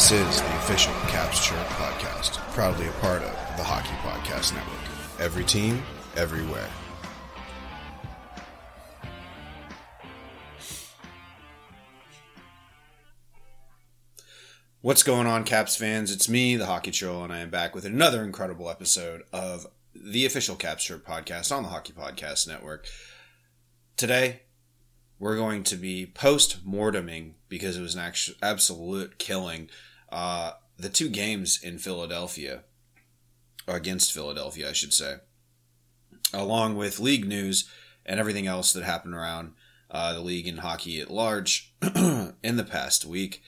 This 0.00 0.12
is 0.12 0.40
the 0.40 0.56
official 0.56 0.94
Caps 1.08 1.46
Chirp 1.46 1.66
podcast, 1.66 2.38
proudly 2.54 2.88
a 2.88 2.92
part 2.92 3.20
of 3.20 3.32
the 3.58 3.62
Hockey 3.62 3.92
Podcast 3.96 4.54
Network. 4.54 5.20
Every 5.20 5.44
team, 5.44 5.82
everywhere. 6.16 6.70
What's 14.80 15.02
going 15.02 15.26
on, 15.26 15.44
Caps 15.44 15.76
fans? 15.76 16.10
It's 16.10 16.30
me, 16.30 16.56
the 16.56 16.64
Hockey 16.64 16.92
Troll, 16.92 17.22
and 17.22 17.30
I 17.30 17.40
am 17.40 17.50
back 17.50 17.74
with 17.74 17.84
another 17.84 18.24
incredible 18.24 18.70
episode 18.70 19.24
of 19.34 19.66
the 19.94 20.24
official 20.24 20.56
Caps 20.56 20.84
Chirp 20.84 21.06
podcast 21.06 21.54
on 21.54 21.62
the 21.62 21.68
Hockey 21.68 21.92
Podcast 21.92 22.48
Network. 22.48 22.86
Today, 23.98 24.40
we're 25.18 25.36
going 25.36 25.62
to 25.64 25.76
be 25.76 26.06
post 26.06 26.66
morteming 26.66 27.34
because 27.50 27.76
it 27.76 27.82
was 27.82 27.94
an 27.94 28.00
actual, 28.00 28.36
absolute 28.42 29.18
killing. 29.18 29.68
Uh, 30.10 30.52
the 30.76 30.88
two 30.88 31.08
games 31.08 31.62
in 31.62 31.78
Philadelphia, 31.78 32.64
against 33.66 34.12
Philadelphia, 34.12 34.70
I 34.70 34.72
should 34.72 34.94
say, 34.94 35.16
along 36.32 36.76
with 36.76 37.00
league 37.00 37.26
news 37.26 37.68
and 38.04 38.18
everything 38.18 38.46
else 38.46 38.72
that 38.72 38.84
happened 38.84 39.14
around 39.14 39.52
uh, 39.90 40.14
the 40.14 40.20
league 40.20 40.46
and 40.46 40.60
hockey 40.60 41.00
at 41.00 41.10
large 41.10 41.74
in 41.82 42.56
the 42.56 42.66
past 42.68 43.04
week, 43.04 43.42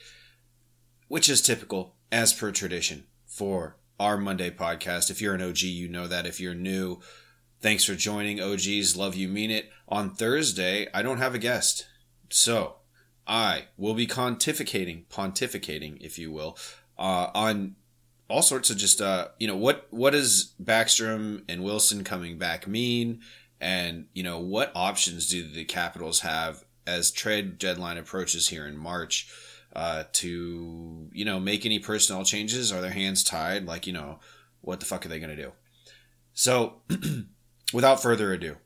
which 1.07 1.29
is 1.29 1.41
typical 1.41 1.95
as 2.11 2.33
per 2.33 2.51
tradition 2.51 3.05
for 3.25 3.77
our 3.99 4.17
Monday 4.17 4.49
podcast. 4.49 5.09
If 5.09 5.21
you're 5.21 5.35
an 5.35 5.41
OG, 5.41 5.61
you 5.61 5.87
know 5.87 6.07
that. 6.07 6.25
If 6.25 6.39
you're 6.39 6.53
new, 6.53 6.99
thanks 7.61 7.85
for 7.85 7.95
joining. 7.95 8.41
OGs, 8.41 8.97
love 8.97 9.15
you, 9.15 9.27
mean 9.27 9.51
it. 9.51 9.71
On 9.87 10.13
Thursday, 10.13 10.87
I 10.93 11.01
don't 11.01 11.19
have 11.19 11.35
a 11.35 11.39
guest. 11.39 11.87
So 12.29 12.75
I 13.27 13.65
will 13.77 13.93
be 13.93 14.07
pontificating, 14.07 15.05
pontificating, 15.07 15.97
if 16.01 16.19
you 16.19 16.31
will, 16.31 16.57
uh, 16.97 17.29
on 17.33 17.75
all 18.29 18.41
sorts 18.41 18.69
of 18.69 18.77
just, 18.77 19.01
uh, 19.01 19.29
you 19.39 19.47
know, 19.47 19.55
what, 19.55 19.87
what 19.91 20.11
does 20.11 20.53
Backstrom 20.61 21.43
and 21.47 21.63
Wilson 21.63 22.03
coming 22.03 22.37
back 22.37 22.67
mean? 22.67 23.21
And, 23.61 24.07
you 24.13 24.23
know, 24.23 24.39
what 24.39 24.71
options 24.75 25.29
do 25.29 25.47
the 25.47 25.65
Capitals 25.65 26.21
have 26.21 26.65
as 26.85 27.11
trade 27.11 27.57
deadline 27.57 27.97
approaches 27.97 28.49
here 28.49 28.67
in 28.67 28.77
March? 28.77 29.29
Uh, 29.75 30.03
to 30.13 31.09
you 31.13 31.25
know 31.25 31.39
make 31.39 31.65
any 31.65 31.79
personnel 31.79 32.23
changes? 32.23 32.71
Are 32.71 32.79
their 32.79 32.91
hands 32.91 33.23
tied? 33.23 33.65
Like 33.65 33.87
you 33.87 33.93
know, 33.93 34.19
what 34.61 34.79
the 34.79 34.85
fuck 34.85 35.03
are 35.03 35.09
they 35.09 35.17
going 35.17 35.35
to 35.35 35.43
do? 35.43 35.51
So, 36.35 36.81
without 37.73 37.99
further 37.99 38.31
ado, 38.31 38.57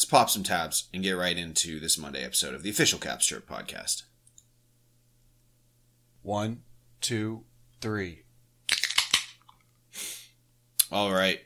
let's 0.00 0.08
pop 0.08 0.30
some 0.30 0.42
tabs 0.42 0.88
and 0.94 1.02
get 1.02 1.12
right 1.12 1.36
into 1.36 1.78
this 1.78 1.98
Monday 1.98 2.24
episode 2.24 2.54
of 2.54 2.62
the 2.62 2.70
official 2.70 2.98
Caps 2.98 3.26
Chirp 3.26 3.46
podcast. 3.46 4.04
One, 6.22 6.62
two, 7.02 7.44
three. 7.82 8.22
All 10.90 11.12
right. 11.12 11.40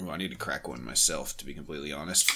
Well, 0.00 0.10
I 0.10 0.16
need 0.16 0.32
to 0.32 0.36
crack 0.36 0.66
one 0.66 0.84
myself, 0.84 1.36
to 1.36 1.46
be 1.46 1.54
completely 1.54 1.92
honest. 1.92 2.28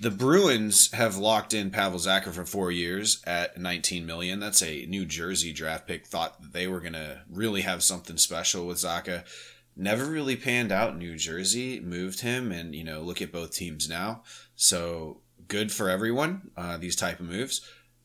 The 0.00 0.10
Bruins 0.10 0.90
have 0.92 1.18
locked 1.18 1.52
in 1.52 1.70
Pavel 1.70 1.98
Zacha 1.98 2.32
for 2.32 2.46
four 2.46 2.70
years 2.70 3.22
at 3.26 3.60
19 3.60 4.06
million. 4.06 4.40
That's 4.40 4.62
a 4.62 4.86
New 4.86 5.04
Jersey 5.04 5.52
draft 5.52 5.86
pick. 5.86 6.06
Thought 6.06 6.40
that 6.40 6.54
they 6.54 6.66
were 6.66 6.80
gonna 6.80 7.24
really 7.28 7.60
have 7.60 7.82
something 7.82 8.16
special 8.16 8.66
with 8.66 8.78
Zacha. 8.78 9.26
Never 9.76 10.06
really 10.06 10.36
panned 10.36 10.72
out. 10.72 10.96
New 10.96 11.16
Jersey 11.16 11.80
moved 11.80 12.20
him, 12.20 12.50
and 12.50 12.74
you 12.74 12.82
know, 12.82 13.02
look 13.02 13.20
at 13.20 13.30
both 13.30 13.52
teams 13.54 13.90
now. 13.90 14.22
So 14.56 15.20
good 15.46 15.70
for 15.70 15.88
everyone. 15.88 16.50
Uh, 16.56 16.76
these 16.78 16.96
type 16.96 17.20
of 17.20 17.26
moves. 17.26 17.60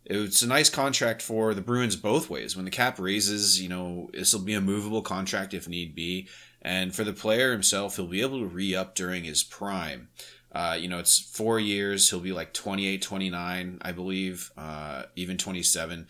It's 0.05 0.41
a 0.41 0.47
nice 0.47 0.69
contract 0.69 1.21
for 1.21 1.53
the 1.53 1.61
Bruins 1.61 1.95
both 1.95 2.29
ways. 2.29 2.55
When 2.55 2.65
the 2.65 2.71
cap 2.71 2.99
raises, 2.99 3.61
you 3.61 3.69
know, 3.69 4.09
this 4.13 4.33
will 4.33 4.41
be 4.41 4.53
a 4.53 4.61
movable 4.61 5.01
contract 5.01 5.53
if 5.53 5.67
need 5.67 5.95
be. 5.95 6.27
And 6.61 6.93
for 6.93 7.03
the 7.03 7.13
player 7.13 7.51
himself, 7.51 7.95
he'll 7.95 8.07
be 8.07 8.21
able 8.21 8.39
to 8.39 8.45
re 8.45 8.75
up 8.75 8.93
during 8.93 9.23
his 9.23 9.43
prime. 9.43 10.09
Uh, 10.51 10.77
you 10.79 10.89
know, 10.89 10.99
it's 10.99 11.19
four 11.19 11.59
years. 11.59 12.09
He'll 12.09 12.19
be 12.19 12.33
like 12.33 12.53
28, 12.53 13.01
29, 13.01 13.79
I 13.81 13.91
believe, 13.91 14.51
uh, 14.57 15.03
even 15.15 15.37
27 15.37 16.07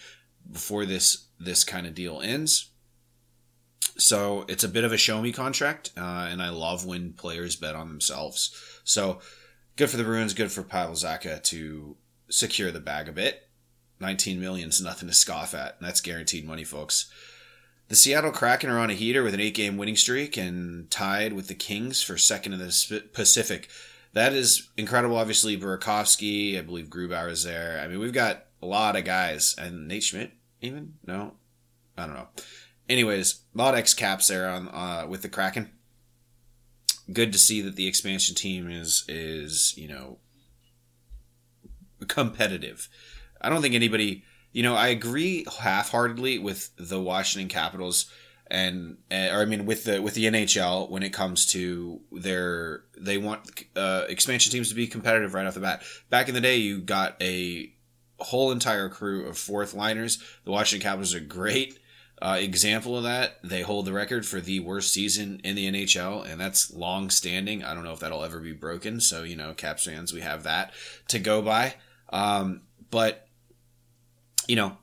before 0.51 0.85
this 0.85 1.27
this 1.39 1.63
kind 1.63 1.85
of 1.85 1.93
deal 1.93 2.21
ends. 2.21 2.69
So 3.97 4.45
it's 4.47 4.63
a 4.63 4.69
bit 4.69 4.83
of 4.83 4.91
a 4.91 4.97
show 4.97 5.21
me 5.21 5.31
contract, 5.31 5.91
uh, 5.95 6.27
and 6.29 6.41
I 6.41 6.49
love 6.49 6.85
when 6.85 7.13
players 7.13 7.55
bet 7.55 7.75
on 7.75 7.87
themselves. 7.87 8.55
So 8.83 9.19
good 9.75 9.89
for 9.89 9.97
the 9.97 10.03
Bruins, 10.03 10.33
good 10.33 10.51
for 10.51 10.63
Pavel 10.63 10.95
Zacha 10.95 11.41
to 11.43 11.95
secure 12.29 12.71
the 12.71 12.79
bag 12.79 13.07
a 13.07 13.11
bit. 13.11 13.47
19 13.99 14.39
million 14.39 14.69
is 14.69 14.81
nothing 14.81 15.07
to 15.07 15.13
scoff 15.13 15.53
at, 15.53 15.75
and 15.77 15.87
that's 15.87 16.01
guaranteed 16.01 16.45
money, 16.45 16.63
folks. 16.63 17.11
The 17.87 17.95
Seattle 17.95 18.31
Kraken 18.31 18.69
are 18.69 18.79
on 18.79 18.89
a 18.89 18.95
heater 18.95 19.21
with 19.21 19.33
an 19.33 19.39
eight 19.39 19.53
game 19.53 19.77
winning 19.77 19.97
streak 19.97 20.37
and 20.37 20.89
tied 20.89 21.33
with 21.33 21.47
the 21.47 21.53
Kings 21.53 22.01
for 22.01 22.17
second 22.17 22.53
in 22.53 22.59
the 22.59 23.03
Pacific 23.13 23.69
that 24.13 24.33
is 24.33 24.69
incredible. 24.77 25.17
Obviously, 25.17 25.57
Burakovsky, 25.57 26.57
I 26.57 26.61
believe 26.61 26.87
Grubauer 26.87 27.29
is 27.29 27.43
there. 27.43 27.79
I 27.83 27.87
mean, 27.87 27.99
we've 27.99 28.13
got 28.13 28.45
a 28.61 28.65
lot 28.65 28.95
of 28.95 29.05
guys, 29.05 29.55
and 29.57 29.87
Nate 29.87 30.03
Schmidt, 30.03 30.31
even 30.61 30.95
no, 31.05 31.33
I 31.97 32.05
don't 32.05 32.15
know. 32.15 32.27
Anyways, 32.89 33.41
a 33.55 33.57
lot 33.57 33.73
of 33.73 33.79
X 33.79 33.93
caps 33.93 34.27
there 34.27 34.49
on 34.49 34.67
uh, 34.69 35.05
with 35.07 35.21
the 35.21 35.29
Kraken. 35.29 35.71
Good 37.11 37.31
to 37.33 37.39
see 37.39 37.61
that 37.61 37.75
the 37.75 37.87
expansion 37.87 38.35
team 38.35 38.69
is 38.69 39.03
is 39.07 39.73
you 39.77 39.87
know 39.87 40.19
competitive. 42.07 42.89
I 43.39 43.49
don't 43.49 43.61
think 43.61 43.75
anybody, 43.75 44.23
you 44.51 44.63
know, 44.63 44.75
I 44.75 44.87
agree 44.87 45.45
half 45.59 45.89
heartedly 45.89 46.37
with 46.37 46.71
the 46.77 47.01
Washington 47.01 47.49
Capitals 47.49 48.11
and 48.51 48.97
uh, 49.09 49.29
or 49.31 49.41
I 49.41 49.45
mean 49.45 49.65
with 49.65 49.85
the 49.85 50.01
with 50.01 50.13
the 50.13 50.25
NHL 50.25 50.89
when 50.89 51.03
it 51.03 51.13
comes 51.13 51.45
to 51.47 52.01
their 52.11 52.83
they 52.97 53.17
want 53.17 53.63
uh, 53.75 54.03
expansion 54.09 54.51
teams 54.51 54.69
to 54.69 54.75
be 54.75 54.87
competitive 54.87 55.33
right 55.33 55.47
off 55.47 55.53
the 55.53 55.61
bat. 55.61 55.83
Back 56.09 56.27
in 56.27 56.35
the 56.35 56.41
day, 56.41 56.57
you 56.57 56.81
got 56.81 57.15
a 57.21 57.73
whole 58.19 58.51
entire 58.51 58.89
crew 58.89 59.25
of 59.25 59.37
fourth 59.37 59.73
liners. 59.73 60.21
The 60.43 60.51
Washington 60.51 60.85
Capitals 60.85 61.15
are 61.15 61.21
great 61.21 61.79
uh, 62.21 62.37
example 62.39 62.97
of 62.97 63.03
that. 63.03 63.39
They 63.43 63.61
hold 63.61 63.85
the 63.85 63.93
record 63.93 64.25
for 64.25 64.39
the 64.39 64.59
worst 64.59 64.93
season 64.93 65.41
in 65.43 65.55
the 65.55 65.71
NHL, 65.71 66.29
and 66.29 66.39
that's 66.39 66.73
long 66.73 67.09
standing. 67.09 67.63
I 67.63 67.73
don't 67.73 67.83
know 67.83 67.93
if 67.93 67.99
that'll 67.99 68.23
ever 68.23 68.39
be 68.39 68.53
broken. 68.53 68.99
So 68.99 69.23
you 69.23 69.35
know, 69.35 69.53
Caps 69.53 69.85
fans, 69.85 70.13
we 70.13 70.21
have 70.21 70.43
that 70.43 70.71
to 71.09 71.19
go 71.19 71.41
by. 71.41 71.75
Um, 72.09 72.61
but 72.89 73.27
you 74.47 74.55
know, 74.55 74.77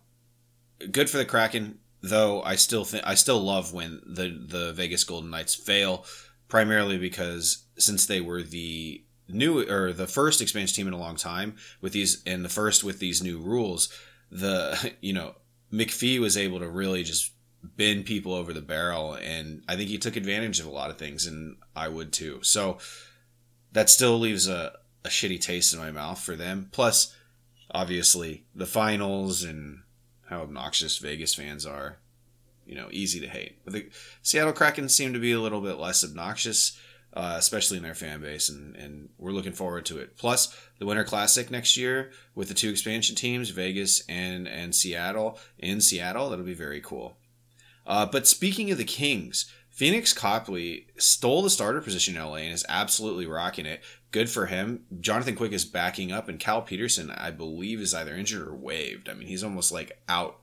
good 0.91 1.11
for 1.11 1.19
the 1.19 1.25
Kraken 1.25 1.79
though 2.01 2.43
I 2.43 2.57
still 2.57 2.85
think 2.85 3.05
I 3.07 3.15
still 3.15 3.41
love 3.41 3.73
when 3.73 4.01
the 4.07 4.29
the 4.29 4.73
Vegas 4.73 5.05
Golden 5.05 5.31
Knights 5.31 5.55
fail, 5.55 6.05
primarily 6.49 6.99
because 6.99 7.65
since 7.77 8.07
they 8.07 8.21
were 8.21 8.43
the 8.43 9.05
new 9.29 9.61
or 9.69 9.93
the 9.93 10.07
first 10.07 10.41
expansion 10.41 10.75
team 10.75 10.89
in 10.89 10.95
a 10.95 10.99
long 10.99 11.17
time 11.17 11.57
with 11.81 11.93
these 11.93 12.23
and 12.25 12.45
the 12.45 12.49
first 12.49 12.85
with 12.85 12.99
these 12.99 13.23
new 13.23 13.39
rules, 13.39 13.89
the 14.31 14.95
you 15.01 15.13
know 15.13 15.35
McPhee 15.73 16.19
was 16.19 16.37
able 16.37 16.59
to 16.61 16.69
really 16.69 17.03
just 17.03 17.33
bend 17.63 18.07
people 18.07 18.33
over 18.35 18.53
the 18.53 18.63
barrel, 18.63 19.15
and 19.15 19.63
I 19.69 19.77
think 19.77 19.89
he 19.89 19.99
took 19.99 20.17
advantage 20.17 20.61
of 20.61 20.67
a 20.67 20.71
lot 20.71 20.91
of 20.91 20.99
things, 20.99 21.27
and 21.27 21.57
I 21.75 21.89
would 21.89 22.13
too. 22.13 22.41
So 22.43 22.79
that 23.73 23.91
still 23.91 24.19
leaves 24.19 24.49
a 24.49 24.73
a 25.05 25.09
shitty 25.09 25.41
taste 25.41 25.73
in 25.73 25.79
my 25.79 25.91
mouth 25.91 26.21
for 26.21 26.37
them. 26.37 26.69
Plus, 26.73 27.15
obviously, 27.71 28.45
the 28.55 28.67
finals 28.67 29.43
and 29.43 29.81
how 30.27 30.43
obnoxious 30.43 30.99
Vegas 30.99 31.35
fans 31.35 31.65
are. 31.67 31.99
You 32.67 32.75
know, 32.75 32.89
easy 32.91 33.19
to 33.21 33.29
hate. 33.29 33.59
But 33.65 33.73
the 33.73 33.89
Seattle 34.23 34.53
Kraken 34.53 34.91
seem 34.91 35.15
to 35.15 35.19
be 35.19 35.33
a 35.33 35.41
little 35.41 35.63
bit 35.63 35.79
less 35.79 36.05
obnoxious, 36.05 36.79
uh, 37.15 37.35
especially 37.37 37.77
in 37.77 37.83
their 37.83 37.95
fan 37.95 38.21
base, 38.21 38.49
and, 38.49 38.77
and 38.77 39.09
we're 39.19 39.33
looking 39.33 39.53
forward 39.53 39.87
to 39.87 39.99
it. 39.99 40.17
Plus, 40.17 40.57
the 40.79 40.87
Winter 40.87 41.05
Classic 41.05 41.51
next 41.51 41.77
year 41.77 42.11
with 42.35 42.49
the 42.49 42.55
two 42.55 42.71
expansion 42.71 43.17
teams, 43.17 43.51
Vegas 43.51 44.03
and, 44.09 44.47
and 44.47 44.75
Seattle, 44.75 45.39
in 45.59 45.81
Seattle, 45.81 46.31
that'll 46.31 46.45
be 46.45 46.55
very 46.55 46.81
cool. 46.81 47.17
Uh, 47.87 48.05
but 48.05 48.27
speaking 48.27 48.71
of 48.71 48.79
the 48.79 48.85
Kings, 48.85 49.51
Pheonix 49.75 50.15
Copley 50.15 50.89
stole 50.99 51.41
the 51.41 51.51
starter 51.51 51.81
position 51.81 52.17
in 52.17 52.23
LA 52.23 52.37
and 52.37 52.53
is 52.53 52.67
absolutely 52.69 53.27
rocking 53.27 53.65
it. 53.65 53.83
Good 54.11 54.29
for 54.29 54.47
him. 54.47 54.85
Jonathan 55.01 55.37
Quick 55.37 55.53
is 55.53 55.65
backing 55.65 56.11
up, 56.11 56.29
and 56.29 56.41
Cal 56.41 56.63
Petersen, 56.63 57.11
I 57.11 57.31
believe, 57.31 57.81
is 57.81 57.95
either 57.95 58.15
injured 58.15 58.47
or 58.47 58.57
waived. 58.57 59.09
I 59.09 59.15
mean, 59.15 59.29
he's 59.29 59.45
almost 59.45 59.71
like 59.71 60.03
out. 60.09 60.41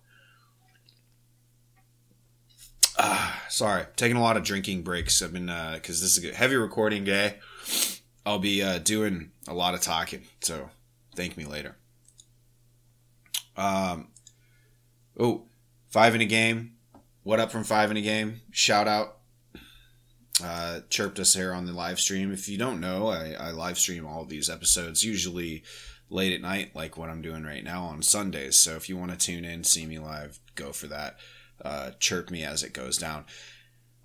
Ah, 2.97 3.43
sorry, 3.49 3.85
taking 3.95 4.17
a 4.17 4.21
lot 4.21 4.37
of 4.37 4.43
drinking 4.43 4.83
breaks. 4.83 5.21
I've 5.21 5.33
been 5.33 5.47
because 5.47 6.01
uh, 6.01 6.03
this 6.03 6.17
is 6.17 6.25
a 6.25 6.33
heavy 6.33 6.55
recording 6.55 7.03
day. 7.03 7.39
I'll 8.25 8.39
be 8.39 8.63
uh, 8.63 8.79
doing 8.79 9.31
a 9.47 9.53
lot 9.53 9.73
of 9.73 9.81
talking, 9.81 10.23
so 10.41 10.69
thank 11.15 11.37
me 11.37 11.45
later. 11.45 11.77
Um, 13.55 14.07
oh, 15.19 15.45
five 15.89 16.15
in 16.15 16.21
a 16.21 16.25
game. 16.25 16.73
What 17.23 17.39
up 17.39 17.51
from 17.51 17.63
five 17.63 17.91
in 17.91 17.97
a 17.97 18.01
game? 18.01 18.41
Shout 18.51 18.87
out 18.87 19.15
uh, 20.43 20.81
chirped 20.89 21.19
us 21.19 21.33
here 21.33 21.53
on 21.53 21.65
the 21.65 21.71
live 21.71 21.99
stream. 21.99 22.31
If 22.31 22.49
you 22.49 22.57
don't 22.57 22.81
know, 22.81 23.07
I, 23.07 23.35
I 23.39 23.51
live 23.51 23.77
stream 23.77 24.05
all 24.05 24.25
these 24.25 24.49
episodes 24.49 25.03
usually 25.03 25.63
late 26.09 26.33
at 26.33 26.41
night, 26.41 26.75
like 26.75 26.97
what 26.97 27.09
I'm 27.09 27.21
doing 27.21 27.43
right 27.43 27.63
now 27.63 27.83
on 27.83 28.01
Sundays. 28.01 28.57
So 28.57 28.75
if 28.75 28.89
you 28.89 28.97
want 28.97 29.11
to 29.11 29.17
tune 29.17 29.45
in, 29.45 29.63
see 29.63 29.85
me 29.85 29.97
live, 29.97 30.39
go 30.55 30.71
for 30.71 30.87
that. 30.87 31.17
Uh, 31.65 31.91
chirp 31.99 32.29
me 32.29 32.43
as 32.43 32.63
it 32.63 32.73
goes 32.73 32.97
down. 32.97 33.25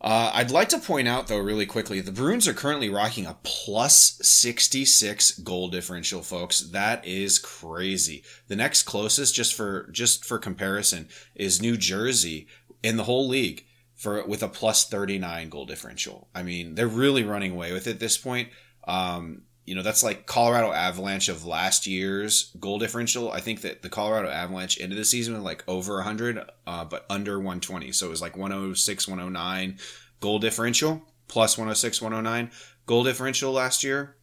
Uh, 0.00 0.30
I'd 0.32 0.50
like 0.50 0.70
to 0.70 0.78
point 0.78 1.08
out, 1.08 1.28
though, 1.28 1.38
really 1.38 1.66
quickly, 1.66 2.00
the 2.00 2.10
Bruins 2.10 2.48
are 2.48 2.54
currently 2.54 2.88
rocking 2.88 3.26
a 3.26 3.36
plus 3.42 4.18
66 4.22 5.40
goal 5.40 5.68
differential, 5.68 6.22
folks. 6.22 6.60
That 6.60 7.06
is 7.06 7.38
crazy. 7.38 8.24
The 8.48 8.56
next 8.56 8.84
closest, 8.84 9.34
just 9.34 9.52
for 9.52 9.90
just 9.92 10.24
for 10.24 10.38
comparison, 10.38 11.08
is 11.34 11.60
New 11.60 11.76
Jersey 11.76 12.46
in 12.82 12.96
the 12.96 13.04
whole 13.04 13.28
league 13.28 13.66
for 13.94 14.24
with 14.24 14.42
a 14.42 14.48
plus 14.48 14.88
39 14.88 15.50
goal 15.50 15.66
differential. 15.66 16.28
I 16.34 16.44
mean, 16.44 16.76
they're 16.76 16.88
really 16.88 17.22
running 17.22 17.52
away 17.52 17.74
with 17.74 17.86
it 17.86 17.90
at 17.90 18.00
this 18.00 18.16
point. 18.16 18.48
Um, 18.88 19.42
you 19.70 19.76
know, 19.76 19.82
that's 19.82 20.02
like 20.02 20.26
Colorado 20.26 20.72
Avalanche 20.72 21.28
of 21.28 21.46
last 21.46 21.86
year's 21.86 22.52
goal 22.58 22.80
differential. 22.80 23.30
I 23.30 23.38
think 23.38 23.60
that 23.60 23.82
the 23.82 23.88
Colorado 23.88 24.28
Avalanche 24.28 24.80
ended 24.80 24.98
the 24.98 25.04
season 25.04 25.32
with 25.32 25.44
like 25.44 25.62
over 25.68 25.94
100, 25.94 26.44
uh, 26.66 26.84
but 26.86 27.06
under 27.08 27.38
120. 27.38 27.92
So 27.92 28.06
it 28.06 28.10
was 28.10 28.20
like 28.20 28.36
106, 28.36 29.06
109 29.06 29.78
goal 30.18 30.40
differential, 30.40 31.02
plus 31.28 31.56
106, 31.56 32.02
109 32.02 32.50
goal 32.86 33.04
differential 33.04 33.52
last 33.52 33.84
year. 33.84 34.16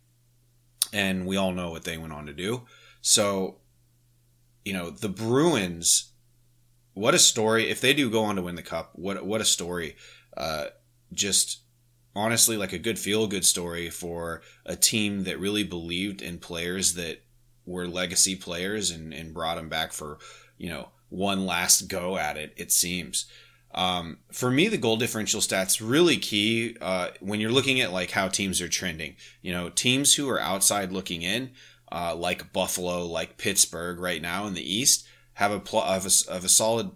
And 0.92 1.26
we 1.26 1.38
all 1.38 1.54
know 1.54 1.72
what 1.72 1.86
they 1.86 1.98
went 1.98 2.12
on 2.12 2.26
to 2.26 2.34
do. 2.34 2.64
So, 3.00 3.60
you 4.66 4.74
know, 4.74 4.90
the 4.90 5.08
Bruins, 5.08 6.12
what 6.94 7.14
a 7.14 7.20
story. 7.20 7.70
If 7.70 7.80
they 7.80 7.94
do 7.94 8.10
go 8.10 8.26
on 8.26 8.36
to 8.36 8.42
win 8.42 8.56
the 8.56 8.64
cup, 8.64 8.92
what, 8.96 9.26
what 9.26 9.40
a 9.40 9.46
story. 9.46 9.96
Uh, 10.36 10.66
just 11.14 11.62
honestly 12.18 12.58
like 12.58 12.74
a 12.74 12.80
good 12.80 12.98
feel 12.98 13.28
good 13.28 13.46
story 13.46 13.90
for 13.90 14.42
a 14.66 14.76
team 14.76 15.24
that 15.24 15.40
really 15.40 15.64
believed 15.64 16.22
in 16.22 16.40
players 16.40 16.96
that 16.96 17.22
were 17.66 17.88
legacy 17.88 18.36
players 18.36 18.90
and, 18.90 19.14
and 19.14 19.34
brought 19.34 19.56
them 19.56 19.70
back 19.70 19.94
for, 19.94 20.18
you 20.58 20.70
know, 20.70 20.90
one 21.10 21.46
last 21.46 21.88
go 21.88 22.18
at 22.18 22.36
it, 22.36 22.54
it 22.58 22.72
seems. 22.72 23.26
Um, 23.74 24.20
for 24.32 24.50
me, 24.50 24.68
the 24.68 24.78
goal 24.78 24.98
differential 24.98 25.42
stats 25.42 25.88
really 25.88 26.18
key 26.18 26.76
uh, 26.82 27.10
when 27.20 27.40
you're 27.40 27.52
looking 27.52 27.80
at 27.80 27.94
like 27.94 28.12
how 28.12 28.28
teams 28.28 28.62
are 28.62 28.70
trending. 28.70 29.16
You 29.42 29.54
know, 29.54 29.70
teams 29.70 30.16
who 30.16 30.28
are 30.30 30.40
outside 30.40 30.92
looking 30.92 31.22
in, 31.22 31.52
uh, 31.92 32.16
like 32.16 32.52
Buffalo, 32.52 33.06
like 33.06 33.38
Pittsburgh, 33.38 34.00
right 34.00 34.22
now 34.22 34.48
in 34.48 34.56
the 34.56 34.74
East, 34.74 35.08
have 35.34 35.52
a 35.52 35.60
pl- 35.60 35.84
of 35.84 36.06
a, 36.06 36.32
of 36.32 36.44
a 36.44 36.50
solid 36.50 36.92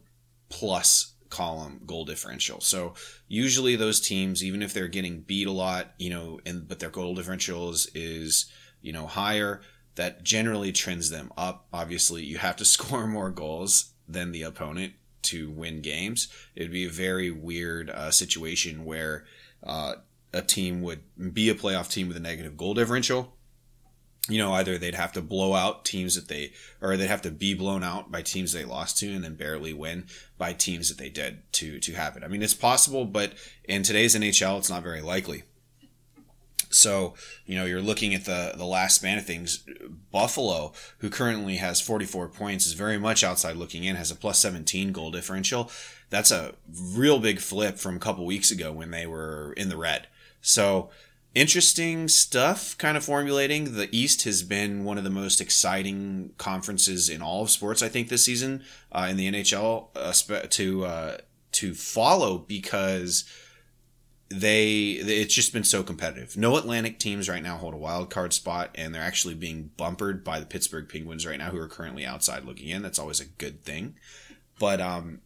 plus 0.50 1.11
column 1.32 1.82
goal 1.88 2.06
differential. 2.06 2.62
So 2.62 2.94
usually 3.28 3.76
those 3.76 4.00
teams, 4.00 4.44
even 4.44 4.62
if 4.62 4.74
they're 4.74 4.88
getting 4.88 5.22
beat 5.22 5.48
a 5.48 5.52
lot, 5.52 5.94
you 5.98 6.12
know, 6.12 6.40
and 6.46 6.68
but 6.68 6.80
their 6.80 6.92
goal 6.92 7.16
differential 7.16 7.72
is, 7.72 7.90
is 7.96 8.52
you 8.82 8.94
know 8.94 9.08
higher, 9.08 9.62
that 9.96 10.24
generally 10.24 10.72
trends 10.72 11.10
them 11.10 11.32
up. 11.36 11.66
Obviously, 11.74 12.24
you 12.24 12.38
have 12.38 12.58
to 12.58 12.66
score 12.76 13.08
more 13.08 13.32
goals 13.32 13.94
than 14.08 14.32
the 14.32 14.44
opponent 14.44 14.94
to 15.24 15.50
win 15.50 15.82
games. 15.82 16.28
It'd 16.56 16.72
be 16.72 16.86
a 16.86 16.90
very 16.90 17.32
weird 17.32 17.90
uh, 17.90 18.12
situation 18.12 18.86
where 18.86 19.26
uh, 19.64 19.96
a 20.34 20.42
team 20.42 20.82
would 20.82 21.02
be 21.34 21.50
a 21.50 21.56
playoff 21.56 21.90
team 21.90 22.08
with 22.08 22.18
a 22.18 22.22
negative 22.22 22.58
goal 22.58 22.74
differential 22.74 23.36
you 24.30 24.38
know, 24.38 24.54
either 24.54 24.78
they'd 24.78 24.96
have 24.96 25.14
to 25.14 25.22
blow 25.22 25.54
out 25.54 25.84
teams 25.84 26.16
that 26.16 26.28
they, 26.28 26.54
or 26.80 26.96
they'd 26.96 27.08
have 27.08 27.24
to 27.24 27.32
be 27.32 27.54
blown 27.54 27.84
out 27.84 28.12
by 28.12 28.22
teams 28.22 28.54
they 28.54 28.64
lost 28.64 28.98
to 29.00 29.12
and 29.12 29.24
then 29.24 29.36
barely 29.36 29.74
win 29.74 30.06
by 30.38 30.54
teams 30.54 30.90
that 30.90 30.98
they 30.98 31.10
did 31.10 31.42
to, 31.54 31.80
to 31.80 31.94
have 31.94 32.16
it. 32.16 32.24
I 32.24 32.28
mean, 32.28 32.44
it's 32.44 32.54
possible, 32.54 33.06
but 33.06 33.34
in 33.64 33.84
today's 33.84 34.16
NHL, 34.16 34.60
it's 34.60 34.70
not 34.70 34.84
very 34.84 35.02
likely. 35.02 35.44
So, 36.70 37.16
you 37.46 37.56
know, 37.56 37.66
you're 37.66 37.82
looking 37.82 38.14
at 38.14 38.26
the, 38.26 38.54
the 38.56 38.66
last 38.66 38.96
span 38.96 39.18
of 39.18 39.26
things. 39.26 39.66
Buffalo, 40.12 40.72
who 41.00 41.10
currently 41.10 41.58
has 41.58 41.82
44 41.82 42.30
points, 42.30 42.66
is 42.66 42.74
very 42.74 42.98
much 42.98 43.24
outside 43.24 43.58
looking 43.58 43.84
in, 43.84 43.98
has 43.98 44.12
a 44.12 44.16
plus 44.16 44.40
17 44.40 44.92
goal 44.94 45.12
differential. 45.12 45.70
That's 46.10 46.32
a 46.32 46.54
real 46.94 47.20
big 47.20 47.40
flip 47.40 47.78
from 47.78 47.98
a 47.98 48.00
couple 48.00 48.26
weeks 48.26 48.52
ago 48.52 48.72
when 48.72 48.92
they 48.92 49.06
were 49.06 49.54
in 49.58 49.70
the 49.70 49.78
red. 49.78 50.08
So, 50.42 50.90
interesting 51.34 52.08
stuff 52.08 52.78
kind 52.78 52.98
of 52.98 53.04
formulating. 53.04 53.76
The 53.76 53.90
East 53.96 54.24
has 54.24 54.44
been 54.44 54.84
one 54.84 54.98
of 54.98 55.04
the 55.04 55.10
most 55.10 55.40
exciting 55.40 56.34
conferences 56.38 57.10
in 57.10 57.22
all 57.22 57.44
of 57.44 57.50
sports, 57.50 57.82
I 57.82 57.90
think, 57.90 58.10
this 58.10 58.26
season 58.26 58.64
uh, 58.92 59.08
in 59.10 59.18
the 59.18 59.32
NHL 59.32 59.88
uh, 59.96 60.48
to 60.50 60.86
uh, 60.86 61.18
to 61.54 61.74
follow 61.74 62.38
because 62.40 63.26
they 64.30 64.92
it's 64.92 65.34
just 65.34 65.54
been 65.54 65.64
so 65.64 65.84
competitive. 65.84 66.38
No 66.38 66.58
Atlantic 66.58 67.00
teams 67.00 67.30
right 67.30 67.44
now 67.44 67.58
hold 67.58 67.74
a 67.74 67.78
wild 67.78 68.10
card 68.10 68.34
spot, 68.34 68.72
and 68.76 68.94
they're 68.94 69.02
actually 69.02 69.36
being 69.36 69.72
bumpered 69.78 70.24
by 70.24 70.40
the 70.40 70.46
Pittsburgh 70.46 70.88
Penguins 70.90 71.26
right 71.26 71.38
now, 71.38 71.50
who 71.50 71.60
are 71.60 71.68
currently 71.68 72.06
outside 72.06 72.46
looking 72.46 72.70
in. 72.70 72.82
That's 72.82 73.00
always 73.00 73.20
a 73.20 73.26
good 73.26 73.64
thing, 73.64 73.96
but 74.60 74.82
um, 74.82 75.22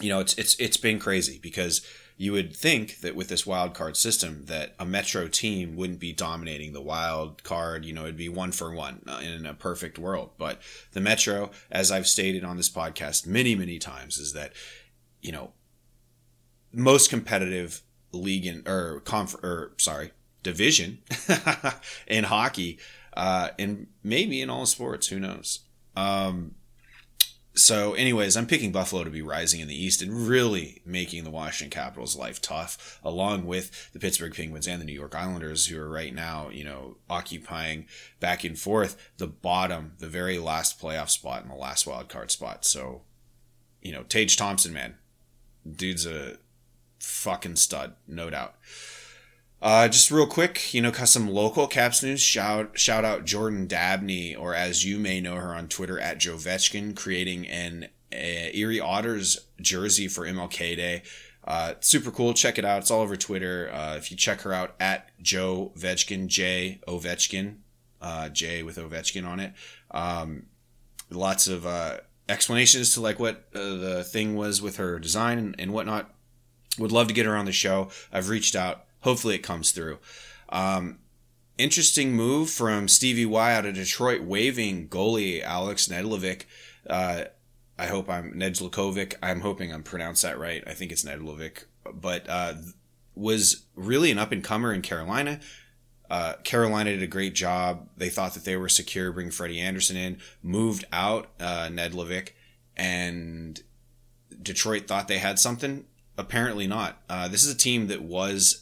you 0.00 0.08
know, 0.08 0.20
it's 0.20 0.34
it's 0.34 0.54
it's 0.58 0.76
been 0.76 0.98
crazy 0.98 1.38
because 1.42 1.86
you 2.22 2.30
would 2.30 2.54
think 2.54 3.00
that 3.00 3.16
with 3.16 3.26
this 3.26 3.44
wild 3.44 3.74
card 3.74 3.96
system 3.96 4.44
that 4.44 4.76
a 4.78 4.86
metro 4.86 5.26
team 5.26 5.74
wouldn't 5.74 5.98
be 5.98 6.12
dominating 6.12 6.72
the 6.72 6.80
wild 6.80 7.42
card 7.42 7.84
you 7.84 7.92
know 7.92 8.04
it'd 8.04 8.16
be 8.16 8.28
one 8.28 8.52
for 8.52 8.72
one 8.72 9.02
uh, 9.08 9.20
in 9.20 9.44
a 9.44 9.52
perfect 9.52 9.98
world. 9.98 10.30
But 10.38 10.62
the 10.92 11.00
metro 11.00 11.50
as 11.68 11.90
i've 11.90 12.06
stated 12.06 12.44
on 12.44 12.56
this 12.56 12.70
podcast 12.70 13.26
many 13.26 13.56
many 13.56 13.80
times 13.80 14.18
is 14.18 14.34
that 14.34 14.52
you 15.20 15.32
know 15.32 15.50
most 16.72 17.10
competitive 17.10 17.82
league 18.12 18.46
in 18.46 18.62
or 18.68 19.00
conf 19.00 19.34
or 19.42 19.72
sorry 19.78 20.12
division 20.44 20.98
in 22.06 22.22
hockey 22.22 22.78
uh 23.14 23.48
and 23.58 23.88
maybe 24.04 24.40
in 24.40 24.48
all 24.48 24.66
sports 24.66 25.08
who 25.08 25.18
knows? 25.18 25.62
Um 25.96 26.54
so, 27.54 27.92
anyways, 27.92 28.34
I'm 28.36 28.46
picking 28.46 28.72
Buffalo 28.72 29.04
to 29.04 29.10
be 29.10 29.20
rising 29.20 29.60
in 29.60 29.68
the 29.68 29.84
East 29.84 30.00
and 30.00 30.26
really 30.26 30.80
making 30.86 31.24
the 31.24 31.30
Washington 31.30 31.70
Capitals' 31.70 32.16
life 32.16 32.40
tough, 32.40 32.98
along 33.04 33.46
with 33.46 33.92
the 33.92 33.98
Pittsburgh 33.98 34.34
Penguins 34.34 34.66
and 34.66 34.80
the 34.80 34.86
New 34.86 34.94
York 34.94 35.14
Islanders, 35.14 35.66
who 35.66 35.78
are 35.78 35.88
right 35.88 36.14
now, 36.14 36.48
you 36.48 36.64
know, 36.64 36.96
occupying 37.10 37.86
back 38.20 38.42
and 38.42 38.58
forth 38.58 38.96
the 39.18 39.26
bottom, 39.26 39.92
the 39.98 40.06
very 40.06 40.38
last 40.38 40.80
playoff 40.80 41.10
spot 41.10 41.42
and 41.42 41.50
the 41.50 41.56
last 41.56 41.86
wild 41.86 42.08
card 42.08 42.30
spot. 42.30 42.64
So, 42.64 43.02
you 43.82 43.92
know, 43.92 44.04
Tage 44.04 44.38
Thompson, 44.38 44.72
man, 44.72 44.94
dude's 45.70 46.06
a 46.06 46.38
fucking 47.00 47.56
stud, 47.56 47.96
no 48.08 48.30
doubt. 48.30 48.54
Uh, 49.62 49.86
just 49.86 50.10
real 50.10 50.26
quick, 50.26 50.74
you 50.74 50.82
know, 50.82 50.90
some 50.90 51.30
local 51.30 51.68
Caps 51.68 52.02
news. 52.02 52.20
Shout 52.20 52.76
shout 52.76 53.04
out 53.04 53.24
Jordan 53.24 53.68
Dabney, 53.68 54.34
or 54.34 54.56
as 54.56 54.84
you 54.84 54.98
may 54.98 55.20
know 55.20 55.36
her 55.36 55.54
on 55.54 55.68
Twitter 55.68 56.00
at 56.00 56.18
Jovechkin, 56.18 56.96
creating 56.96 57.46
an 57.46 57.88
Erie 58.10 58.80
Otters 58.80 59.38
jersey 59.60 60.08
for 60.08 60.26
MLK 60.26 60.76
Day. 60.76 61.02
Uh, 61.44 61.74
super 61.78 62.10
cool. 62.10 62.34
Check 62.34 62.58
it 62.58 62.64
out. 62.64 62.80
It's 62.80 62.90
all 62.90 63.02
over 63.02 63.16
Twitter. 63.16 63.70
Uh, 63.72 63.96
if 63.96 64.10
you 64.10 64.16
check 64.16 64.40
her 64.40 64.52
out 64.52 64.74
at 64.80 65.10
Joe 65.22 65.72
Vechkin, 65.76 66.26
J 66.26 66.80
Ovechkin, 66.88 67.58
uh, 68.00 68.30
J 68.30 68.64
with 68.64 68.78
Ovechkin 68.78 69.24
on 69.24 69.38
it. 69.38 69.52
Um, 69.92 70.46
lots 71.08 71.46
of 71.46 71.66
uh, 71.66 71.98
explanations 72.28 72.94
to 72.94 73.00
like 73.00 73.20
what 73.20 73.44
uh, 73.54 73.76
the 73.76 74.04
thing 74.04 74.34
was 74.34 74.60
with 74.60 74.76
her 74.78 74.98
design 74.98 75.38
and, 75.38 75.54
and 75.56 75.72
whatnot. 75.72 76.12
Would 76.78 76.90
love 76.90 77.06
to 77.06 77.14
get 77.14 77.26
her 77.26 77.36
on 77.36 77.44
the 77.44 77.52
show. 77.52 77.90
I've 78.12 78.28
reached 78.28 78.56
out 78.56 78.86
hopefully 79.02 79.34
it 79.34 79.42
comes 79.42 79.70
through. 79.70 79.98
Um, 80.48 80.98
interesting 81.58 82.12
move 82.12 82.50
from 82.50 82.88
Stevie 82.88 83.26
Y 83.26 83.54
out 83.54 83.66
of 83.66 83.74
Detroit, 83.74 84.22
waving 84.22 84.88
goalie 84.88 85.42
Alex 85.42 85.86
Nedlovic. 85.88 86.44
Uh, 86.88 87.24
I 87.78 87.86
hope 87.86 88.08
I'm 88.08 88.34
Nedlikovic. 88.34 89.14
I'm 89.22 89.40
hoping 89.40 89.72
I'm 89.72 89.82
pronounced 89.82 90.22
that 90.22 90.38
right. 90.38 90.62
I 90.66 90.74
think 90.74 90.92
it's 90.92 91.04
Nedlovic, 91.04 91.64
but 91.92 92.28
uh, 92.28 92.54
was 93.14 93.64
really 93.74 94.10
an 94.10 94.18
up 94.18 94.32
and 94.32 94.42
comer 94.42 94.72
in 94.72 94.82
Carolina. 94.82 95.40
Uh, 96.10 96.34
Carolina 96.44 96.90
did 96.90 97.02
a 97.02 97.06
great 97.06 97.34
job. 97.34 97.88
They 97.96 98.10
thought 98.10 98.34
that 98.34 98.44
they 98.44 98.56
were 98.56 98.68
secure, 98.68 99.12
bring 99.12 99.30
Freddie 99.30 99.60
Anderson 99.60 99.96
in, 99.96 100.18
moved 100.42 100.84
out 100.92 101.30
uh, 101.40 101.68
Nedlovic, 101.72 102.30
and 102.76 103.60
Detroit 104.42 104.86
thought 104.86 105.08
they 105.08 105.18
had 105.18 105.38
something. 105.38 105.86
Apparently 106.18 106.66
not. 106.66 107.00
Uh, 107.08 107.28
this 107.28 107.44
is 107.44 107.54
a 107.54 107.56
team 107.56 107.86
that 107.86 108.02
was 108.02 108.61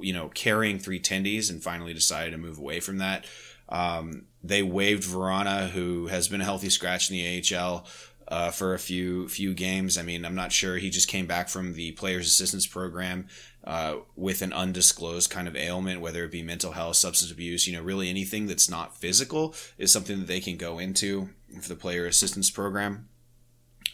you 0.00 0.12
know, 0.12 0.28
carrying 0.28 0.78
three 0.78 1.00
tendies 1.00 1.50
and 1.50 1.62
finally 1.62 1.94
decided 1.94 2.32
to 2.32 2.38
move 2.38 2.58
away 2.58 2.80
from 2.80 2.98
that. 2.98 3.24
Um, 3.68 4.26
they 4.42 4.62
waived 4.62 5.04
Vrana, 5.04 5.70
who 5.70 6.06
has 6.06 6.28
been 6.28 6.40
a 6.40 6.44
healthy 6.44 6.70
scratch 6.70 7.10
in 7.10 7.16
the 7.16 7.56
AHL 7.56 7.86
uh, 8.28 8.50
for 8.50 8.74
a 8.74 8.78
few 8.78 9.28
few 9.28 9.54
games. 9.54 9.96
I 9.96 10.02
mean, 10.02 10.24
I'm 10.24 10.34
not 10.34 10.52
sure. 10.52 10.76
He 10.76 10.90
just 10.90 11.08
came 11.08 11.26
back 11.26 11.48
from 11.48 11.74
the 11.74 11.92
Players 11.92 12.26
Assistance 12.26 12.66
Program 12.66 13.26
uh, 13.64 13.96
with 14.14 14.42
an 14.42 14.52
undisclosed 14.52 15.30
kind 15.30 15.48
of 15.48 15.56
ailment, 15.56 16.00
whether 16.00 16.24
it 16.24 16.32
be 16.32 16.42
mental 16.42 16.72
health, 16.72 16.96
substance 16.96 17.30
abuse. 17.30 17.66
You 17.66 17.76
know, 17.76 17.82
really 17.82 18.08
anything 18.08 18.46
that's 18.46 18.70
not 18.70 18.96
physical 18.96 19.54
is 19.78 19.92
something 19.92 20.18
that 20.20 20.28
they 20.28 20.40
can 20.40 20.56
go 20.56 20.78
into 20.78 21.30
for 21.60 21.68
the 21.68 21.76
Player 21.76 22.06
Assistance 22.06 22.50
Program. 22.50 23.08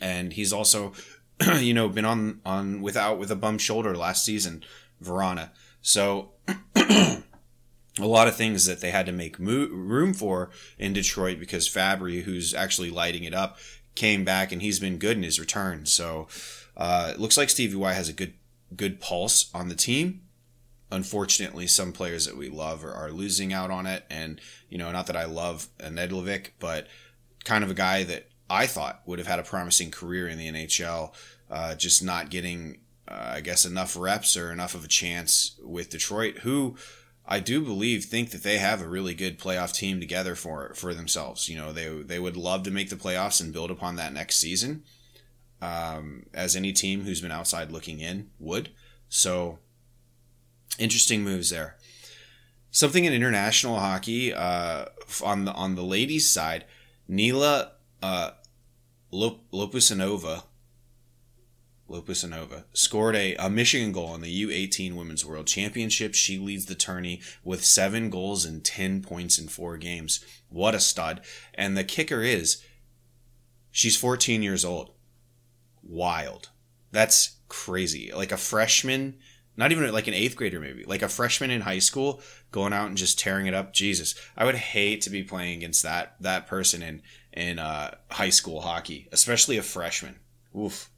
And 0.00 0.32
he's 0.32 0.52
also, 0.52 0.92
you 1.58 1.74
know, 1.74 1.88
been 1.88 2.04
on 2.04 2.40
on 2.44 2.80
without 2.80 3.18
with 3.18 3.30
a 3.30 3.36
bum 3.36 3.58
shoulder 3.58 3.96
last 3.96 4.24
season. 4.24 4.64
Vrana. 5.02 5.50
So 5.80 6.30
a 6.76 7.22
lot 7.98 8.28
of 8.28 8.36
things 8.36 8.66
that 8.66 8.80
they 8.80 8.90
had 8.90 9.06
to 9.06 9.12
make 9.12 9.38
mo- 9.38 9.68
room 9.70 10.14
for 10.14 10.50
in 10.78 10.92
Detroit 10.92 11.38
because 11.38 11.68
Fabbri, 11.68 12.22
who's 12.22 12.54
actually 12.54 12.90
lighting 12.90 13.24
it 13.24 13.34
up, 13.34 13.58
came 13.94 14.24
back 14.24 14.52
and 14.52 14.62
he's 14.62 14.80
been 14.80 14.98
good 14.98 15.16
in 15.16 15.22
his 15.22 15.38
return. 15.38 15.86
So 15.86 16.28
uh, 16.76 17.12
it 17.14 17.20
looks 17.20 17.36
like 17.36 17.50
Stevie 17.50 17.76
Y 17.76 17.92
has 17.92 18.08
a 18.08 18.12
good 18.12 18.34
good 18.74 19.00
pulse 19.00 19.50
on 19.54 19.68
the 19.68 19.74
team. 19.74 20.22
Unfortunately, 20.90 21.66
some 21.66 21.92
players 21.92 22.26
that 22.26 22.36
we 22.36 22.48
love 22.48 22.84
are, 22.84 22.92
are 22.92 23.10
losing 23.10 23.52
out 23.52 23.70
on 23.70 23.86
it, 23.86 24.04
and 24.10 24.40
you 24.68 24.78
know, 24.78 24.92
not 24.92 25.06
that 25.06 25.16
I 25.16 25.24
love 25.24 25.68
Nedeljkovic, 25.78 26.50
but 26.58 26.86
kind 27.44 27.64
of 27.64 27.70
a 27.70 27.74
guy 27.74 28.04
that 28.04 28.28
I 28.48 28.66
thought 28.66 29.02
would 29.06 29.18
have 29.18 29.28
had 29.28 29.38
a 29.38 29.44
promising 29.44 29.90
career 29.90 30.28
in 30.28 30.38
the 30.38 30.48
NHL, 30.48 31.14
uh, 31.50 31.74
just 31.74 32.02
not 32.02 32.28
getting, 32.28 32.78
uh, 33.12 33.32
I 33.34 33.40
guess, 33.40 33.64
enough 33.64 33.96
reps 33.96 34.36
or 34.36 34.50
enough 34.50 34.74
of 34.74 34.84
a 34.84 34.88
chance 34.88 35.58
with 35.62 35.90
Detroit, 35.90 36.38
who 36.38 36.76
I 37.26 37.40
do 37.40 37.60
believe 37.60 38.04
think 38.04 38.30
that 38.30 38.42
they 38.42 38.58
have 38.58 38.80
a 38.80 38.88
really 38.88 39.14
good 39.14 39.38
playoff 39.38 39.74
team 39.74 40.00
together 40.00 40.34
for 40.34 40.72
for 40.74 40.94
themselves. 40.94 41.48
You 41.48 41.56
know, 41.56 41.72
they 41.72 41.88
they 41.88 42.18
would 42.18 42.36
love 42.36 42.62
to 42.64 42.70
make 42.70 42.88
the 42.90 42.96
playoffs 42.96 43.40
and 43.40 43.52
build 43.52 43.70
upon 43.70 43.96
that 43.96 44.12
next 44.12 44.36
season, 44.36 44.84
um, 45.60 46.24
as 46.32 46.56
any 46.56 46.72
team 46.72 47.04
who's 47.04 47.20
been 47.20 47.30
outside 47.30 47.70
looking 47.70 48.00
in 48.00 48.30
would. 48.38 48.70
So, 49.08 49.58
interesting 50.78 51.22
moves 51.22 51.50
there. 51.50 51.76
Something 52.70 53.04
in 53.04 53.12
international 53.12 53.78
hockey 53.78 54.32
uh, 54.32 54.86
on 55.22 55.44
the 55.44 55.52
on 55.52 55.74
the 55.74 55.84
ladies' 55.84 56.30
side, 56.30 56.64
Nela 57.08 57.72
uh, 58.02 58.30
Lop- 59.10 59.50
Lopusanova 59.52 60.44
Lopusanova 61.92 62.64
scored 62.72 63.14
a, 63.14 63.34
a 63.36 63.50
Michigan 63.50 63.92
goal 63.92 64.14
in 64.14 64.22
the 64.22 64.44
U18 64.44 64.94
Women's 64.94 65.24
World 65.24 65.46
Championship. 65.46 66.14
She 66.14 66.38
leads 66.38 66.66
the 66.66 66.74
tourney 66.74 67.20
with 67.44 67.64
seven 67.64 68.08
goals 68.08 68.44
and 68.44 68.64
10 68.64 69.02
points 69.02 69.38
in 69.38 69.48
four 69.48 69.76
games. 69.76 70.24
What 70.48 70.74
a 70.74 70.80
stud. 70.80 71.20
And 71.54 71.76
the 71.76 71.84
kicker 71.84 72.22
is, 72.22 72.64
she's 73.70 73.96
14 73.96 74.42
years 74.42 74.64
old. 74.64 74.92
Wild. 75.82 76.48
That's 76.90 77.36
crazy. 77.48 78.10
Like 78.14 78.32
a 78.32 78.36
freshman, 78.36 79.18
not 79.56 79.72
even 79.72 79.92
like 79.92 80.06
an 80.06 80.14
eighth 80.14 80.36
grader, 80.36 80.60
maybe, 80.60 80.84
like 80.84 81.02
a 81.02 81.08
freshman 81.08 81.50
in 81.50 81.62
high 81.62 81.78
school 81.78 82.22
going 82.50 82.72
out 82.72 82.88
and 82.88 82.96
just 82.96 83.18
tearing 83.18 83.46
it 83.46 83.54
up. 83.54 83.72
Jesus, 83.74 84.14
I 84.36 84.44
would 84.46 84.54
hate 84.54 85.02
to 85.02 85.10
be 85.10 85.22
playing 85.22 85.58
against 85.58 85.82
that, 85.82 86.16
that 86.20 86.46
person 86.46 86.82
in, 86.82 87.02
in 87.32 87.58
uh, 87.58 87.96
high 88.10 88.30
school 88.30 88.62
hockey, 88.62 89.08
especially 89.12 89.58
a 89.58 89.62
freshman. 89.62 90.20
Oof. 90.56 90.88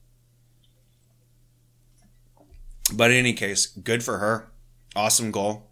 But 2.95 3.11
in 3.11 3.17
any 3.19 3.33
case, 3.33 3.67
good 3.67 4.03
for 4.03 4.19
her. 4.19 4.51
Awesome 4.95 5.31
goal. 5.31 5.71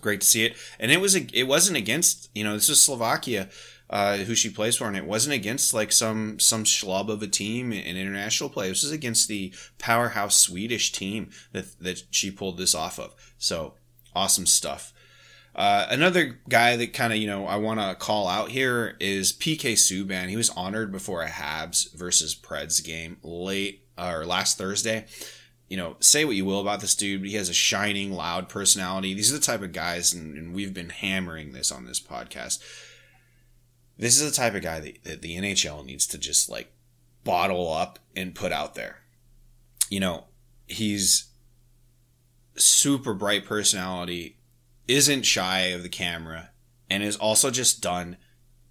Great 0.00 0.22
to 0.22 0.26
see 0.26 0.44
it. 0.44 0.56
And 0.78 0.90
it 0.90 1.00
was 1.00 1.14
it 1.14 1.44
wasn't 1.44 1.76
against 1.76 2.30
you 2.34 2.44
know 2.44 2.54
this 2.54 2.68
is 2.68 2.82
Slovakia. 2.82 3.48
Uh, 3.88 4.18
who 4.18 4.36
she 4.36 4.48
plays 4.48 4.76
for, 4.76 4.86
and 4.86 4.96
it 4.96 5.04
wasn't 5.04 5.34
against 5.34 5.74
like 5.74 5.90
some 5.90 6.38
some 6.38 6.62
schlub 6.62 7.08
of 7.08 7.24
a 7.24 7.26
team 7.26 7.72
in 7.72 7.96
international 7.96 8.48
play. 8.48 8.68
This 8.68 8.84
was 8.84 8.92
against 8.92 9.26
the 9.26 9.52
powerhouse 9.78 10.36
Swedish 10.36 10.92
team 10.92 11.30
that 11.50 11.76
that 11.80 12.04
she 12.08 12.30
pulled 12.30 12.56
this 12.56 12.72
off 12.72 13.00
of. 13.00 13.16
So 13.36 13.74
awesome 14.14 14.46
stuff. 14.46 14.92
Uh, 15.56 15.88
another 15.90 16.38
guy 16.48 16.76
that 16.76 16.92
kind 16.92 17.12
of 17.12 17.18
you 17.18 17.26
know 17.26 17.48
I 17.48 17.56
want 17.56 17.80
to 17.80 17.96
call 17.96 18.28
out 18.28 18.50
here 18.50 18.96
is 19.00 19.32
PK 19.32 19.72
Subban. 19.72 20.28
He 20.28 20.36
was 20.36 20.50
honored 20.50 20.92
before 20.92 21.22
a 21.22 21.28
Habs 21.28 21.92
versus 21.92 22.36
Preds 22.36 22.84
game 22.84 23.16
late 23.24 23.88
or 23.98 24.24
last 24.24 24.56
Thursday 24.56 25.06
you 25.70 25.76
know, 25.76 25.96
say 26.00 26.24
what 26.24 26.34
you 26.34 26.44
will 26.44 26.60
about 26.60 26.80
this 26.80 26.96
dude, 26.96 27.20
but 27.20 27.30
he 27.30 27.36
has 27.36 27.48
a 27.48 27.54
shining, 27.54 28.12
loud 28.12 28.48
personality. 28.48 29.14
These 29.14 29.32
are 29.32 29.38
the 29.38 29.44
type 29.44 29.62
of 29.62 29.72
guys, 29.72 30.12
and, 30.12 30.36
and 30.36 30.52
we've 30.52 30.74
been 30.74 30.90
hammering 30.90 31.52
this 31.52 31.70
on 31.70 31.86
this 31.86 32.00
podcast. 32.00 32.60
This 33.96 34.20
is 34.20 34.28
the 34.28 34.36
type 34.36 34.56
of 34.56 34.62
guy 34.62 34.80
that, 34.80 35.04
that 35.04 35.22
the 35.22 35.38
NHL 35.38 35.86
needs 35.86 36.08
to 36.08 36.18
just 36.18 36.50
like 36.50 36.72
bottle 37.22 37.72
up 37.72 38.00
and 38.16 38.34
put 38.34 38.50
out 38.50 38.74
there. 38.74 39.02
You 39.88 40.00
know, 40.00 40.24
he's 40.66 41.28
super 42.56 43.14
bright 43.14 43.44
personality, 43.44 44.38
isn't 44.88 45.22
shy 45.22 45.66
of 45.66 45.84
the 45.84 45.88
camera, 45.88 46.50
and 46.90 47.04
is 47.04 47.16
also 47.16 47.48
just 47.48 47.80
done 47.80 48.16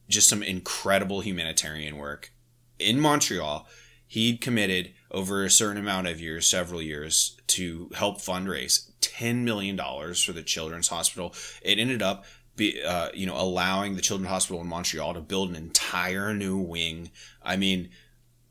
just 0.09 0.27
some 0.27 0.43
incredible 0.43 1.21
humanitarian 1.21 1.95
work 1.95 2.33
in 2.77 2.99
Montreal. 2.99 3.65
He'd 4.09 4.41
committed 4.41 4.93
over 5.11 5.45
a 5.45 5.51
certain 5.51 5.77
amount 5.77 6.07
of 6.07 6.19
years, 6.19 6.49
several 6.49 6.81
years, 6.81 7.39
to 7.45 7.91
help 7.93 8.17
fundraise 8.17 8.89
$10 9.01 9.43
million 9.43 9.77
for 9.77 10.33
the 10.33 10.41
Children's 10.41 10.87
Hospital. 10.87 11.35
It 11.61 11.77
ended 11.77 12.01
up 12.01 12.25
be, 12.55 12.81
uh, 12.81 13.09
you 13.13 13.27
know, 13.27 13.39
allowing 13.39 13.95
the 13.95 14.01
Children's 14.01 14.31
Hospital 14.31 14.61
in 14.61 14.67
Montreal 14.67 15.13
to 15.13 15.21
build 15.21 15.51
an 15.51 15.55
entire 15.55 16.33
new 16.33 16.57
wing. 16.57 17.11
I 17.43 17.55
mean, 17.55 17.91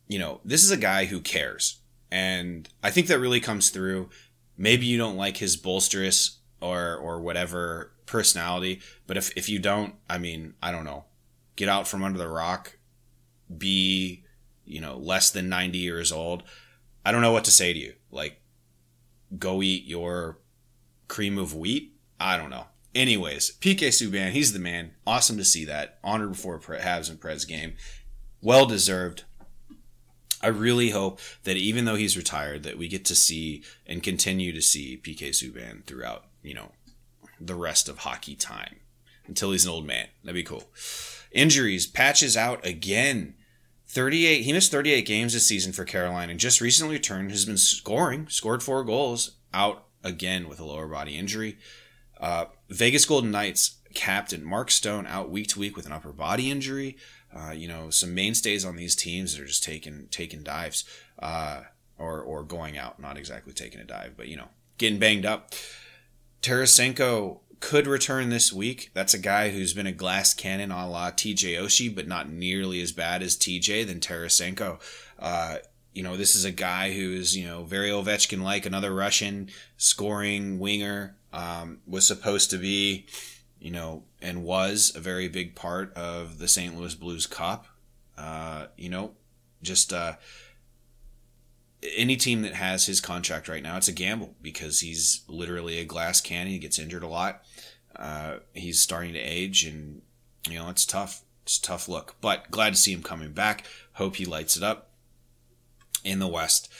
you 0.06 0.20
know, 0.20 0.40
this 0.44 0.62
is 0.62 0.70
a 0.70 0.76
guy 0.76 1.06
who 1.06 1.20
cares. 1.20 1.80
And 2.08 2.68
I 2.80 2.92
think 2.92 3.08
that 3.08 3.18
really 3.18 3.40
comes 3.40 3.70
through. 3.70 4.10
Maybe 4.56 4.86
you 4.86 4.96
don't 4.96 5.16
like 5.16 5.38
his 5.38 5.56
bolsterous 5.56 6.36
or, 6.60 6.94
or 6.94 7.20
whatever 7.20 7.90
personality, 8.06 8.80
but 9.08 9.16
if, 9.16 9.36
if 9.36 9.48
you 9.48 9.58
don't, 9.58 9.96
I 10.08 10.18
mean, 10.18 10.54
I 10.62 10.70
don't 10.70 10.84
know, 10.84 11.04
get 11.56 11.68
out 11.68 11.88
from 11.88 12.04
under 12.04 12.18
the 12.18 12.28
rock, 12.28 12.78
be 13.56 14.24
you 14.68 14.80
know, 14.80 14.96
less 14.96 15.30
than 15.30 15.48
90 15.48 15.78
years 15.78 16.12
old, 16.12 16.42
I 17.04 17.12
don't 17.12 17.22
know 17.22 17.32
what 17.32 17.44
to 17.44 17.50
say 17.50 17.72
to 17.72 17.78
you. 17.78 17.94
Like, 18.10 18.40
go 19.38 19.62
eat 19.62 19.84
your 19.84 20.38
cream 21.08 21.38
of 21.38 21.54
wheat? 21.54 21.94
I 22.20 22.36
don't 22.36 22.50
know. 22.50 22.66
Anyways, 22.94 23.56
PK 23.58 23.88
Subban, 23.88 24.30
he's 24.30 24.52
the 24.52 24.58
man. 24.58 24.92
Awesome 25.06 25.36
to 25.36 25.44
see 25.44 25.64
that. 25.66 25.98
Honored 26.02 26.32
before 26.32 26.58
Habs 26.58 27.10
and 27.10 27.20
Preds 27.20 27.46
game. 27.46 27.74
Well 28.42 28.66
deserved. 28.66 29.24
I 30.40 30.48
really 30.48 30.90
hope 30.90 31.20
that 31.44 31.56
even 31.56 31.84
though 31.84 31.96
he's 31.96 32.16
retired, 32.16 32.62
that 32.62 32.78
we 32.78 32.88
get 32.88 33.04
to 33.06 33.14
see 33.14 33.64
and 33.86 34.02
continue 34.02 34.52
to 34.52 34.62
see 34.62 35.00
PK 35.02 35.30
Subban 35.30 35.84
throughout, 35.84 36.24
you 36.42 36.54
know, 36.54 36.72
the 37.40 37.54
rest 37.54 37.88
of 37.88 37.98
hockey 37.98 38.34
time 38.34 38.76
until 39.26 39.52
he's 39.52 39.64
an 39.64 39.70
old 39.70 39.86
man. 39.86 40.06
That'd 40.22 40.34
be 40.34 40.42
cool. 40.42 40.64
Injuries, 41.32 41.86
patches 41.86 42.36
out 42.36 42.64
again. 42.64 43.34
38 43.88 44.42
he 44.42 44.52
missed 44.52 44.70
38 44.70 45.06
games 45.06 45.32
this 45.32 45.46
season 45.46 45.72
for 45.72 45.84
Carolina 45.84 46.30
and 46.30 46.40
just 46.40 46.60
recently 46.60 46.96
returned 46.96 47.30
has 47.30 47.44
been 47.44 47.56
scoring 47.56 48.26
scored 48.28 48.62
four 48.62 48.84
goals 48.84 49.36
out 49.52 49.86
again 50.04 50.48
with 50.48 50.60
a 50.60 50.64
lower 50.64 50.86
body 50.86 51.16
injury. 51.16 51.58
Uh, 52.20 52.46
Vegas 52.68 53.04
Golden 53.04 53.30
Knights 53.30 53.76
captain 53.94 54.44
Mark 54.44 54.70
Stone 54.70 55.06
out 55.06 55.30
week 55.30 55.48
to 55.48 55.58
week 55.58 55.76
with 55.76 55.86
an 55.86 55.92
upper 55.92 56.12
body 56.12 56.50
injury. 56.50 56.96
Uh, 57.34 57.50
you 57.50 57.68
know 57.68 57.90
some 57.90 58.14
mainstays 58.14 58.64
on 58.64 58.76
these 58.76 58.94
teams 58.94 59.34
that 59.34 59.42
are 59.42 59.46
just 59.46 59.64
taking 59.64 60.08
taking 60.10 60.42
dives 60.42 60.84
uh, 61.18 61.62
or 61.98 62.20
or 62.20 62.42
going 62.42 62.76
out 62.76 63.00
not 63.00 63.16
exactly 63.16 63.52
taking 63.52 63.80
a 63.80 63.84
dive 63.84 64.14
but 64.16 64.28
you 64.28 64.36
know 64.36 64.48
getting 64.76 64.98
banged 64.98 65.26
up. 65.26 65.52
Tarasenko 66.42 67.40
could 67.60 67.86
return 67.86 68.28
this 68.28 68.52
week. 68.52 68.90
That's 68.94 69.14
a 69.14 69.18
guy 69.18 69.50
who's 69.50 69.74
been 69.74 69.86
a 69.86 69.92
glass 69.92 70.34
cannon 70.34 70.70
a 70.70 70.88
la 70.88 71.10
TJ 71.10 71.60
Oshie, 71.60 71.94
but 71.94 72.06
not 72.06 72.30
nearly 72.30 72.80
as 72.80 72.92
bad 72.92 73.22
as 73.22 73.36
TJ 73.36 73.86
than 73.86 74.00
Tarasenko. 74.00 74.80
Uh, 75.18 75.58
you 75.92 76.02
know, 76.02 76.16
this 76.16 76.36
is 76.36 76.44
a 76.44 76.52
guy 76.52 76.92
who's, 76.92 77.36
you 77.36 77.46
know, 77.46 77.64
very 77.64 77.90
Ovechkin 77.90 78.42
like, 78.42 78.66
another 78.66 78.94
Russian 78.94 79.50
scoring 79.76 80.58
winger, 80.58 81.16
um, 81.32 81.78
was 81.86 82.06
supposed 82.06 82.50
to 82.50 82.58
be, 82.58 83.06
you 83.60 83.70
know, 83.70 84.04
and 84.22 84.44
was 84.44 84.92
a 84.94 85.00
very 85.00 85.28
big 85.28 85.54
part 85.54 85.92
of 85.94 86.38
the 86.38 86.48
St. 86.48 86.78
Louis 86.78 86.94
Blues 86.94 87.26
Cup. 87.26 87.66
Uh, 88.16 88.66
you 88.76 88.88
know, 88.88 89.12
just, 89.62 89.92
uh, 89.92 90.14
any 91.96 92.16
team 92.16 92.42
that 92.42 92.54
has 92.54 92.86
his 92.86 93.00
contract 93.00 93.48
right 93.48 93.62
now, 93.62 93.76
it's 93.76 93.88
a 93.88 93.92
gamble 93.92 94.34
because 94.42 94.80
he's 94.80 95.22
literally 95.28 95.78
a 95.78 95.84
glass 95.84 96.20
cannon. 96.20 96.52
He 96.52 96.58
gets 96.58 96.78
injured 96.78 97.02
a 97.02 97.08
lot. 97.08 97.42
Uh, 97.98 98.38
he's 98.52 98.80
starting 98.80 99.12
to 99.14 99.18
age, 99.18 99.64
and 99.64 100.02
you 100.48 100.58
know 100.58 100.68
it's 100.68 100.86
tough. 100.86 101.22
It's 101.42 101.58
a 101.58 101.62
tough 101.62 101.88
look, 101.88 102.16
but 102.20 102.50
glad 102.50 102.74
to 102.74 102.78
see 102.78 102.92
him 102.92 103.02
coming 103.02 103.32
back. 103.32 103.64
Hope 103.94 104.16
he 104.16 104.24
lights 104.24 104.56
it 104.56 104.62
up 104.62 104.90
in 106.04 106.18
the 106.18 106.28
West. 106.28 106.70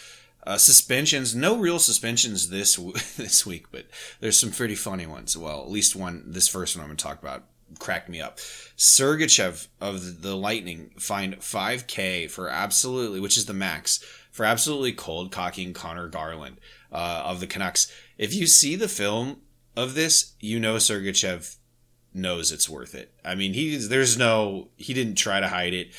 Uh, 0.47 0.57
suspensions, 0.57 1.35
no 1.35 1.57
real 1.57 1.79
suspensions 1.79 2.49
this 2.49 2.77
this 3.17 3.45
week, 3.45 3.67
but 3.71 3.87
there's 4.21 4.39
some 4.39 4.51
pretty 4.51 4.75
funny 4.75 5.07
ones. 5.07 5.37
Well, 5.37 5.63
at 5.63 5.71
least 5.71 5.97
one. 5.97 6.25
This 6.27 6.49
first 6.49 6.77
one 6.77 6.83
I'm 6.83 6.89
going 6.89 6.97
to 6.97 7.03
talk 7.03 7.21
about 7.21 7.45
cracked 7.79 8.09
me 8.09 8.21
up. 8.21 8.39
Sergachev 8.77 9.69
of 9.81 10.23
the 10.23 10.37
Lightning 10.37 10.91
fined 10.99 11.41
5K 11.41 12.31
for 12.31 12.49
absolutely, 12.49 13.21
which 13.21 13.37
is 13.37 13.47
the 13.47 13.53
max, 13.53 14.03
for 14.31 14.45
absolutely 14.45 14.93
cold 14.93 15.31
cocking 15.31 15.75
Conor 15.75 16.09
Garland 16.09 16.59
uh, 16.93 17.23
of 17.25 17.41
the 17.41 17.47
Canucks. 17.47 17.93
If 18.17 18.35
you 18.35 18.47
see 18.47 18.77
the 18.77 18.89
film 18.89 19.43
of 19.79 19.95
this, 19.95 20.35
you 20.41 20.59
know 20.59 20.75
Sergachev 20.75 21.57
knows 22.13 22.51
it's 22.51 22.69
worth 22.69 22.97
it. 22.97 23.15
I 23.25 23.37
mean, 23.37 23.55
he's 23.55 23.89
there's 23.89 24.19
no 24.19 24.71
he 24.77 24.93
didn't 24.93 25.15
try 25.15 25.39
to 25.39 25.49
hide 25.49 25.73
it. 25.73 25.93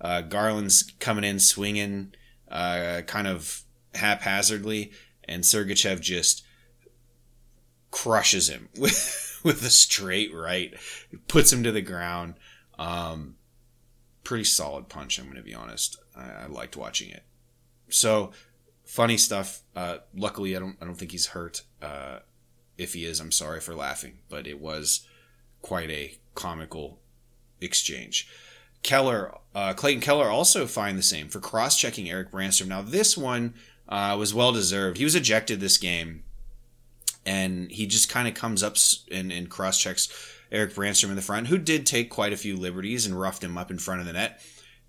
Uh, 0.00 0.22
Garland's 0.22 0.90
coming 1.00 1.24
in 1.24 1.38
swinging, 1.38 2.14
uh, 2.50 3.02
kind 3.06 3.26
of 3.26 3.62
haphazardly, 3.94 4.90
and 5.24 5.42
Sergachev 5.42 6.00
just 6.00 6.44
crushes 7.90 8.48
him 8.48 8.70
with 8.78 9.40
with 9.44 9.62
a 9.62 9.70
straight 9.70 10.34
right, 10.34 10.74
puts 11.28 11.52
him 11.52 11.62
to 11.62 11.72
the 11.72 11.82
ground. 11.82 12.34
Um, 12.78 13.36
pretty 14.24 14.44
solid 14.44 14.88
punch. 14.88 15.18
I'm 15.18 15.26
going 15.26 15.36
to 15.36 15.42
be 15.42 15.54
honest. 15.54 15.98
I, 16.16 16.44
I 16.44 16.46
liked 16.46 16.74
watching 16.74 17.10
it. 17.10 17.24
So 17.90 18.32
funny 18.86 19.18
stuff. 19.18 19.60
Uh, 19.74 19.98
luckily, 20.14 20.56
I 20.56 20.58
don't. 20.58 20.76
I 20.80 20.86
don't 20.86 20.96
think 20.96 21.12
he's 21.12 21.26
hurt. 21.26 21.62
If 22.78 22.94
he 22.94 23.04
is, 23.04 23.20
I'm 23.20 23.32
sorry 23.32 23.60
for 23.60 23.74
laughing, 23.74 24.18
but 24.28 24.46
it 24.46 24.60
was 24.60 25.06
quite 25.62 25.90
a 25.90 26.18
comical 26.34 26.98
exchange. 27.60 28.28
Keller, 28.82 29.34
uh, 29.54 29.72
Clayton 29.72 30.02
Keller 30.02 30.28
also 30.28 30.66
fined 30.66 30.98
the 30.98 31.02
same 31.02 31.28
for 31.28 31.40
cross-checking 31.40 32.08
Erik 32.08 32.30
Brannstrom. 32.30 32.68
Now 32.68 32.82
this 32.82 33.16
one 33.16 33.54
uh, 33.88 34.14
was 34.18 34.34
well 34.34 34.52
deserved. 34.52 34.98
He 34.98 35.04
was 35.04 35.14
ejected 35.14 35.58
this 35.58 35.78
game, 35.78 36.22
and 37.24 37.70
he 37.70 37.86
just 37.86 38.08
kind 38.08 38.28
of 38.28 38.34
comes 38.34 38.62
up 38.62 38.76
and, 39.10 39.32
and 39.32 39.50
cross-checks 39.50 40.08
Erik 40.52 40.74
Brannstrom 40.74 41.10
in 41.10 41.16
the 41.16 41.22
front, 41.22 41.48
who 41.48 41.58
did 41.58 41.86
take 41.86 42.10
quite 42.10 42.32
a 42.32 42.36
few 42.36 42.56
liberties 42.56 43.06
and 43.06 43.18
roughed 43.18 43.42
him 43.42 43.58
up 43.58 43.70
in 43.70 43.78
front 43.78 44.00
of 44.00 44.06
the 44.06 44.12
net. 44.12 44.40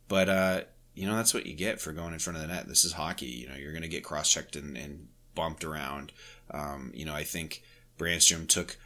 But 0.08 0.29
uh, 0.29 0.62
you 0.94 1.08
know 1.08 1.15
that's 1.15 1.34
what 1.34 1.46
you 1.48 1.53
get 1.53 1.82
for 1.82 1.91
going 1.91 2.13
in 2.13 2.20
front 2.20 2.38
of 2.38 2.41
the 2.44 2.53
net. 2.53 2.67
This 2.67 2.86
is 2.86 2.94
hockey. 2.94 3.25
You 3.25 3.50
know 3.50 3.56
you're 3.56 3.72
going 3.72 3.82
to 3.82 3.88
get 3.88 4.03
cross-checked 4.03 4.56
and, 4.56 4.77
and 4.77 5.08
bumped 5.34 5.63
around. 5.63 6.12
Um, 6.51 6.91
you 6.94 7.06
know 7.06 7.15
I 7.15 7.24
think 7.24 7.63
Brannstrom 7.98 8.48
took 8.48 8.77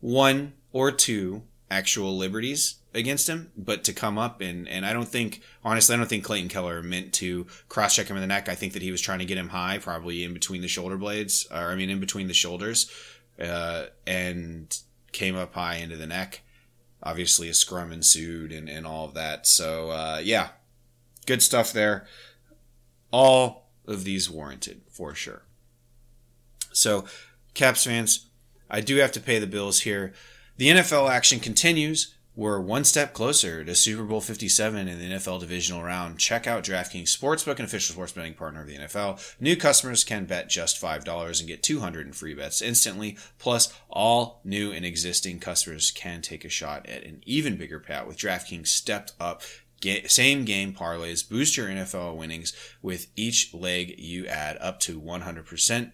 one 0.00 0.54
or 0.72 0.90
two 0.92 1.42
actual 1.70 2.16
liberties 2.16 2.76
against 2.94 3.28
him, 3.28 3.50
but 3.56 3.84
to 3.84 3.92
come 3.92 4.16
up 4.18 4.40
and 4.40 4.68
and 4.68 4.86
I 4.86 4.92
don't 4.92 5.08
think 5.08 5.42
honestly 5.64 5.94
I 5.94 5.98
don't 5.98 6.08
think 6.08 6.24
Clayton 6.24 6.48
Keller 6.48 6.82
meant 6.82 7.12
to 7.14 7.46
cross 7.68 7.94
check 7.94 8.08
him 8.08 8.16
in 8.16 8.22
the 8.22 8.26
neck. 8.26 8.48
I 8.48 8.54
think 8.54 8.72
that 8.72 8.82
he 8.82 8.90
was 8.90 9.00
trying 9.00 9.18
to 9.18 9.24
get 9.24 9.38
him 9.38 9.48
high, 9.48 9.78
probably 9.78 10.24
in 10.24 10.32
between 10.32 10.62
the 10.62 10.68
shoulder 10.68 10.96
blades, 10.96 11.46
or 11.50 11.70
I 11.70 11.74
mean 11.74 11.90
in 11.90 12.00
between 12.00 12.28
the 12.28 12.34
shoulders, 12.34 12.90
uh, 13.40 13.86
and 14.06 14.78
came 15.12 15.36
up 15.36 15.54
high 15.54 15.76
into 15.76 15.96
the 15.96 16.06
neck. 16.06 16.42
Obviously, 17.02 17.48
a 17.48 17.54
scrum 17.54 17.92
ensued 17.92 18.52
and 18.52 18.68
and 18.68 18.86
all 18.86 19.04
of 19.06 19.14
that. 19.14 19.46
So 19.46 19.90
uh, 19.90 20.20
yeah, 20.22 20.48
good 21.26 21.42
stuff 21.42 21.72
there. 21.72 22.06
All 23.10 23.68
of 23.86 24.04
these 24.04 24.30
warranted 24.30 24.82
for 24.90 25.14
sure. 25.14 25.42
So, 26.72 27.06
Caps 27.56 27.84
fans, 27.84 28.26
I 28.68 28.82
do 28.82 28.96
have 28.96 29.12
to 29.12 29.20
pay 29.20 29.38
the 29.38 29.46
bills 29.46 29.80
here. 29.80 30.12
The 30.58 30.68
NFL 30.68 31.10
action 31.10 31.40
continues. 31.40 32.14
We're 32.34 32.60
one 32.60 32.84
step 32.84 33.14
closer 33.14 33.64
to 33.64 33.74
Super 33.74 34.04
Bowl 34.04 34.20
57 34.20 34.86
in 34.86 34.98
the 34.98 35.16
NFL 35.16 35.40
divisional 35.40 35.82
round. 35.82 36.18
Check 36.18 36.46
out 36.46 36.64
DraftKings 36.64 37.08
Sportsbook, 37.08 37.58
an 37.58 37.64
official 37.64 37.94
sports 37.94 38.12
betting 38.12 38.34
partner 38.34 38.60
of 38.60 38.66
the 38.66 38.76
NFL. 38.76 39.36
New 39.40 39.56
customers 39.56 40.04
can 40.04 40.26
bet 40.26 40.50
just 40.50 40.78
$5 40.78 41.38
and 41.40 41.48
get 41.48 41.62
200 41.62 42.06
in 42.06 42.12
free 42.12 42.34
bets 42.34 42.60
instantly. 42.60 43.16
Plus, 43.38 43.72
all 43.88 44.42
new 44.44 44.70
and 44.70 44.84
existing 44.84 45.40
customers 45.40 45.90
can 45.90 46.20
take 46.20 46.44
a 46.44 46.50
shot 46.50 46.86
at 46.86 47.04
an 47.04 47.22
even 47.24 47.56
bigger 47.56 47.80
payout 47.80 48.06
with 48.06 48.18
DraftKings 48.18 48.68
stepped 48.68 49.14
up 49.18 49.40
same 50.06 50.44
game 50.44 50.74
parlays. 50.74 51.26
Boost 51.26 51.56
your 51.56 51.68
NFL 51.68 52.16
winnings 52.16 52.52
with 52.82 53.06
each 53.16 53.54
leg 53.54 53.98
you 53.98 54.26
add 54.26 54.58
up 54.60 54.78
to 54.80 55.00
100%. 55.00 55.92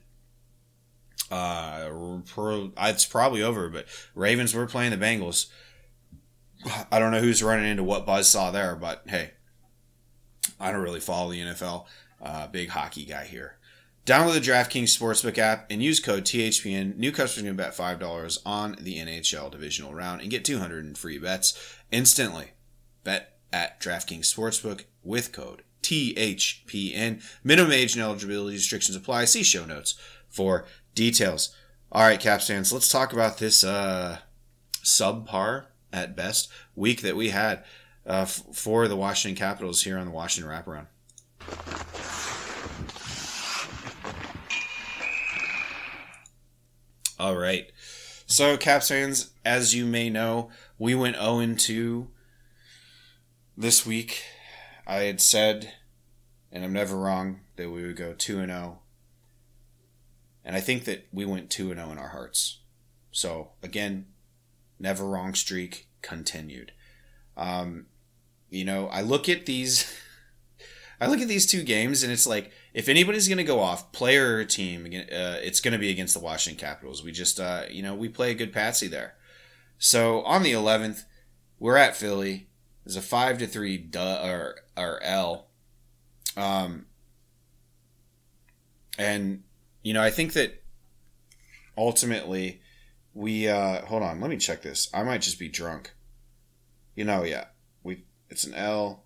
Uh, 1.31 1.88
it's 2.83 3.07
probably 3.07 3.43
over, 3.43 3.69
but 3.69 3.87
Ravens 4.14 4.55
were 4.55 4.67
playing 4.67 4.91
the 4.91 5.05
Bengals. 5.05 5.47
I 6.91 6.99
don't 6.99 7.11
know 7.11 7.21
who's 7.21 7.43
running 7.43 7.71
into 7.71 7.83
what 7.83 8.07
buzz 8.07 8.29
saw 8.29 8.50
there, 8.50 8.76
but 8.76 9.02
hey, 9.07 9.33
I 10.61 10.71
don't 10.71 10.82
really 10.82 11.00
follow 11.00 11.30
the 11.30 11.41
NFL. 11.41 11.87
Uh, 12.21 12.47
big 12.47 12.69
hockey 12.69 13.04
guy 13.04 13.25
here. 13.25 13.56
Download 14.04 14.35
the 14.35 14.41
DraftKings 14.41 14.97
Sportsbook 14.97 15.39
app 15.39 15.67
and 15.71 15.82
use 15.82 16.00
code 16.00 16.25
THPN. 16.25 16.97
New 16.97 17.13
customers 17.13 17.49
can 17.49 17.56
bet 17.56 17.76
$5 17.76 18.39
on 18.45 18.76
the 18.80 18.99
NHL 18.99 19.50
divisional 19.50 19.95
round 19.95 20.21
and 20.21 20.30
get 20.30 20.45
200 20.45 20.85
in 20.85 20.95
free 20.97 21.19
bets 21.19 21.78
instantly. 21.93 22.50
Bet 23.04 23.39
at 23.52 23.80
DraftKings 23.80 24.32
Sportsbook 24.32 24.85
with 25.04 25.30
code 25.30 25.63
THPN. 25.82 27.23
Minimum 27.45 27.73
age 27.73 27.95
and 27.95 28.02
eligibility 28.02 28.56
restrictions 28.56 28.97
apply. 28.97 29.25
See 29.26 29.45
show 29.45 29.65
notes 29.65 29.95
for 30.28 30.65
details. 30.95 31.55
All 31.91 32.02
right, 32.02 32.21
Capstans, 32.21 32.73
let's 32.73 32.89
talk 32.89 33.13
about 33.13 33.39
this 33.39 33.63
uh, 33.63 34.19
subpar 34.83 35.67
at 35.93 36.17
best 36.17 36.50
week 36.75 37.02
that 37.02 37.17
we 37.17 37.31
had 37.31 37.65
uh, 38.07 38.23
f- 38.23 38.43
for 38.52 38.89
the 38.89 38.97
Washington 38.97 39.37
Capitals 39.37 39.83
here 39.83 39.99
on 39.99 40.07
the 40.07 40.13
Washington 40.13 40.50
Wraparound. 40.50 40.87
All 47.19 47.37
right. 47.37 47.71
So, 48.26 48.57
Caps 48.57 48.89
fans, 48.89 49.31
as 49.45 49.75
you 49.75 49.87
may 49.87 50.11
know, 50.11 50.50
we 50.78 50.95
went 50.95 51.17
0 51.17 51.55
2 51.55 52.09
this 53.57 53.87
week. 53.87 54.23
I 54.87 55.02
had 55.02 55.21
said, 55.21 55.73
and 56.50 56.65
I'm 56.65 56.73
never 56.73 56.97
wrong, 56.97 57.41
that 57.57 57.71
we 57.71 57.83
would 57.83 57.97
go 57.97 58.15
2 58.15 58.45
0. 58.47 58.78
And 60.45 60.57
I 60.57 60.61
think 60.61 60.85
that 60.85 61.07
we 61.13 61.25
went 61.25 61.50
2 61.50 61.75
0 61.75 61.91
in 61.91 61.99
our 61.99 62.09
hearts. 62.09 62.61
So, 63.11 63.50
again, 63.63 64.07
never 64.78 65.07
wrong 65.07 65.35
streak 65.35 65.89
continued. 66.00 66.73
Um, 67.37 67.87
you 68.50 68.65
know, 68.65 68.89
I 68.89 69.02
look 69.02 69.28
at 69.28 69.47
these. 69.47 69.93
I 71.00 71.07
look 71.07 71.21
at 71.21 71.26
these 71.26 71.47
two 71.47 71.65
games 71.65 72.05
and 72.05 72.13
it's 72.13 72.28
like 72.28 72.52
if 72.75 72.89
anybody's 72.89 73.26
going 73.26 73.39
to 73.39 73.45
go 73.45 73.59
off, 73.59 73.91
player 73.91 74.37
or 74.37 74.45
team, 74.45 74.87
uh, 74.87 75.39
it's 75.43 75.59
going 75.59 75.73
to 75.73 75.78
be 75.78 75.91
against 75.91 76.15
the 76.15 76.21
Washington 76.21 76.65
Capitals. 76.65 77.02
We 77.02 77.11
just, 77.11 77.41
uh, 77.41 77.65
you 77.69 77.83
know, 77.83 77.93
we 77.93 78.09
play 78.09 78.31
a 78.31 78.35
good 78.35 78.52
patsy 78.52 78.87
there. 78.87 79.15
So 79.78 80.23
on 80.23 80.45
the 80.45 80.52
11th, 80.52 81.02
we're 81.59 81.76
at 81.76 81.97
Philly. 81.97 82.47
There's 82.85 82.97
a 82.97 83.02
five 83.02 83.39
to 83.39 83.47
three 83.47 83.78
duh, 83.78 84.21
or 84.25 84.57
or 84.76 85.02
L. 85.02 85.49
Um, 86.37 86.87
and 88.99 89.43
you 89.82 89.95
know, 89.95 90.02
I 90.02 90.10
think 90.10 90.32
that 90.34 90.62
ultimately 91.76 92.60
we 93.14 93.49
uh 93.49 93.84
hold 93.86 94.02
on, 94.02 94.21
let 94.21 94.30
me 94.30 94.36
check 94.36 94.62
this. 94.62 94.88
I 94.92 95.02
might 95.02 95.23
just 95.23 95.38
be 95.38 95.49
drunk. 95.49 95.92
You 96.95 97.04
know, 97.04 97.25
yeah. 97.25 97.47
We 97.82 98.04
it's 98.28 98.45
an 98.45 98.54
L. 98.54 99.04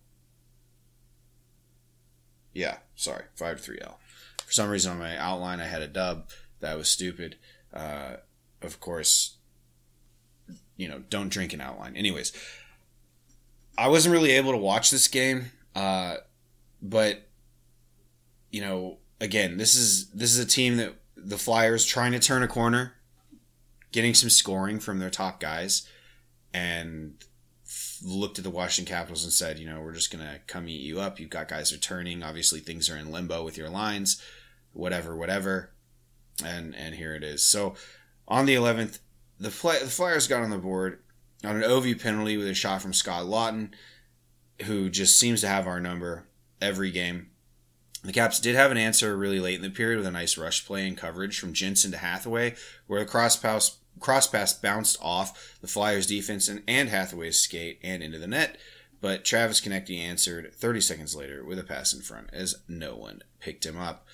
Yeah, 2.52 2.78
sorry, 2.94 3.24
five 3.34 3.58
to 3.58 3.62
three 3.62 3.78
L. 3.82 3.98
For 4.44 4.52
some 4.52 4.70
reason 4.70 4.92
on 4.92 4.98
my 4.98 5.16
outline 5.16 5.60
I 5.60 5.66
had 5.66 5.82
a 5.82 5.88
dub. 5.88 6.30
That 6.60 6.76
was 6.76 6.88
stupid. 6.88 7.36
Uh 7.72 8.16
of 8.62 8.80
course, 8.80 9.36
you 10.76 10.88
know, 10.88 11.02
don't 11.10 11.28
drink 11.28 11.52
an 11.52 11.60
outline. 11.60 11.96
Anyways, 11.96 12.32
I 13.78 13.88
wasn't 13.88 14.12
really 14.12 14.32
able 14.32 14.52
to 14.52 14.58
watch 14.58 14.90
this 14.90 15.08
game, 15.08 15.46
uh, 15.74 16.16
but 16.80 17.28
you 18.50 18.60
know, 18.60 18.98
again, 19.20 19.56
this 19.56 19.74
is 19.74 20.10
this 20.10 20.32
is 20.32 20.38
a 20.38 20.46
team 20.46 20.76
that 20.76 20.94
the 21.16 21.38
Flyers 21.38 21.84
trying 21.84 22.12
to 22.12 22.18
turn 22.18 22.42
a 22.42 22.48
corner 22.48 22.94
getting 23.92 24.14
some 24.14 24.30
scoring 24.30 24.78
from 24.78 24.98
their 24.98 25.10
top 25.10 25.40
guys 25.40 25.88
and 26.52 27.14
looked 28.04 28.38
at 28.38 28.44
the 28.44 28.50
Washington 28.50 28.92
Capitals 28.94 29.24
and 29.24 29.32
said, 29.32 29.58
you 29.58 29.66
know, 29.66 29.80
we're 29.80 29.92
just 29.92 30.10
to 30.10 30.40
come 30.46 30.68
eat 30.68 30.82
you 30.82 31.00
up. 31.00 31.18
You've 31.18 31.30
got 31.30 31.48
guys 31.48 31.72
returning. 31.72 32.22
Obviously, 32.22 32.60
things 32.60 32.90
are 32.90 32.96
in 32.96 33.10
limbo 33.10 33.44
with 33.44 33.56
your 33.56 33.70
lines, 33.70 34.20
whatever, 34.72 35.16
whatever. 35.16 35.70
And 36.44 36.74
and 36.74 36.94
here 36.94 37.14
it 37.14 37.24
is. 37.24 37.42
So 37.42 37.74
on 38.28 38.46
the 38.46 38.54
11th, 38.54 38.98
the, 39.38 39.50
play, 39.50 39.78
the 39.78 39.86
Flyers 39.86 40.26
got 40.26 40.42
on 40.42 40.50
the 40.50 40.58
board 40.58 41.00
on 41.44 41.56
an 41.56 41.64
OV 41.64 41.98
penalty 42.00 42.36
with 42.36 42.48
a 42.48 42.54
shot 42.54 42.82
from 42.82 42.92
Scott 42.92 43.24
Laughton, 43.24 43.70
who 44.64 44.90
just 44.90 45.18
seems 45.18 45.40
to 45.40 45.48
have 45.48 45.66
our 45.66 45.80
number 45.80 46.26
every 46.60 46.90
game. 46.90 47.30
The 48.06 48.12
Caps 48.12 48.38
did 48.38 48.54
have 48.54 48.70
an 48.70 48.78
answer 48.78 49.16
really 49.16 49.40
late 49.40 49.56
in 49.56 49.62
the 49.62 49.70
period 49.70 49.98
with 49.98 50.06
a 50.06 50.12
nice 50.12 50.38
rush 50.38 50.64
play 50.64 50.86
and 50.86 50.96
coverage 50.96 51.40
from 51.40 51.52
Jensen 51.52 51.90
to 51.90 51.98
Hathaway, 51.98 52.54
where 52.86 53.00
the 53.00 53.06
cross 53.06 53.36
pass 53.36 53.78
cross 53.98 54.28
pass 54.28 54.52
bounced 54.52 54.96
off 55.00 55.56
the 55.60 55.66
Flyers 55.66 56.06
defense 56.06 56.48
and, 56.48 56.62
and 56.68 56.88
Hathaway's 56.88 57.40
skate 57.40 57.80
and 57.82 58.04
into 58.04 58.18
the 58.18 58.28
net. 58.28 58.58
But 59.00 59.24
Travis 59.24 59.60
Konecny 59.60 59.98
answered 59.98 60.54
30 60.54 60.80
seconds 60.82 61.16
later 61.16 61.44
with 61.44 61.58
a 61.58 61.64
pass 61.64 61.92
in 61.92 62.00
front 62.00 62.30
as 62.32 62.62
no 62.68 62.94
one 62.94 63.22
picked 63.40 63.66
him 63.66 63.76
up. 63.76 64.06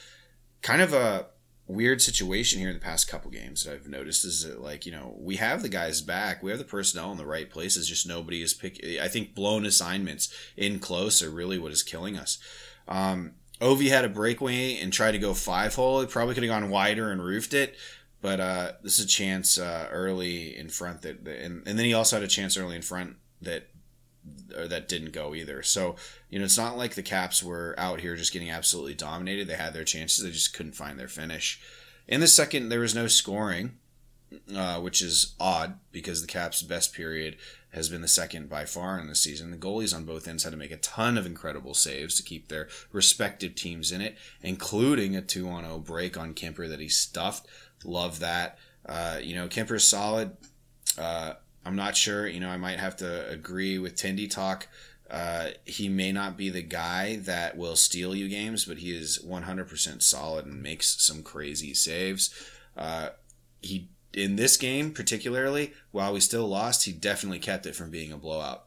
Kind 0.63 0.81
of 0.81 0.95
a 0.95 1.27
weird 1.67 2.01
situation 2.01 2.61
here 2.61 2.69
in 2.69 2.75
the 2.75 2.81
past 2.81 3.09
couple 3.09 3.31
games 3.31 3.65
that 3.65 3.75
I've 3.75 3.89
noticed 3.89 4.25
is 4.25 4.45
that 4.45 4.61
like 4.63 4.87
you 4.87 4.93
know 4.93 5.15
we 5.19 5.37
have 5.37 5.61
the 5.61 5.69
guys 5.69 6.01
back, 6.01 6.43
we 6.43 6.51
have 6.51 6.59
the 6.59 6.65
personnel 6.65 7.13
in 7.13 7.19
the 7.19 7.27
right 7.27 7.51
places, 7.51 7.89
just 7.89 8.09
nobody 8.09 8.41
is 8.41 8.55
picking. 8.55 8.99
I 9.01 9.09
think 9.09 9.35
blown 9.35 9.67
assignments 9.67 10.33
in 10.57 10.79
close 10.79 11.23
are 11.23 11.31
really 11.31 11.59
what 11.59 11.73
is 11.73 11.83
killing 11.83 12.17
us. 12.17 12.39
Um, 12.89 13.35
Ovi 13.63 13.89
had 13.89 14.05
a 14.05 14.09
breakaway 14.09 14.77
and 14.79 14.93
tried 14.93 15.13
to 15.13 15.19
go 15.19 15.35
five 15.35 15.75
hole. 15.77 16.01
It 16.01 16.11
probably 16.11 16.35
could 16.35 16.43
have 16.43 16.51
gone 16.51 16.69
wider 16.69 17.13
and 17.13 17.25
roofed 17.25 17.55
it, 17.55 17.77
but 18.21 18.41
uh, 18.41 18.73
this 18.83 18.99
is 18.99 19.05
a 19.05 19.09
chance 19.09 19.57
uh, 19.57 19.89
early 19.93 20.57
in 20.57 20.69
front 20.69 21.03
that, 21.03 21.27
and, 21.27 21.67
and 21.67 21.79
then 21.79 21.87
he 21.87 21.95
also 21.95 22.17
had 22.17 22.25
a 22.25 22.29
chance 22.29 22.57
early 22.57 22.75
in 22.75 22.83
front 22.83 23.17
that 23.41 23.69
or 24.57 24.69
that 24.69 24.89
didn't 24.89 25.13
go 25.13 25.35
either. 25.35 25.63
So 25.63 25.95
you 26.29 26.39
know, 26.39 26.45
it's 26.45 26.59
not 26.59 26.77
like 26.77 26.95
the 26.95 27.03
Caps 27.03 27.43
were 27.43 27.75
out 27.79 28.01
here 28.01 28.17
just 28.17 28.33
getting 28.33 28.51
absolutely 28.51 28.95
dominated. 28.95 29.47
They 29.47 29.55
had 29.55 29.75
their 29.75 29.85
chances, 29.85 30.25
they 30.25 30.33
just 30.33 30.55
couldn't 30.55 30.75
find 30.75 30.99
their 30.99 31.09
finish. 31.09 31.61
In 32.09 32.21
the 32.21 32.27
second, 32.27 32.69
there 32.69 32.81
was 32.81 32.97
no 32.97 33.07
scoring, 33.07 33.79
uh, 34.55 34.81
which 34.81 35.01
is 35.03 35.35
odd 35.39 35.79
because 35.93 36.21
the 36.21 36.27
Caps' 36.27 36.63
best 36.63 36.93
period 36.93 37.37
has 37.73 37.89
been 37.89 38.03
the 38.03 38.09
second 38.09 38.49
by 38.49 38.65
far 38.65 38.99
in 38.99 39.07
the 39.07 39.15
season. 39.15 39.51
The 39.51 39.57
goalies 39.57 39.95
on 39.95 40.05
both 40.05 40.29
ends 40.29 40.45
had 40.45 40.51
to 40.51 40.59
make 40.59 40.71
a 40.71 40.77
ton 40.77 41.17
of 41.17 41.27
incredible 41.27 41.75
saves 41.75 42.15
to 42.17 42.23
keep 42.23 42.49
their 42.49 42.69
respective 42.93 43.55
teams 43.55 43.91
in 43.91 44.01
it, 44.01 44.17
including 44.43 45.17
a 45.17 45.23
2 45.23 45.49
on 45.49 45.65
0 45.65 45.79
break 45.79 46.17
on 46.17 46.35
Kuemper 46.35 46.69
that 46.69 46.81
he 46.81 46.89
stuffed. 46.89 47.47
Love 47.85 48.21
that. 48.21 48.59
Uh, 48.87 49.19
you 49.23 49.35
know, 49.35 49.49
Kuemper's 49.49 49.87
solid. 49.87 50.37
Uh, 50.99 51.35
I'm 51.65 51.77
not 51.77 51.97
sure. 51.97 52.27
You 52.27 52.41
know, 52.41 52.51
I 52.51 52.57
might 52.57 52.79
have 52.79 52.97
to 52.99 53.29
agree 53.29 53.79
with 53.79 53.97
Tindy 53.97 54.31
Talk. 54.31 54.69
Uh, 55.11 55.51
he 55.65 55.89
may 55.89 56.11
not 56.11 56.37
be 56.37 56.49
the 56.49 56.63
guy 56.63 57.17
that 57.17 57.57
will 57.57 57.77
steal 57.77 58.15
you 58.15 58.29
games, 58.29 58.65
but 58.65 58.79
he 58.79 58.97
is 58.97 59.19
100% 59.19 60.03
solid 60.03 60.47
and 60.47 60.63
makes 60.63 61.03
some 61.03 61.23
crazy 61.23 61.75
saves. 61.75 62.35
Uh, 62.77 63.11
he 63.61 63.89
in 64.15 64.37
this 64.37 64.57
game 64.57 64.93
particularly, 64.93 65.73
while 65.91 66.13
we 66.13 66.21
still 66.21 66.49
lost, 66.49 66.85
he 66.85 66.93
definitely 66.93 67.39
kept 67.39 67.67
it 67.67 67.77
from 67.77 67.91
being 67.91 68.13
a 68.13 68.17
blowout. 68.17 68.67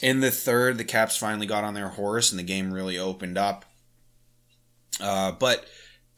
In 0.00 0.20
the 0.20 0.30
third, 0.30 0.78
the 0.78 0.84
Caps 0.84 1.16
finally 1.16 1.46
got 1.46 1.64
on 1.64 1.74
their 1.74 1.90
horse 1.90 2.30
and 2.30 2.38
the 2.38 2.44
game 2.44 2.72
really 2.72 2.98
opened 2.98 3.38
up. 3.38 3.64
Uh, 5.00 5.32
but 5.32 5.66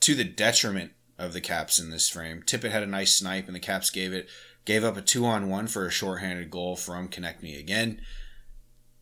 to 0.00 0.14
the 0.14 0.24
detriment 0.24 0.92
of 1.18 1.32
the 1.32 1.40
Caps 1.40 1.78
in 1.78 1.90
this 1.90 2.08
frame, 2.08 2.42
Tippett 2.42 2.70
had 2.70 2.82
a 2.82 2.86
nice 2.86 3.14
snipe 3.14 3.46
and 3.46 3.54
the 3.54 3.60
Caps 3.60 3.90
gave 3.90 4.12
it 4.12 4.28
gave 4.64 4.82
up 4.82 4.96
a 4.96 5.02
two 5.02 5.26
on 5.26 5.50
one 5.50 5.66
for 5.66 5.86
a 5.86 5.90
shorthanded 5.90 6.50
goal 6.50 6.76
from 6.76 7.08
Konecny 7.08 7.58
again. 7.58 8.00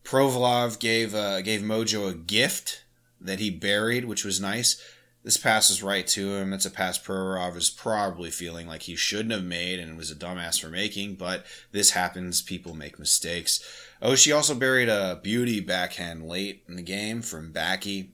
Provorov 0.03 0.79
gave 0.79 1.15
uh, 1.15 1.41
gave 1.41 1.61
Mojo 1.61 2.09
a 2.09 2.13
gift 2.13 2.83
that 3.21 3.39
he 3.39 3.49
buried, 3.49 4.05
which 4.05 4.25
was 4.25 4.41
nice. 4.41 4.81
This 5.23 5.37
pass 5.37 5.81
right 5.81 6.05
to 6.07 6.35
him. 6.35 6.51
It's 6.51 6.65
a 6.65 6.71
pass 6.71 6.99
Provorov 6.99 7.55
is 7.55 7.69
probably 7.69 8.29
feeling 8.29 8.67
like 8.67 8.83
he 8.83 8.95
shouldn't 8.97 9.31
have 9.31 9.43
made 9.43 9.79
and 9.79 9.97
was 9.97 10.11
a 10.11 10.15
dumbass 10.15 10.59
for 10.59 10.67
making, 10.67 11.15
but 11.15 11.45
this 11.71 11.91
happens. 11.91 12.41
People 12.41 12.75
make 12.75 12.99
mistakes. 12.99 13.63
Oh, 14.01 14.15
she 14.15 14.33
also 14.33 14.53
buried 14.53 14.89
a 14.89 15.21
beauty 15.23 15.61
backhand 15.61 16.27
late 16.27 16.63
in 16.67 16.75
the 16.75 16.81
game 16.81 17.21
from 17.21 17.53
Backy. 17.53 18.11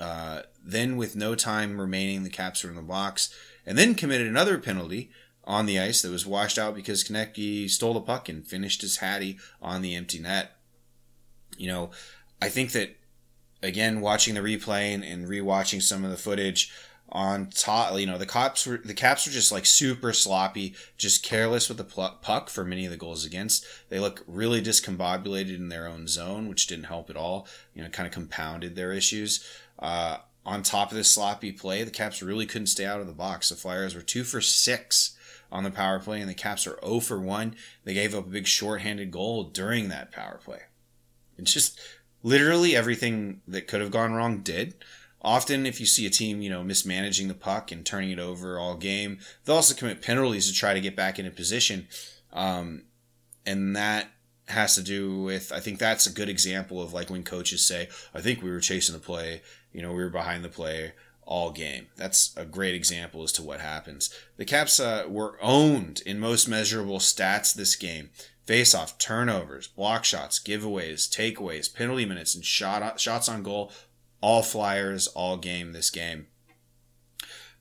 Uh, 0.00 0.42
then, 0.64 0.96
with 0.96 1.16
no 1.16 1.34
time 1.34 1.78
remaining, 1.78 2.22
the 2.22 2.30
Caps 2.30 2.64
were 2.64 2.70
in 2.70 2.76
the 2.76 2.82
box, 2.82 3.34
and 3.66 3.76
then 3.76 3.94
committed 3.94 4.26
another 4.26 4.56
penalty 4.56 5.10
on 5.44 5.66
the 5.66 5.78
ice 5.78 6.00
that 6.00 6.10
was 6.10 6.26
washed 6.26 6.58
out 6.58 6.74
because 6.74 7.04
Konecny 7.04 7.68
stole 7.68 7.94
the 7.94 8.00
puck 8.00 8.28
and 8.28 8.46
finished 8.46 8.80
his 8.80 8.98
hattie 8.98 9.38
on 9.60 9.82
the 9.82 9.94
empty 9.94 10.18
net. 10.18 10.52
You 11.58 11.68
know, 11.68 11.90
I 12.40 12.48
think 12.48 12.72
that 12.72 12.97
again, 13.62 14.00
watching 14.00 14.34
the 14.34 14.40
replay 14.40 14.94
and, 14.94 15.04
and 15.04 15.26
rewatching 15.26 15.82
some 15.82 16.04
of 16.04 16.10
the 16.10 16.16
footage 16.16 16.72
on 17.10 17.46
top, 17.46 17.98
you 17.98 18.06
know, 18.06 18.18
the 18.18 18.26
cops 18.26 18.66
were 18.66 18.78
the 18.78 18.94
Caps 18.94 19.26
were 19.26 19.32
just 19.32 19.50
like 19.50 19.64
super 19.64 20.12
sloppy, 20.12 20.74
just 20.98 21.22
careless 21.22 21.68
with 21.68 21.78
the 21.78 21.84
puck 21.84 22.50
for 22.50 22.64
many 22.64 22.84
of 22.84 22.90
the 22.90 22.98
goals 22.98 23.24
against. 23.24 23.64
They 23.88 23.98
look 23.98 24.22
really 24.26 24.60
discombobulated 24.60 25.56
in 25.56 25.68
their 25.68 25.86
own 25.86 26.06
zone, 26.06 26.48
which 26.48 26.66
didn't 26.66 26.84
help 26.84 27.08
at 27.08 27.16
all. 27.16 27.46
You 27.74 27.82
know, 27.82 27.88
kind 27.88 28.06
of 28.06 28.12
compounded 28.12 28.76
their 28.76 28.92
issues. 28.92 29.44
Uh, 29.78 30.18
on 30.44 30.62
top 30.62 30.90
of 30.90 30.96
this 30.96 31.10
sloppy 31.10 31.52
play, 31.52 31.82
the 31.82 31.90
Caps 31.90 32.22
really 32.22 32.46
couldn't 32.46 32.66
stay 32.66 32.84
out 32.84 33.00
of 33.00 33.06
the 33.06 33.12
box. 33.12 33.48
The 33.48 33.56
Flyers 33.56 33.94
were 33.94 34.02
two 34.02 34.24
for 34.24 34.40
six 34.40 35.16
on 35.50 35.64
the 35.64 35.70
power 35.70 35.98
play, 35.98 36.20
and 36.20 36.28
the 36.28 36.34
Caps 36.34 36.66
are 36.66 36.78
0 36.84 37.00
for 37.00 37.20
1. 37.20 37.54
They 37.84 37.94
gave 37.94 38.14
up 38.14 38.26
a 38.26 38.30
big 38.30 38.46
shorthanded 38.46 39.10
goal 39.10 39.44
during 39.44 39.88
that 39.88 40.12
power 40.12 40.40
play. 40.42 40.60
It's 41.38 41.52
just 41.52 41.78
literally 42.28 42.76
everything 42.76 43.40
that 43.48 43.66
could 43.66 43.80
have 43.80 43.90
gone 43.90 44.12
wrong 44.12 44.40
did. 44.40 44.74
Often, 45.22 45.66
if 45.66 45.80
you 45.80 45.86
see 45.86 46.06
a 46.06 46.10
team, 46.10 46.42
you 46.42 46.50
know, 46.50 46.62
mismanaging 46.62 47.26
the 47.28 47.34
puck 47.34 47.72
and 47.72 47.84
turning 47.84 48.10
it 48.10 48.18
over 48.18 48.58
all 48.58 48.76
game, 48.76 49.18
they'll 49.44 49.56
also 49.56 49.74
commit 49.74 50.02
penalties 50.02 50.46
to 50.46 50.54
try 50.54 50.74
to 50.74 50.80
get 50.80 50.94
back 50.94 51.18
into 51.18 51.30
position. 51.30 51.88
Um, 52.32 52.84
and 53.44 53.74
that 53.74 54.10
has 54.46 54.74
to 54.76 54.82
do 54.82 55.22
with, 55.22 55.50
I 55.52 55.60
think 55.60 55.78
that's 55.78 56.06
a 56.06 56.12
good 56.12 56.28
example 56.28 56.80
of 56.80 56.92
like 56.92 57.10
when 57.10 57.24
coaches 57.24 57.66
say, 57.66 57.88
I 58.14 58.20
think 58.20 58.42
we 58.42 58.50
were 58.50 58.60
chasing 58.60 58.94
the 58.94 59.00
play, 59.00 59.42
you 59.72 59.82
know, 59.82 59.90
we 59.92 60.02
were 60.02 60.10
behind 60.10 60.44
the 60.44 60.48
play 60.48 60.92
all 61.22 61.50
game. 61.50 61.88
That's 61.96 62.34
a 62.36 62.44
great 62.44 62.74
example 62.74 63.22
as 63.22 63.32
to 63.32 63.42
what 63.42 63.60
happens. 63.60 64.14
The 64.36 64.44
Caps 64.44 64.78
uh, 64.78 65.04
were 65.08 65.36
owned 65.42 66.00
in 66.06 66.20
most 66.20 66.48
measurable 66.48 66.98
stats 66.98 67.54
this 67.54 67.74
game 67.76 68.10
faceoff, 68.48 68.98
turnovers, 68.98 69.68
block 69.68 70.04
shots, 70.04 70.40
giveaways, 70.40 71.08
takeaways, 71.08 71.72
penalty 71.72 72.06
minutes, 72.06 72.34
and 72.34 72.44
shot 72.44 72.98
shots 72.98 73.28
on 73.28 73.42
goal. 73.42 73.70
All 74.20 74.42
Flyers, 74.42 75.06
all 75.08 75.36
game 75.36 75.72
this 75.72 75.90
game. 75.90 76.26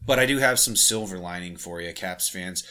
But 0.04 0.18
I 0.18 0.26
do 0.26 0.38
have 0.38 0.60
some 0.60 0.76
silver 0.76 1.20
lining 1.20 1.58
for 1.58 1.82
you, 1.82 1.94
Caps 1.94 2.30
fans. 2.30 2.64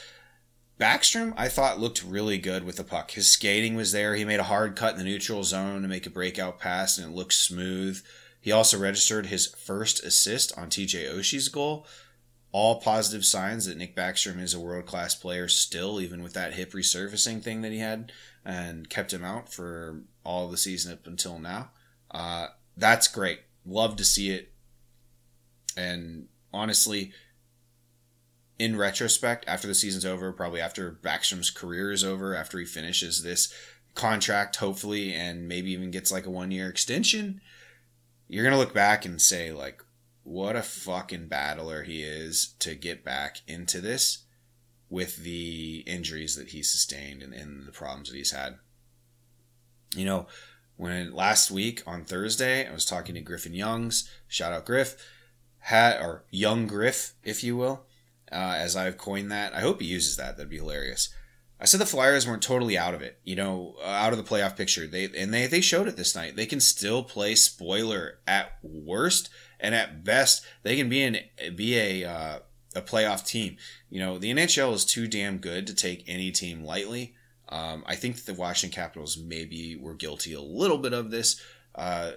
Backstrom, 0.81 1.35
I 1.37 1.49
thought 1.49 1.79
looked 1.79 2.03
really 2.03 2.39
good 2.39 2.65
with 2.65 2.77
the 2.77 2.85
puck. 2.85 3.13
His 3.13 3.29
skating 3.29 3.77
was 3.77 3.93
there. 3.93 4.15
He 4.15 4.25
made 4.25 4.41
a 4.41 4.45
hard 4.45 4.77
cut 4.77 4.93
in 4.93 4.99
the 4.99 5.05
neutral 5.05 5.45
zone 5.45 5.83
to 5.83 5.89
make 5.89 6.07
a 6.07 6.11
breakout 6.11 6.59
pass, 6.59 6.99
and 6.99 7.13
it 7.13 7.17
looked 7.17 7.33
smooth. 7.35 8.03
He 8.41 8.53
also 8.53 8.79
registered 8.79 9.27
his 9.27 9.47
first 9.47 10.03
assist 10.05 10.57
on 10.59 10.69
TJ 10.69 11.15
Oshie's 11.15 11.49
goal 11.49 11.87
all 12.53 12.81
positive 12.81 13.25
signs 13.25 13.67
that 13.67 13.77
Nick 13.77 13.95
Backstrom 13.95 14.41
is 14.41 14.55
a 14.55 14.61
world 14.61 14.87
class 14.87 15.15
player 15.15 15.49
still, 15.49 16.01
even 16.01 16.23
with 16.23 16.33
that 16.35 16.55
hip 16.55 16.73
resurfacing 16.73 17.43
thing 17.43 17.63
that 17.63 17.73
he 17.73 17.79
had 17.79 18.13
and 18.45 18.89
kept 18.89 19.13
him 19.13 19.25
out 19.25 19.53
for 19.53 20.03
all 20.25 20.49
the 20.49 20.57
season 20.57 20.93
up 20.93 21.07
until 21.07 21.39
now. 21.39 21.71
Uh, 22.11 22.47
that's 22.77 23.09
great. 23.09 23.41
Love 23.65 23.97
to 23.97 24.05
see 24.05 24.31
it. 24.31 24.53
And 25.77 26.29
honestly, 26.53 27.13
in 28.59 28.77
retrospect, 28.77 29.45
after 29.47 29.67
the 29.67 29.75
season's 29.75 30.07
over, 30.07 30.33
probably 30.33 30.61
after 30.61 30.99
Backstrom's 31.03 31.51
career 31.51 31.93
is 31.93 32.05
over, 32.05 32.35
after 32.35 32.59
he 32.59 32.65
finishes 32.65 33.23
this 33.23 33.53
contract, 33.95 34.57
hopefully, 34.57 35.13
and 35.13 35.49
maybe 35.49 35.73
even 35.73 35.91
gets 35.91 36.11
like 36.11 36.27
a 36.27 36.31
one 36.31 36.51
year 36.51 36.69
extension, 36.69 37.41
you're 38.29 38.45
going 38.45 38.55
to 38.55 38.59
look 38.59 38.75
back 38.75 39.05
and 39.05 39.21
say, 39.21 39.53
like, 39.53 39.83
what 40.27 40.57
a 40.57 40.63
fucking 40.63 41.29
battler 41.29 41.85
he 41.85 42.03
is 42.03 42.57
to 42.59 42.75
get 42.75 43.05
back 43.05 43.39
into 43.47 43.81
this 43.81 44.25
with 44.91 45.19
the 45.19 45.85
injuries 45.87 46.35
that 46.35 46.49
he 46.49 46.65
sustained 46.65 47.23
and, 47.23 47.33
and 47.33 47.65
the 47.67 47.73
problems 47.73 48.11
that 48.11 48.17
he's 48.17 48.33
had. 48.33 48.59
You 49.95 50.05
know, 50.05 50.27
when 50.77 51.15
last 51.15 51.53
week 51.53 51.83
on 51.87 52.05
Thursday, 52.05 52.69
I 52.69 52.73
was 52.73 52.85
talking 52.85 53.15
to 53.15 53.21
Griffin 53.21 53.55
Youngs, 53.55 54.11
shout 54.27 54.53
out 54.53 54.67
Griff, 54.67 54.97
had 55.61 56.01
or 56.01 56.25
Young 56.31 56.67
Griff, 56.67 57.15
if 57.23 57.45
you 57.45 57.57
will, 57.57 57.87
uh, 58.33 58.57
as 58.59 58.75
I've 58.75 58.99
coined 58.99 59.31
that. 59.31 59.55
I 59.55 59.61
hope 59.61 59.81
he 59.81 59.87
uses 59.87 60.17
that. 60.17 60.37
That'd 60.37 60.51
be 60.51 60.57
hilarious. 60.57 61.09
I 61.61 61.67
said 61.67 61.81
the 61.81 61.87
Flyers 61.87 62.27
weren't 62.27 62.43
totally 62.43 62.77
out 62.77 62.95
of 62.95 63.01
it, 63.01 63.21
you 63.23 63.37
know, 63.37 63.77
out 63.83 64.13
of 64.13 64.19
the 64.19 64.25
playoff 64.25 64.57
picture. 64.57 64.89
They 64.89 65.05
and 65.17 65.33
they 65.33 65.47
they 65.47 65.61
showed 65.61 65.89
it 65.89 65.97
this 65.97 66.15
night. 66.15 66.37
They 66.37 66.47
can 66.47 66.61
still 66.61 67.03
play 67.03 67.35
spoiler 67.35 68.19
at 68.27 68.59
worst, 68.63 69.31
and 69.61 69.75
at 69.75 70.05
best 70.05 70.45
they 70.63 70.77
can 70.77 70.89
be 70.89 71.03
an 71.03 71.19
be 71.55 71.77
a 71.79 72.05
uh, 72.05 72.39
a 72.75 72.83
playoff 72.83 73.27
team. 73.27 73.57
You 73.91 74.01
know, 74.01 74.19
the 74.19 74.33
NHL 74.33 74.75
is 74.75 74.85
too 74.85 75.07
damn 75.07 75.39
good 75.39 75.67
to 75.67 75.75
take 75.75 76.05
any 76.07 76.31
team 76.31 76.63
lightly. 76.63 77.15
Um, 77.49 77.85
I 77.87 77.95
think 77.95 78.25
the 78.25 78.35
Washington 78.35 78.75
Capitals 78.75 79.17
maybe 79.17 79.77
were 79.77 79.95
guilty 79.95 80.33
a 80.33 80.41
little 80.41 80.79
bit 80.79 80.93
of 80.93 81.11
this 81.11 81.41
uh, 81.75 82.13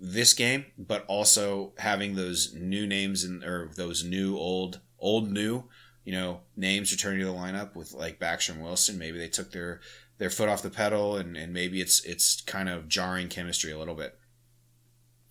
this 0.00 0.34
game, 0.34 0.66
but 0.78 1.04
also 1.06 1.72
having 1.78 2.14
those 2.14 2.54
new 2.54 2.86
names 2.86 3.24
and 3.24 3.44
or 3.44 3.70
those 3.76 4.04
new 4.04 4.36
old 4.36 4.80
old 4.98 5.30
new 5.30 5.64
you 6.06 6.12
know, 6.12 6.40
names 6.56 6.92
returning 6.92 7.18
to 7.18 7.26
the 7.26 7.32
lineup 7.32 7.74
with 7.74 7.92
like 7.92 8.20
Backstrom 8.20 8.62
Wilson. 8.62 8.96
Maybe 8.96 9.18
they 9.18 9.28
took 9.28 9.50
their 9.50 9.80
their 10.18 10.30
foot 10.30 10.48
off 10.48 10.62
the 10.62 10.70
pedal 10.70 11.16
and, 11.16 11.36
and 11.36 11.52
maybe 11.52 11.80
it's 11.80 12.02
it's 12.04 12.40
kind 12.42 12.68
of 12.70 12.88
jarring 12.88 13.28
chemistry 13.28 13.72
a 13.72 13.78
little 13.78 13.96
bit. 13.96 14.16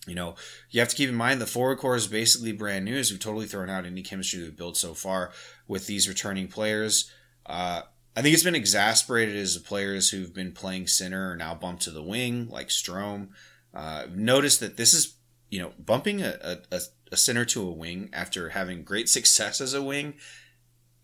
You 0.07 0.15
know, 0.15 0.35
you 0.69 0.79
have 0.79 0.89
to 0.89 0.95
keep 0.95 1.09
in 1.09 1.15
mind 1.15 1.41
the 1.41 1.47
forward 1.47 1.79
core 1.79 1.95
is 1.95 2.07
basically 2.07 2.51
brand 2.51 2.85
new 2.85 2.97
as 2.97 3.11
we've 3.11 3.19
totally 3.19 3.47
thrown 3.47 3.69
out 3.69 3.85
any 3.85 4.01
chemistry 4.01 4.41
we've 4.41 4.55
built 4.55 4.77
so 4.77 4.93
far 4.93 5.31
with 5.67 5.87
these 5.87 6.07
returning 6.07 6.47
players. 6.47 7.11
Uh, 7.45 7.81
I 8.15 8.21
think 8.21 8.33
it's 8.33 8.43
been 8.43 8.55
exasperated 8.55 9.35
as 9.35 9.55
the 9.55 9.67
players 9.67 10.09
who've 10.09 10.33
been 10.33 10.51
playing 10.51 10.87
center 10.87 11.31
are 11.31 11.35
now 11.35 11.53
bumped 11.55 11.83
to 11.83 11.91
the 11.91 12.03
wing, 12.03 12.47
like 12.49 12.69
Strome. 12.69 13.29
Uh, 13.73 14.05
notice 14.13 14.57
that 14.59 14.77
this 14.77 14.93
is, 14.93 15.15
you 15.49 15.59
know, 15.59 15.73
bumping 15.77 16.21
a, 16.21 16.59
a, 16.71 16.79
a 17.11 17.17
center 17.17 17.45
to 17.45 17.67
a 17.67 17.71
wing 17.71 18.09
after 18.13 18.49
having 18.49 18.83
great 18.83 19.09
success 19.09 19.59
as 19.59 19.73
a 19.73 19.83
wing 19.83 20.13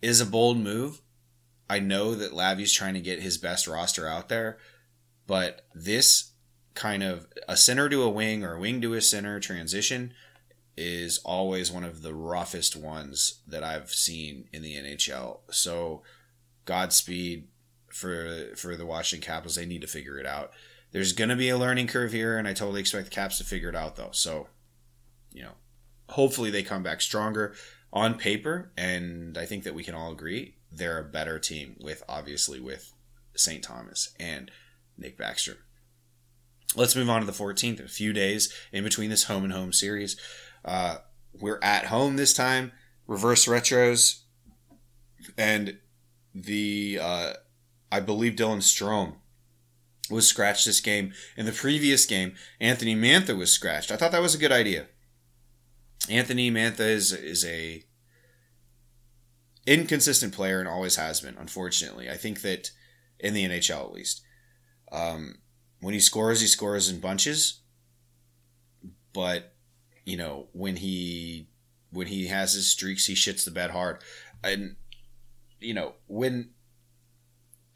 is 0.00 0.20
a 0.20 0.26
bold 0.26 0.58
move. 0.58 1.02
I 1.68 1.78
know 1.78 2.14
that 2.14 2.34
Lavi's 2.34 2.72
trying 2.72 2.94
to 2.94 3.00
get 3.00 3.22
his 3.22 3.38
best 3.38 3.66
roster 3.66 4.06
out 4.06 4.28
there, 4.28 4.58
but 5.26 5.66
this 5.74 6.31
kind 6.74 7.02
of 7.02 7.26
a 7.48 7.56
center 7.56 7.88
to 7.88 8.02
a 8.02 8.10
wing 8.10 8.44
or 8.44 8.54
a 8.54 8.60
wing 8.60 8.80
to 8.80 8.94
a 8.94 9.00
center 9.00 9.40
transition 9.40 10.12
is 10.76 11.18
always 11.24 11.70
one 11.70 11.84
of 11.84 12.02
the 12.02 12.14
roughest 12.14 12.76
ones 12.76 13.40
that 13.46 13.62
I've 13.62 13.90
seen 13.90 14.48
in 14.52 14.62
the 14.62 14.74
NHL. 14.74 15.40
So 15.50 16.02
Godspeed 16.64 17.48
for 17.88 18.54
for 18.56 18.76
the 18.76 18.86
Washington 18.86 19.26
Capitals. 19.26 19.56
They 19.56 19.66
need 19.66 19.82
to 19.82 19.86
figure 19.86 20.18
it 20.18 20.26
out. 20.26 20.52
There's 20.92 21.12
going 21.12 21.30
to 21.30 21.36
be 21.36 21.48
a 21.48 21.58
learning 21.58 21.86
curve 21.86 22.12
here, 22.12 22.38
and 22.38 22.46
I 22.46 22.52
totally 22.52 22.80
expect 22.80 23.06
the 23.06 23.10
Caps 23.10 23.38
to 23.38 23.44
figure 23.44 23.70
it 23.70 23.76
out, 23.76 23.96
though. 23.96 24.10
So, 24.12 24.48
you 25.32 25.42
know, 25.42 25.52
hopefully 26.10 26.50
they 26.50 26.62
come 26.62 26.82
back 26.82 27.00
stronger. 27.00 27.54
on 27.92 28.14
paper, 28.14 28.72
and 28.76 29.36
I 29.36 29.44
think 29.44 29.64
that 29.64 29.74
we 29.74 29.84
can 29.84 29.94
all 29.94 30.12
agree 30.12 30.54
they're 30.74 30.98
a 30.98 31.04
better 31.04 31.38
team 31.38 31.76
with 31.80 32.02
obviously 32.08 32.58
with 32.58 32.94
St. 33.34 33.62
Thomas 33.62 34.14
and 34.18 34.50
Nick 34.96 35.18
Backstrom. 35.18 35.58
Let's 36.74 36.96
move 36.96 37.10
on 37.10 37.20
to 37.20 37.26
the 37.26 37.32
14th. 37.32 37.84
A 37.84 37.88
few 37.88 38.12
days 38.12 38.52
in 38.72 38.84
between 38.84 39.10
this 39.10 39.24
home 39.24 39.44
and 39.44 39.52
home 39.52 39.72
series. 39.72 40.16
Uh, 40.64 40.98
we're 41.38 41.60
at 41.62 41.86
home 41.86 42.16
this 42.16 42.34
time. 42.34 42.72
Reverse 43.06 43.46
retros, 43.46 44.20
and 45.36 45.78
the 46.34 46.98
uh, 47.00 47.32
I 47.90 48.00
believe 48.00 48.34
Dylan 48.34 48.58
Strome 48.58 49.16
was 50.08 50.26
scratched 50.26 50.66
this 50.66 50.80
game. 50.80 51.12
In 51.36 51.46
the 51.46 51.52
previous 51.52 52.06
game, 52.06 52.34
Anthony 52.60 52.94
Mantha 52.94 53.36
was 53.36 53.50
scratched. 53.50 53.90
I 53.90 53.96
thought 53.96 54.12
that 54.12 54.22
was 54.22 54.34
a 54.34 54.38
good 54.38 54.52
idea. 54.52 54.86
Anthony 56.08 56.50
Mantha 56.50 56.80
is 56.80 57.12
is 57.12 57.44
a 57.44 57.82
inconsistent 59.66 60.32
player 60.32 60.60
and 60.60 60.68
always 60.68 60.96
has 60.96 61.20
been. 61.20 61.36
Unfortunately, 61.38 62.08
I 62.08 62.16
think 62.16 62.42
that 62.42 62.70
in 63.18 63.34
the 63.34 63.44
NHL 63.44 63.84
at 63.86 63.92
least, 63.92 64.22
um, 64.90 65.36
when 65.82 65.94
he 65.94 66.00
scores, 66.00 66.40
he 66.40 66.46
scores 66.46 66.88
in 66.88 67.00
bunches. 67.00 67.60
But 69.12 69.52
you 70.06 70.16
know 70.16 70.46
when 70.52 70.76
he 70.76 71.48
when 71.90 72.06
he 72.06 72.28
has 72.28 72.54
his 72.54 72.70
streaks, 72.70 73.06
he 73.06 73.14
shits 73.14 73.44
the 73.44 73.50
bed 73.50 73.72
hard, 73.72 73.98
and 74.42 74.76
you 75.60 75.74
know 75.74 75.94
when 76.06 76.50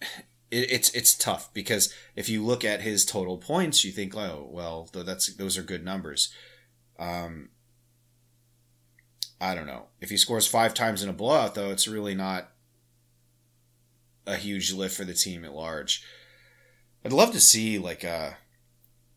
it, 0.00 0.70
it's 0.70 0.90
it's 0.90 1.14
tough 1.14 1.52
because 1.52 1.92
if 2.14 2.28
you 2.28 2.42
look 2.42 2.64
at 2.64 2.80
his 2.80 3.04
total 3.04 3.36
points, 3.36 3.84
you 3.84 3.92
think, 3.92 4.16
oh 4.16 4.48
well, 4.50 4.88
that's 4.92 5.34
those 5.34 5.58
are 5.58 5.62
good 5.62 5.84
numbers. 5.84 6.32
Um, 6.98 7.50
I 9.40 9.54
don't 9.54 9.66
know 9.66 9.86
if 10.00 10.08
he 10.08 10.16
scores 10.16 10.46
five 10.46 10.72
times 10.72 11.02
in 11.02 11.10
a 11.10 11.12
blowout, 11.12 11.54
though. 11.54 11.70
It's 11.70 11.88
really 11.88 12.14
not 12.14 12.52
a 14.26 14.36
huge 14.36 14.72
lift 14.72 14.96
for 14.96 15.04
the 15.04 15.12
team 15.12 15.44
at 15.44 15.52
large. 15.52 16.02
I'd 17.04 17.12
love 17.12 17.32
to 17.32 17.40
see 17.40 17.78
like 17.78 18.04
uh, 18.04 18.30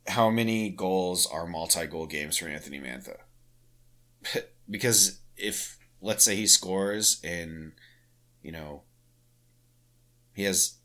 how 0.08 0.30
many 0.30 0.70
goals 0.70 1.26
are 1.26 1.48
multi-goal 1.48 2.08
games 2.08 2.38
for 2.38 2.48
Anthony 2.48 2.80
Mantha, 2.80 3.18
because 4.70 5.20
if 5.38 5.78
let's 6.02 6.24
say 6.24 6.36
he 6.36 6.48
scores 6.48 7.20
in, 7.24 7.74
you 8.42 8.52
know, 8.52 8.84
he 10.34 10.44
has 10.44 10.78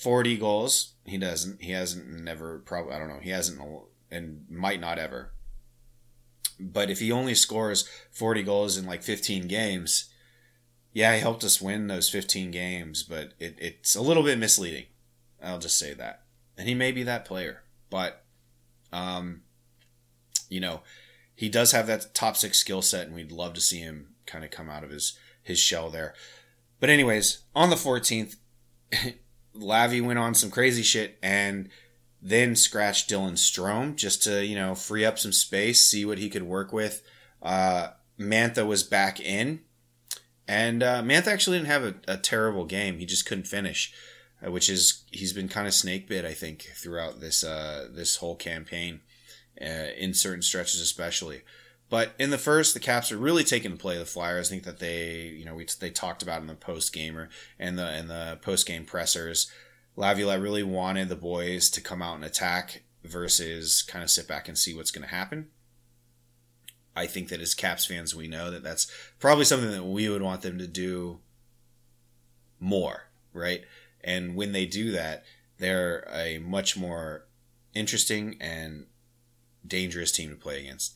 40 0.00 0.38
goals. 0.38 0.94
He 1.04 1.18
doesn't. 1.18 1.60
He 1.60 1.72
hasn't 1.72 2.08
never 2.08 2.60
probably 2.60 2.94
I 2.94 2.98
don't 2.98 3.08
know. 3.08 3.20
He 3.20 3.30
hasn't 3.30 3.60
and 4.10 4.46
might 4.48 4.80
not 4.80 4.98
ever. 4.98 5.32
But 6.58 6.90
if 6.90 7.00
he 7.00 7.12
only 7.12 7.34
scores 7.34 7.88
40 8.10 8.42
goals 8.42 8.76
in 8.76 8.86
like 8.86 9.02
15 9.02 9.46
games, 9.46 10.10
yeah, 10.92 11.14
he 11.14 11.20
helped 11.20 11.44
us 11.44 11.60
win 11.60 11.86
those 11.86 12.08
15 12.08 12.50
games, 12.50 13.02
but 13.02 13.32
it, 13.38 13.56
it's 13.58 13.94
a 13.94 14.02
little 14.02 14.22
bit 14.22 14.38
misleading. 14.38 14.86
I'll 15.42 15.58
just 15.58 15.78
say 15.78 15.94
that. 15.94 16.22
And 16.56 16.68
he 16.68 16.74
may 16.74 16.92
be 16.92 17.02
that 17.04 17.24
player, 17.24 17.62
but 17.88 18.24
um 18.92 19.42
you 20.48 20.60
know, 20.60 20.82
he 21.34 21.48
does 21.48 21.72
have 21.72 21.86
that 21.86 22.14
top 22.14 22.36
6 22.36 22.58
skill 22.58 22.82
set 22.82 23.06
and 23.06 23.14
we'd 23.14 23.32
love 23.32 23.54
to 23.54 23.60
see 23.60 23.78
him 23.78 24.14
kind 24.26 24.44
of 24.44 24.50
come 24.50 24.68
out 24.68 24.84
of 24.84 24.90
his 24.90 25.18
his 25.42 25.58
shell 25.58 25.90
there. 25.90 26.14
But 26.80 26.90
anyways, 26.90 27.42
on 27.54 27.70
the 27.70 27.76
14th 27.76 28.36
Lavi 29.56 30.02
went 30.02 30.18
on 30.18 30.34
some 30.34 30.50
crazy 30.50 30.82
shit 30.82 31.18
and 31.22 31.68
then 32.22 32.54
scratched 32.54 33.10
Dylan 33.10 33.32
Strome 33.32 33.96
just 33.96 34.22
to, 34.24 34.44
you 34.44 34.54
know, 34.54 34.74
free 34.74 35.04
up 35.04 35.18
some 35.18 35.32
space, 35.32 35.86
see 35.86 36.04
what 36.04 36.18
he 36.18 36.28
could 36.28 36.42
work 36.42 36.72
with. 36.72 37.02
Uh, 37.42 37.88
Mantha 38.18 38.66
was 38.66 38.82
back 38.82 39.18
in, 39.20 39.60
and 40.46 40.82
uh, 40.82 41.02
Mantha 41.02 41.28
actually 41.28 41.58
didn't 41.58 41.70
have 41.70 41.84
a, 41.84 41.94
a, 42.06 42.16
terrible 42.18 42.66
game. 42.66 42.98
He 42.98 43.06
just 43.06 43.24
couldn't 43.24 43.46
finish, 43.46 43.94
which 44.42 44.68
is 44.68 45.02
he's 45.10 45.32
been 45.32 45.48
kind 45.48 45.66
of 45.66 45.74
snake 45.74 46.08
bit, 46.08 46.24
I 46.24 46.34
think, 46.34 46.70
throughout 46.74 47.20
this 47.20 47.44
uh, 47.44 47.88
this 47.90 48.16
whole 48.16 48.36
campaign, 48.36 49.00
uh, 49.60 49.92
in 49.96 50.14
certain 50.14 50.42
stretches 50.42 50.80
especially. 50.80 51.42
But 51.88 52.12
in 52.20 52.30
the 52.30 52.38
first, 52.38 52.72
the 52.72 52.80
Caps 52.80 53.10
are 53.10 53.18
really 53.18 53.42
taking 53.42 53.72
the 53.72 53.76
play 53.76 53.94
of 53.94 54.00
the 54.00 54.06
Flyers. 54.06 54.48
I 54.48 54.50
think 54.50 54.62
that 54.62 54.78
they, 54.78 55.22
you 55.22 55.44
know, 55.44 55.56
we 55.56 55.66
they 55.80 55.90
talked 55.90 56.22
about 56.22 56.40
in 56.40 56.46
the 56.46 56.54
post 56.54 56.92
gamer 56.92 57.28
and 57.58 57.78
the 57.78 57.86
and 57.86 58.08
the 58.08 58.38
post 58.40 58.66
game 58.66 58.84
pressers. 58.84 59.50
Laviolette 59.96 60.40
really 60.40 60.62
wanted 60.62 61.08
the 61.08 61.16
boys 61.16 61.68
to 61.70 61.80
come 61.80 62.00
out 62.00 62.14
and 62.14 62.24
attack 62.24 62.84
versus 63.04 63.82
kind 63.82 64.04
of 64.04 64.10
sit 64.10 64.28
back 64.28 64.48
and 64.48 64.56
see 64.56 64.72
what's 64.72 64.92
going 64.92 65.06
to 65.06 65.14
happen. 65.14 65.48
I 66.94 67.06
think 67.06 67.28
that 67.28 67.40
as 67.40 67.54
Caps 67.54 67.86
fans, 67.86 68.14
we 68.14 68.28
know 68.28 68.50
that 68.50 68.62
that's 68.62 68.90
probably 69.18 69.44
something 69.44 69.70
that 69.70 69.84
we 69.84 70.08
would 70.08 70.22
want 70.22 70.42
them 70.42 70.58
to 70.58 70.66
do 70.66 71.18
more, 72.58 73.04
right? 73.32 73.62
And 74.02 74.34
when 74.34 74.52
they 74.52 74.66
do 74.66 74.90
that, 74.92 75.24
they're 75.58 76.08
a 76.12 76.38
much 76.38 76.76
more 76.76 77.26
interesting 77.74 78.36
and 78.40 78.86
dangerous 79.66 80.10
team 80.10 80.30
to 80.30 80.36
play 80.36 80.60
against 80.60 80.94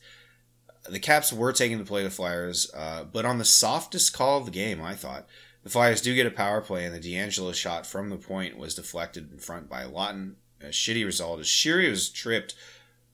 the 0.89 0.99
Caps 0.99 1.33
were 1.33 1.51
taking 1.51 1.77
the 1.77 1.85
play 1.85 2.03
the 2.03 2.09
Flyers, 2.09 2.71
uh, 2.73 3.03
but 3.03 3.25
on 3.25 3.37
the 3.37 3.45
softest 3.45 4.13
call 4.13 4.39
of 4.39 4.45
the 4.45 4.51
game, 4.51 4.81
I 4.81 4.95
thought. 4.95 5.27
The 5.63 5.69
Flyers 5.69 6.01
do 6.01 6.13
get 6.13 6.27
a 6.27 6.31
power 6.31 6.61
play, 6.61 6.85
and 6.85 6.93
the 6.93 6.99
DeAngelo 6.99 7.53
shot 7.53 7.87
from 7.87 8.09
the 8.09 8.17
point 8.17 8.57
was 8.57 8.75
deflected 8.75 9.31
in 9.31 9.39
front 9.39 9.67
by 9.67 9.83
Laughton. 9.83 10.35
A 10.61 10.67
shitty 10.67 11.03
result 11.03 11.39
as 11.39 11.47
Sheary 11.47 11.89
was 11.89 12.09
tripped 12.09 12.55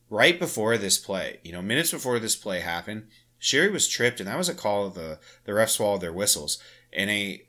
right 0.10 0.38
before 0.38 0.78
this 0.78 0.98
play. 0.98 1.40
You 1.44 1.54
know, 1.54 1.62
minutes 1.62 1.92
before 1.92 2.20
this 2.20 2.36
play 2.36 2.60
happened, 2.60 3.08
Sheary 3.40 3.72
was 3.72 3.88
tripped, 3.88 4.20
and 4.20 4.28
that 4.28 4.38
was 4.38 4.50
a 4.50 4.54
call 4.54 4.86
of 4.86 4.94
the 4.94 5.20
the 5.46 5.54
refs 5.54 5.70
swallowed 5.70 6.02
their 6.02 6.14
whistles. 6.14 6.60
And 6.94 7.10
a 7.10 7.44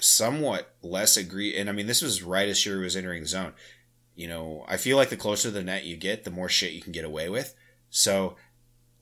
somewhat 0.00 0.74
less 0.82 1.16
agree, 1.16 1.56
and 1.56 1.68
I 1.68 1.72
mean 1.72 1.86
this 1.86 2.02
was 2.02 2.22
right 2.22 2.48
as 2.48 2.58
Sheary 2.58 2.82
was 2.82 2.96
entering 2.96 3.22
the 3.22 3.28
zone. 3.28 3.52
You 4.14 4.28
know, 4.28 4.64
I 4.68 4.76
feel 4.76 4.96
like 4.96 5.08
the 5.10 5.16
closer 5.16 5.48
to 5.48 5.54
the 5.54 5.62
net 5.62 5.84
you 5.84 5.96
get, 5.96 6.24
the 6.24 6.30
more 6.30 6.48
shit 6.48 6.72
you 6.72 6.82
can 6.82 6.92
get 6.92 7.04
away 7.04 7.28
with. 7.28 7.54
So 7.88 8.36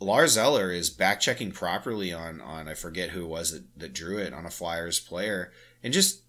Lars 0.00 0.38
Eller 0.38 0.70
is 0.70 0.90
back 0.90 1.20
checking 1.20 1.50
properly 1.50 2.12
on 2.12 2.40
on 2.40 2.68
I 2.68 2.74
forget 2.74 3.10
who 3.10 3.24
it 3.24 3.28
was 3.28 3.52
that, 3.52 3.64
that 3.76 3.92
drew 3.92 4.18
it 4.18 4.32
on 4.32 4.46
a 4.46 4.50
Flyers 4.50 5.00
player, 5.00 5.52
and 5.82 5.92
just 5.92 6.22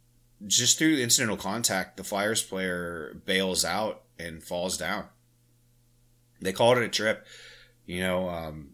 just 0.47 0.77
through 0.77 0.97
incidental 0.97 1.37
contact, 1.37 1.97
the 1.97 2.03
Flyers 2.03 2.41
player 2.41 3.21
bails 3.25 3.65
out 3.65 4.03
and 4.17 4.43
falls 4.43 4.77
down. 4.77 5.05
They 6.41 6.53
called 6.53 6.77
it 6.77 6.83
a 6.83 6.89
trip. 6.89 7.25
You 7.85 8.01
know, 8.01 8.29
um, 8.29 8.69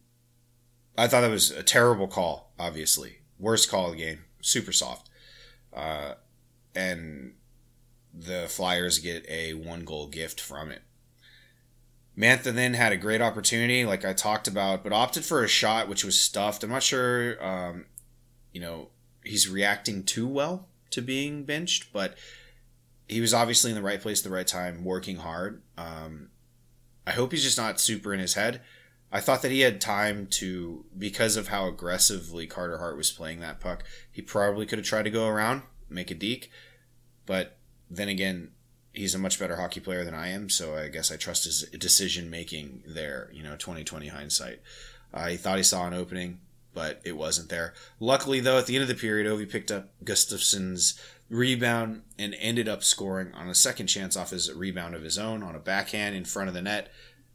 I 0.97 1.07
thought 1.07 1.21
that 1.21 1.31
was 1.31 1.51
a 1.51 1.63
terrible 1.63 2.07
call. 2.07 2.53
Obviously, 2.59 3.19
worst 3.39 3.69
call 3.69 3.87
of 3.87 3.97
the 3.97 4.03
game. 4.03 4.19
Super 4.41 4.71
soft, 4.71 5.09
uh, 5.75 6.13
and 6.73 7.33
the 8.13 8.47
Flyers 8.47 8.99
get 8.99 9.25
a 9.29 9.53
one 9.53 9.83
goal 9.83 10.07
gift 10.07 10.39
from 10.39 10.71
it. 10.71 10.81
Mantha 12.17 12.53
then 12.53 12.73
had 12.73 12.93
a 12.93 12.97
great 12.97 13.21
opportunity, 13.21 13.85
like 13.85 14.05
I 14.05 14.13
talked 14.13 14.47
about, 14.47 14.83
but 14.83 14.93
opted 14.93 15.25
for 15.25 15.43
a 15.43 15.49
shot 15.49 15.89
which 15.89 16.05
was 16.05 16.19
stuffed. 16.19 16.63
I'm 16.63 16.69
not 16.69 16.81
sure, 16.83 17.43
um, 17.45 17.85
you 18.53 18.61
know, 18.61 18.89
he's 19.23 19.49
reacting 19.49 20.03
too 20.03 20.27
well 20.27 20.69
to 20.91 21.01
being 21.01 21.43
benched, 21.43 21.91
but 21.91 22.17
he 23.09 23.19
was 23.19 23.33
obviously 23.33 23.71
in 23.71 23.75
the 23.75 23.83
right 23.83 24.01
place 24.01 24.21
at 24.21 24.23
the 24.23 24.35
right 24.35 24.47
time, 24.47 24.85
working 24.85 25.17
hard. 25.17 25.61
Um, 25.77 26.29
I 27.05 27.11
hope 27.11 27.33
he's 27.33 27.43
just 27.43 27.57
not 27.57 27.81
super 27.81 28.13
in 28.13 28.19
his 28.21 28.35
head. 28.35 28.61
I 29.11 29.21
thought 29.21 29.41
that 29.43 29.51
he 29.51 29.61
had 29.61 29.79
time 29.79 30.27
to, 30.31 30.85
because 30.97 31.37
of 31.37 31.47
how 31.47 31.67
aggressively 31.67 32.47
Carter 32.47 32.79
Hart 32.79 32.97
was 32.97 33.11
playing 33.11 33.39
that 33.39 33.59
puck, 33.59 33.83
he 34.11 34.21
probably 34.21 34.65
could 34.65 34.79
have 34.79 34.87
tried 34.87 35.03
to 35.03 35.09
go 35.09 35.27
around, 35.27 35.61
make 35.89 36.11
a 36.11 36.15
deke. 36.15 36.51
But 37.25 37.57
then 37.89 38.09
again, 38.09 38.51
he's 38.93 39.15
a 39.15 39.19
much 39.19 39.39
better 39.39 39.55
hockey 39.55 39.79
player 39.79 40.03
than 40.03 40.13
I 40.13 40.29
am, 40.29 40.49
so 40.49 40.75
I 40.75 40.89
guess 40.89 41.11
I 41.11 41.17
trust 41.17 41.45
his 41.45 41.63
decision 41.77 42.29
making 42.29 42.83
there. 42.85 43.29
You 43.33 43.43
know, 43.43 43.55
twenty 43.57 43.83
twenty 43.83 44.07
hindsight. 44.07 44.61
Uh, 45.13 45.27
he 45.27 45.37
thought 45.37 45.57
he 45.57 45.63
saw 45.63 45.87
an 45.87 45.93
opening, 45.93 46.39
but 46.73 46.99
it 47.05 47.15
wasn't 47.15 47.49
there. 47.49 47.73
Luckily, 47.99 48.39
though, 48.39 48.57
at 48.57 48.65
the 48.65 48.75
end 48.75 48.83
of 48.83 48.89
the 48.89 48.95
period, 48.95 49.27
Ovi 49.27 49.49
picked 49.49 49.71
up 49.71 49.89
Gustafsson's 50.03 50.99
rebound 51.29 52.03
and 52.19 52.35
ended 52.39 52.67
up 52.67 52.83
scoring 52.83 53.33
on 53.33 53.49
a 53.49 53.55
second 53.55 53.87
chance 53.87 54.17
off 54.17 54.31
his 54.31 54.51
rebound 54.51 54.93
of 54.93 55.03
his 55.03 55.17
own 55.17 55.41
on 55.41 55.55
a 55.55 55.59
backhand 55.59 56.15
in 56.15 56.25
front 56.25 56.49
of 56.49 56.53
the 56.53 56.61
net. 56.61 56.91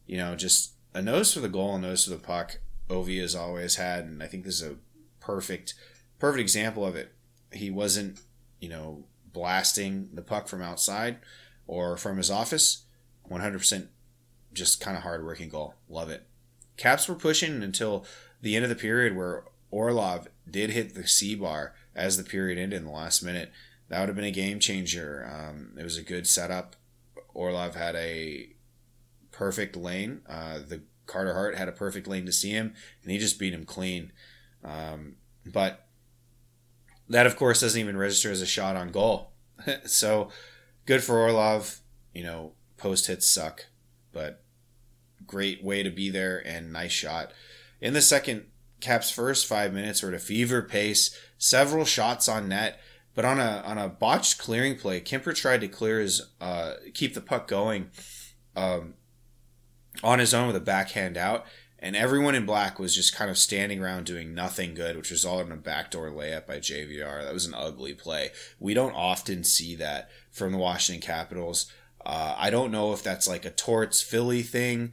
You 0.06 0.18
know, 0.18 0.36
just 0.36 0.72
a 0.94 1.02
nose 1.02 1.32
for 1.32 1.40
the 1.40 1.48
goal, 1.48 1.76
a 1.76 1.78
nose 1.78 2.04
for 2.04 2.10
the 2.10 2.16
puck. 2.16 2.58
Ovi 2.88 3.20
has 3.20 3.34
always 3.34 3.76
had, 3.76 4.04
and 4.04 4.22
I 4.22 4.26
think 4.26 4.44
this 4.44 4.60
is 4.60 4.68
a 4.68 4.76
perfect, 5.20 5.74
perfect 6.18 6.40
example 6.40 6.84
of 6.84 6.96
it. 6.96 7.14
He 7.52 7.70
wasn't, 7.70 8.20
you 8.60 8.68
know, 8.68 9.04
blasting 9.32 10.10
the 10.12 10.22
puck 10.22 10.48
from 10.48 10.62
outside 10.62 11.18
or 11.66 11.96
from 11.96 12.16
his 12.16 12.30
office, 12.30 12.84
100% 13.30 13.88
just 14.52 14.80
kind 14.80 14.96
of 14.96 15.04
hardworking 15.04 15.48
goal. 15.48 15.74
Love 15.88 16.10
it. 16.10 16.26
Caps 16.76 17.08
were 17.08 17.14
pushing 17.14 17.62
until 17.62 18.04
the 18.42 18.56
end 18.56 18.64
of 18.64 18.68
the 18.68 18.76
period 18.76 19.16
where 19.16 19.44
Orlov 19.70 20.28
did 20.50 20.70
hit 20.70 20.94
the 20.94 21.06
C 21.06 21.34
bar 21.34 21.74
as 21.94 22.16
the 22.16 22.24
period 22.24 22.58
ended 22.58 22.78
in 22.78 22.84
the 22.86 22.90
last 22.90 23.22
minute. 23.22 23.52
That 23.88 24.00
would 24.00 24.08
have 24.08 24.16
been 24.16 24.24
a 24.24 24.32
game 24.32 24.58
changer. 24.58 25.28
Um, 25.32 25.72
it 25.78 25.84
was 25.84 25.96
a 25.96 26.02
good 26.02 26.26
setup. 26.26 26.76
Orlov 27.34 27.74
had 27.74 27.94
a 27.96 28.50
perfect 29.40 29.74
lane. 29.74 30.20
Uh, 30.28 30.58
the 30.58 30.82
Carter 31.06 31.32
Hart 31.32 31.56
had 31.56 31.66
a 31.66 31.72
perfect 31.72 32.06
lane 32.06 32.26
to 32.26 32.32
see 32.32 32.50
him, 32.50 32.74
and 33.02 33.10
he 33.10 33.16
just 33.16 33.38
beat 33.38 33.54
him 33.54 33.64
clean. 33.64 34.12
Um, 34.62 35.16
But 35.46 35.86
that, 37.08 37.24
of 37.24 37.36
course, 37.36 37.62
doesn't 37.62 37.80
even 37.80 37.96
register 37.96 38.30
as 38.30 38.42
a 38.42 38.46
shot 38.46 38.76
on 38.76 38.90
goal. 38.90 39.32
so 39.86 40.28
good 40.84 41.02
for 41.02 41.18
Orlov. 41.18 41.80
You 42.12 42.22
know, 42.22 42.52
post 42.76 43.06
hits 43.06 43.26
suck, 43.26 43.68
but 44.12 44.44
great 45.26 45.64
way 45.64 45.82
to 45.82 45.90
be 45.90 46.10
there 46.10 46.46
and 46.46 46.70
nice 46.70 46.92
shot. 46.92 47.32
In 47.80 47.94
the 47.94 48.02
second, 48.02 48.44
Caps' 48.80 49.10
first 49.10 49.46
five 49.46 49.72
minutes 49.72 50.02
were 50.02 50.10
at 50.10 50.14
a 50.14 50.18
fever 50.18 50.60
pace, 50.60 51.18
several 51.38 51.86
shots 51.86 52.28
on 52.28 52.50
net, 52.50 52.78
but 53.14 53.24
on 53.24 53.40
a 53.40 53.62
on 53.64 53.78
a 53.78 53.88
botched 53.88 54.38
clearing 54.38 54.76
play, 54.76 55.00
Kuemper 55.00 55.34
tried 55.34 55.62
to 55.62 55.68
clear 55.68 55.98
his 55.98 56.30
uh, 56.42 56.74
keep 56.92 57.14
the 57.14 57.22
puck 57.22 57.48
going 57.48 57.90
um, 58.54 58.94
on 60.02 60.18
his 60.18 60.34
own 60.34 60.46
with 60.46 60.56
a 60.56 60.60
backhand 60.60 61.16
out, 61.16 61.46
and 61.78 61.96
everyone 61.96 62.34
in 62.34 62.44
black 62.44 62.78
was 62.78 62.94
just 62.94 63.14
kind 63.14 63.30
of 63.30 63.38
standing 63.38 63.82
around 63.82 64.04
doing 64.04 64.34
nothing 64.34 64.74
good, 64.74 64.96
which 64.96 65.10
was 65.10 65.24
all 65.24 65.40
in 65.40 65.50
a 65.50 65.56
backdoor 65.56 66.10
layup 66.10 66.46
by 66.46 66.58
JVR. 66.58 67.24
That 67.24 67.32
was 67.32 67.46
an 67.46 67.54
ugly 67.54 67.94
play. 67.94 68.30
We 68.58 68.74
don't 68.74 68.92
often 68.92 69.44
see 69.44 69.74
that 69.76 70.10
from 70.30 70.52
the 70.52 70.58
Washington 70.58 71.00
Capitals. 71.06 71.72
Uh, 72.04 72.34
I 72.36 72.50
don't 72.50 72.70
know 72.70 72.92
if 72.92 73.02
that's 73.02 73.28
like 73.28 73.44
a 73.44 73.50
Torts 73.50 74.02
Philly 74.02 74.42
thing. 74.42 74.92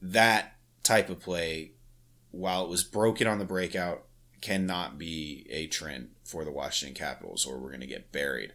That 0.00 0.56
type 0.82 1.10
of 1.10 1.20
play, 1.20 1.72
while 2.30 2.64
it 2.64 2.70
was 2.70 2.84
broken 2.84 3.26
on 3.26 3.38
the 3.38 3.44
breakout, 3.44 4.04
cannot 4.40 4.98
be 4.98 5.46
a 5.50 5.66
trend 5.66 6.10
for 6.24 6.44
the 6.44 6.52
Washington 6.52 6.94
Capitals, 6.94 7.44
or 7.44 7.58
we're 7.58 7.70
going 7.70 7.80
to 7.80 7.86
get 7.86 8.12
buried. 8.12 8.52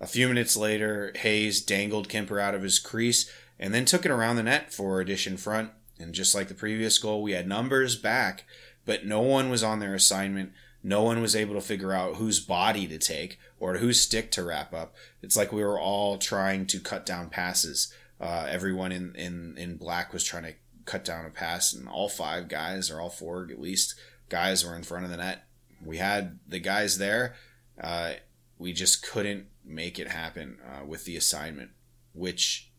A 0.00 0.06
few 0.06 0.28
minutes 0.28 0.56
later, 0.56 1.12
Hayes 1.16 1.62
dangled 1.62 2.08
Kuemper 2.08 2.40
out 2.42 2.54
of 2.54 2.62
his 2.62 2.78
crease 2.78 3.30
and 3.62 3.72
then 3.72 3.84
took 3.84 4.04
it 4.04 4.10
around 4.10 4.34
the 4.34 4.42
net 4.42 4.72
for 4.72 5.00
addition 5.00 5.36
front. 5.36 5.70
And 6.00 6.12
just 6.12 6.34
like 6.34 6.48
the 6.48 6.54
previous 6.54 6.98
goal, 6.98 7.22
we 7.22 7.30
had 7.30 7.46
numbers 7.46 7.94
back, 7.94 8.42
but 8.84 9.06
no 9.06 9.20
one 9.20 9.50
was 9.50 9.62
on 9.62 9.78
their 9.78 9.94
assignment. 9.94 10.50
No 10.82 11.04
one 11.04 11.22
was 11.22 11.36
able 11.36 11.54
to 11.54 11.60
figure 11.60 11.92
out 11.92 12.16
whose 12.16 12.40
body 12.40 12.88
to 12.88 12.98
take 12.98 13.38
or 13.60 13.78
whose 13.78 14.00
stick 14.00 14.32
to 14.32 14.42
wrap 14.42 14.74
up. 14.74 14.96
It's 15.22 15.36
like 15.36 15.52
we 15.52 15.62
were 15.62 15.78
all 15.78 16.18
trying 16.18 16.66
to 16.66 16.80
cut 16.80 17.06
down 17.06 17.30
passes. 17.30 17.94
Uh, 18.20 18.48
everyone 18.50 18.90
in, 18.90 19.14
in, 19.14 19.56
in 19.56 19.76
black 19.76 20.12
was 20.12 20.24
trying 20.24 20.42
to 20.42 20.54
cut 20.84 21.04
down 21.04 21.24
a 21.24 21.30
pass, 21.30 21.72
and 21.72 21.88
all 21.88 22.08
five 22.08 22.48
guys, 22.48 22.90
or 22.90 23.00
all 23.00 23.10
four 23.10 23.48
at 23.48 23.60
least, 23.60 23.94
guys 24.28 24.64
were 24.64 24.74
in 24.74 24.82
front 24.82 25.04
of 25.04 25.10
the 25.12 25.18
net. 25.18 25.44
We 25.84 25.98
had 25.98 26.40
the 26.48 26.58
guys 26.58 26.98
there. 26.98 27.36
Uh, 27.80 28.14
we 28.58 28.72
just 28.72 29.08
couldn't 29.08 29.46
make 29.64 30.00
it 30.00 30.08
happen 30.08 30.58
uh, 30.66 30.84
with 30.84 31.04
the 31.04 31.16
assignment, 31.16 31.70
which 32.12 32.71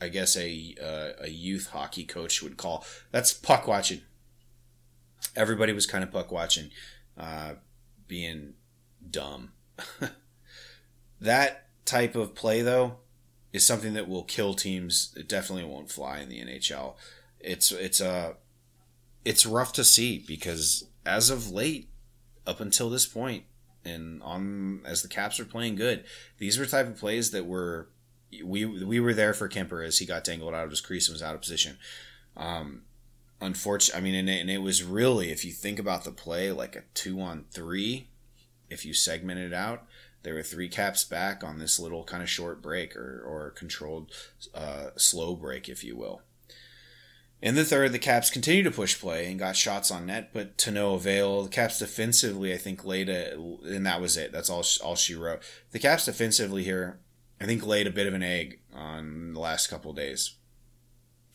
I 0.00 0.08
guess 0.08 0.36
a 0.36 0.74
uh, 0.82 1.24
a 1.24 1.28
youth 1.28 1.68
hockey 1.68 2.04
coach 2.04 2.42
would 2.42 2.56
call 2.56 2.84
that's 3.10 3.32
puck 3.32 3.66
watching. 3.66 4.00
Everybody 5.36 5.72
was 5.72 5.86
kind 5.86 6.02
of 6.02 6.10
puck 6.10 6.32
watching, 6.32 6.70
uh, 7.16 7.54
being 8.08 8.54
dumb. 9.08 9.52
that 11.20 11.66
type 11.84 12.16
of 12.16 12.34
play, 12.34 12.62
though, 12.62 12.96
is 13.52 13.66
something 13.66 13.92
that 13.94 14.08
will 14.08 14.24
kill 14.24 14.54
teams. 14.54 15.12
It 15.16 15.28
definitely 15.28 15.64
won't 15.64 15.90
fly 15.90 16.20
in 16.20 16.28
the 16.28 16.40
NHL. 16.40 16.94
It's 17.38 17.70
it's 17.72 18.00
a 18.00 18.10
uh, 18.10 18.32
it's 19.24 19.44
rough 19.44 19.72
to 19.74 19.84
see 19.84 20.24
because 20.26 20.84
as 21.04 21.30
of 21.30 21.50
late, 21.50 21.90
up 22.46 22.60
until 22.60 22.88
this 22.90 23.06
point, 23.06 23.44
and 23.84 24.22
on 24.22 24.80
as 24.84 25.02
the 25.02 25.08
Caps 25.08 25.38
are 25.40 25.44
playing 25.44 25.76
good, 25.76 26.04
these 26.38 26.58
were 26.58 26.66
type 26.66 26.86
of 26.86 26.98
plays 26.98 27.30
that 27.32 27.46
were 27.46 27.88
we 28.44 28.64
we 28.64 29.00
were 29.00 29.14
there 29.14 29.34
for 29.34 29.48
Kuemper 29.48 29.86
as 29.86 29.98
he 29.98 30.06
got 30.06 30.24
dangled 30.24 30.54
out 30.54 30.64
of 30.64 30.70
his 30.70 30.80
crease 30.80 31.08
and 31.08 31.14
was 31.14 31.22
out 31.22 31.34
of 31.34 31.40
position. 31.40 31.78
Um, 32.36 32.82
unfortunately, 33.40 33.98
I 33.98 34.02
mean, 34.02 34.14
and 34.14 34.30
it, 34.30 34.40
and 34.40 34.50
it 34.50 34.58
was 34.62 34.82
really, 34.82 35.30
if 35.30 35.44
you 35.44 35.52
think 35.52 35.78
about 35.78 36.04
the 36.04 36.12
play, 36.12 36.52
like 36.52 36.76
a 36.76 36.82
two 36.94 37.20
on 37.20 37.46
three. 37.50 38.08
If 38.68 38.84
you 38.84 38.94
segment 38.94 39.40
it 39.40 39.52
out, 39.52 39.84
there 40.22 40.34
were 40.34 40.44
three 40.44 40.68
caps 40.68 41.02
back 41.02 41.42
on 41.42 41.58
this 41.58 41.80
little 41.80 42.04
kind 42.04 42.22
of 42.22 42.30
short 42.30 42.62
break 42.62 42.94
or 42.94 43.20
or 43.26 43.50
controlled 43.50 44.12
uh, 44.54 44.90
slow 44.96 45.34
break, 45.34 45.68
if 45.68 45.82
you 45.82 45.96
will. 45.96 46.22
In 47.42 47.54
the 47.54 47.64
third, 47.64 47.92
the 47.92 47.98
Caps 47.98 48.28
continued 48.28 48.64
to 48.64 48.70
push 48.70 49.00
play 49.00 49.30
and 49.30 49.38
got 49.38 49.56
shots 49.56 49.90
on 49.90 50.06
net, 50.06 50.30
but 50.34 50.58
to 50.58 50.70
no 50.70 50.94
avail. 50.94 51.44
The 51.44 51.48
Caps 51.48 51.78
defensively, 51.78 52.52
I 52.52 52.58
think, 52.58 52.84
laid 52.84 53.08
a, 53.08 53.32
and 53.64 53.86
that 53.86 54.00
was 54.00 54.18
it. 54.18 54.30
That's 54.30 54.50
all 54.50 54.64
all 54.84 54.94
she 54.94 55.14
wrote. 55.14 55.40
The 55.72 55.78
Caps 55.78 56.04
defensively 56.04 56.64
here 56.64 56.98
I 57.40 57.46
think 57.46 57.64
laid 57.64 57.86
a 57.86 57.92
bit 57.92 58.06
of 58.06 58.14
an 58.14 58.22
egg 58.22 58.60
on 58.74 59.32
the 59.32 59.40
last 59.40 59.68
couple 59.68 59.92
days. 59.92 60.34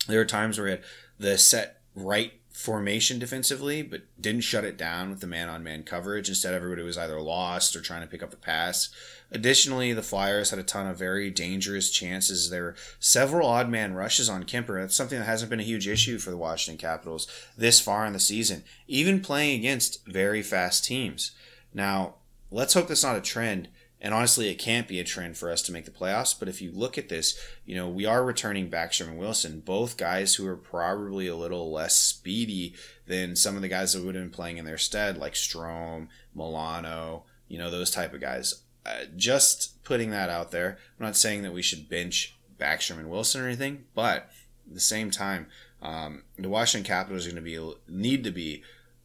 There 0.08 0.20
were 0.20 0.26
times 0.26 0.58
where 0.58 0.68
he 0.68 0.72
had 0.72 0.84
the 1.18 1.38
set 1.38 1.82
right 1.96 2.34
formation 2.56 3.20
defensively, 3.20 3.82
but 3.82 4.04
didn't 4.20 4.42
shut 4.42 4.64
it 4.64 4.78
down 4.78 5.10
with 5.10 5.20
the 5.20 5.28
man 5.28 5.50
on 5.50 5.62
man 5.62 5.84
coverage. 5.84 6.30
Instead, 6.30 6.54
everybody 6.54 6.84
was 6.84 6.98
either 6.98 7.20
lost 7.20 7.76
or 7.76 7.82
trying 7.82 8.02
to 8.02 8.08
pick 8.08 8.24
up 8.24 8.32
the 8.32 8.38
pass. 8.38 8.90
Additionally, 9.30 9.92
the 9.92 10.02
Flyers 10.02 10.52
had 10.52 10.60
a 10.60 10.64
ton 10.64 10.88
of 10.88 10.98
very 10.98 11.30
dangerous 11.30 11.90
chances. 11.92 12.50
There 12.50 12.64
were 12.64 12.76
several 12.98 13.50
odd 13.50 13.70
man 13.70 13.94
rushes 13.94 14.30
on 14.30 14.46
Kuemper. 14.46 14.80
That's 14.80 14.96
something 14.96 15.20
that 15.20 15.26
hasn't 15.26 15.50
been 15.50 15.60
a 15.60 15.64
huge 15.64 15.88
issue 15.88 16.18
for 16.18 16.30
the 16.30 16.38
Washington 16.38 16.80
Capitals 16.80 17.28
this 17.58 17.82
far 17.82 18.06
in 18.06 18.14
the 18.14 18.20
season, 18.20 18.64
even 18.88 19.20
playing 19.20 19.60
against 19.60 20.06
very 20.08 20.42
fast 20.42 20.86
teams. 20.86 21.32
Now, 21.74 22.16
let's 22.52 22.74
hope 22.74 22.88
that's 22.88 23.04
not 23.04 23.18
a 23.18 23.22
trend 23.22 23.68
and 24.06 24.14
honestly, 24.14 24.50
it 24.50 24.60
can't 24.60 24.88
be 24.88 25.00
a 25.00 25.04
trend 25.04 25.36
for 25.36 25.50
us 25.50 25.64
to 25.64 25.72
make 25.72 25.86
the 25.86 25.92
playoffs. 25.92 26.38
But 26.38 26.48
if 26.48 26.62
you 26.62 26.70
look 26.72 26.96
at 26.96 27.10
this, 27.10 27.40
you 27.66 27.74
know, 27.74 27.90
we 27.90 28.06
are 28.06 28.24
returning 28.24 28.70
Backstrom 28.70 29.08
and 29.08 29.18
Wilson, 29.18 29.62
both 29.62 29.98
guys 29.98 30.36
who 30.36 30.46
are 30.46 30.56
probably 30.56 31.26
a 31.26 31.36
little 31.36 31.72
less 31.72 31.98
speedy 31.98 32.76
than 33.08 33.36
some 33.36 33.56
of 33.56 33.64
the 33.64 33.68
guys 33.68 33.94
that 33.94 34.06
would 34.06 34.14
have 34.14 34.24
been 34.24 34.30
playing 34.30 34.58
in 34.58 34.66
their 34.66 34.78
stead, 34.78 35.18
like 35.18 35.34
Strome, 35.34 36.10
Milano, 36.36 37.24
you 37.48 37.58
know, 37.58 37.72
those 37.72 37.90
type 37.90 38.14
of 38.14 38.22
guys. 38.22 38.62
Uh, 38.86 39.06
just 39.16 39.84
putting 39.84 40.12
that 40.12 40.30
out 40.30 40.52
there. 40.52 40.78
I'm 41.00 41.06
not 41.08 41.18
saying 41.18 41.42
that 41.42 41.54
we 41.54 41.64
should 41.64 41.90
bench 41.90 42.38
Backstrom 42.60 43.00
and 43.00 43.10
Wilson 43.10 43.42
or 43.42 43.48
anything, 43.48 43.86
but 43.96 44.30
at 44.68 44.76
the 44.76 44.80
same 44.80 45.10
time, 45.10 45.48
um, 45.82 46.26
the 46.38 46.48
Washington 46.48 46.86
Capitals 46.86 47.26
are 47.26 47.32
going 47.32 47.44
to 47.44 47.74
be 47.74 47.74
need 47.88 48.24
to 48.24 48.32
be 48.32 48.62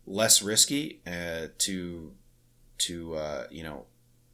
less 0.07 0.43
risky 0.43 1.01
uh, 1.07 1.47
to 1.57 2.13
to 2.77 3.15
uh, 3.15 3.47
you 3.51 3.63
know 3.63 3.87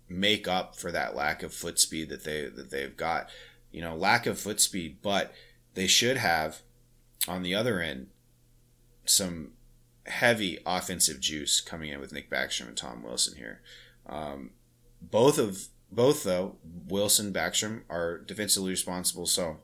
make 0.09 0.47
up 0.47 0.77
for 0.77 0.92
that 0.92 1.16
lack 1.16 1.42
of 1.42 1.53
foot 1.53 1.79
speed 1.79 2.09
that 2.09 2.25
they 2.25 2.47
that 2.47 2.71
they've 2.71 2.97
got. 2.97 3.29
You 3.71 3.83
know, 3.83 3.97
lack 3.97 4.27
of 4.27 4.38
foot 4.38 4.61
speed, 4.61 4.99
but 5.03 5.33
they 5.75 5.87
should 5.87 6.16
have 6.16 6.62
on 7.29 7.42
the 7.42 7.55
other 7.55 7.81
end 7.81 8.09
some 9.05 9.53
heavy 10.07 10.59
offensive 10.64 11.21
juice 11.21 11.61
coming 11.61 11.90
in 11.90 12.01
with 12.01 12.12
Nick 12.12 12.31
Backstrom 12.31 12.69
and 12.69 12.77
Tom 12.77 13.03
Wilson 13.03 13.37
here. 13.37 13.61
Um, 14.09 14.51
both 15.03 15.38
of 15.38 15.69
both 15.90 16.25
though 16.25 16.57
Wilson 16.88 17.33
Backstrom 17.33 17.83
are 17.90 18.19
defensively 18.19 18.71
responsible, 18.71 19.27
so 19.27 19.59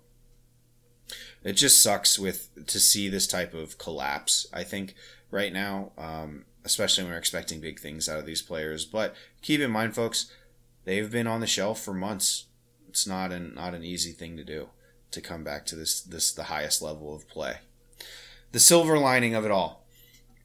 it 1.43 1.55
just 1.55 1.83
sucks 1.83 2.19
with 2.19 2.67
to 2.67 2.79
see 2.81 3.09
this 3.09 3.27
type 3.27 3.55
of 3.55 3.79
collapse. 3.79 4.47
I 4.53 4.65
think 4.65 4.95
right 5.31 5.53
now. 5.53 5.93
Um, 5.99 6.45
especially 6.65 7.05
when 7.05 7.13
we're 7.13 7.19
expecting 7.19 7.61
big 7.61 7.79
things 7.79 8.09
out 8.09 8.19
of 8.19 8.27
these 8.27 8.43
players. 8.43 8.85
But 8.85 9.15
keep 9.41 9.61
in 9.61 9.71
mind, 9.71 9.95
folks, 9.95 10.33
they've 10.85 11.11
been 11.11 11.27
on 11.27 11.41
the 11.41 11.47
shelf 11.47 11.81
for 11.81 11.95
months. 11.95 12.47
It's 12.89 13.07
not 13.07 13.33
an 13.33 13.55
not 13.55 13.75
an 13.75 13.85
easy 13.85 14.13
thing 14.13 14.37
to 14.37 14.45
do 14.45 14.69
to 15.11 15.21
come 15.21 15.45
back 15.45 15.67
to 15.67 15.77
this 15.77 16.01
this 16.01 16.33
the 16.33 16.45
highest 16.45 16.83
level 16.83 17.15
of 17.15 17.29
play. 17.29 17.59
The 18.53 18.61
silver 18.61 18.99
lining 18.99 19.35
of 19.35 19.45
it 19.45 19.51
all. 19.51 19.83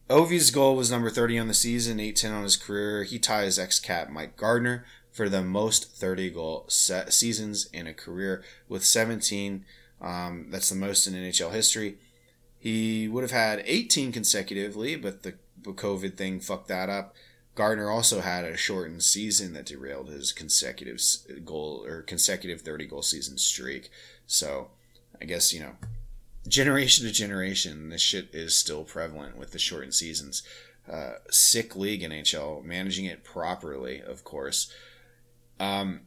Ovi's 0.10 0.52
goal 0.52 0.78
was 0.78 0.90
number 0.90 1.10
30 1.10 1.38
on 1.40 1.48
the 1.50 1.54
season, 1.54 2.00
810 2.00 2.32
on 2.32 2.44
his 2.44 2.56
career. 2.56 3.04
He 3.04 3.20
ties 3.20 3.60
ex-cap 3.60 4.10
Mike 4.10 4.38
Gartner 4.38 4.86
for 5.12 5.28
the 5.28 5.42
most 5.42 5.92
30 5.98 6.30
goal 6.30 6.66
seasons 6.70 7.66
in 7.74 7.88
a 7.88 7.94
career 7.94 8.44
with 8.70 8.86
17. 8.86 9.66
Um, 10.00 10.48
that's 10.50 10.70
the 10.70 10.76
most 10.76 11.08
in 11.08 11.14
NHL 11.14 11.52
history. 11.52 11.98
He 12.58 13.08
would 13.10 13.24
have 13.24 13.32
had 13.32 13.64
18 13.66 14.14
consecutively, 14.14 14.96
but 14.96 15.24
the 15.24 15.34
COVID 15.64 16.16
thing 16.16 16.40
fucked 16.40 16.68
that 16.68 16.90
up. 16.90 17.16
Gartner 17.56 17.90
also 17.90 18.22
had 18.22 18.46
a 18.46 18.56
shortened 18.56 19.02
season 19.02 19.54
that 19.54 19.66
derailed 19.66 20.10
his 20.10 20.32
consecutive 20.32 21.02
goal 21.44 21.84
or 21.88 22.04
consecutive 22.04 22.62
30 22.62 22.86
goal 22.86 23.02
season 23.02 23.38
streak. 23.38 23.90
So 24.28 24.70
I 25.20 25.26
guess, 25.26 25.52
you 25.54 25.60
know, 25.62 25.76
generation 26.48 27.06
to 27.06 27.12
generation, 27.12 27.90
this 27.90 28.02
shit 28.02 28.30
is 28.32 28.56
still 28.56 28.84
prevalent 28.84 29.38
with 29.38 29.52
the 29.52 29.60
shortened 29.60 29.96
seasons. 29.96 30.44
Uh, 30.90 31.14
sick 31.32 31.76
league 31.76 32.02
NHL, 32.02 32.64
managing 32.64 33.06
it 33.06 33.24
properly, 33.24 34.02
of 34.02 34.24
course. 34.24 34.72
Um, 35.60 36.02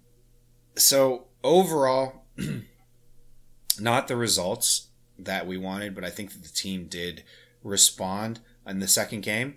so 0.76 1.26
overall, 1.42 2.24
not 3.80 4.08
the 4.08 4.16
results 4.16 4.88
that 5.18 5.46
we 5.46 5.58
wanted, 5.58 5.94
but 5.94 6.04
I 6.04 6.10
think 6.10 6.32
that 6.32 6.42
the 6.42 6.48
team 6.48 6.86
did 6.86 7.24
respond 7.62 8.40
in 8.66 8.78
the 8.80 8.88
second 8.88 9.22
game. 9.22 9.56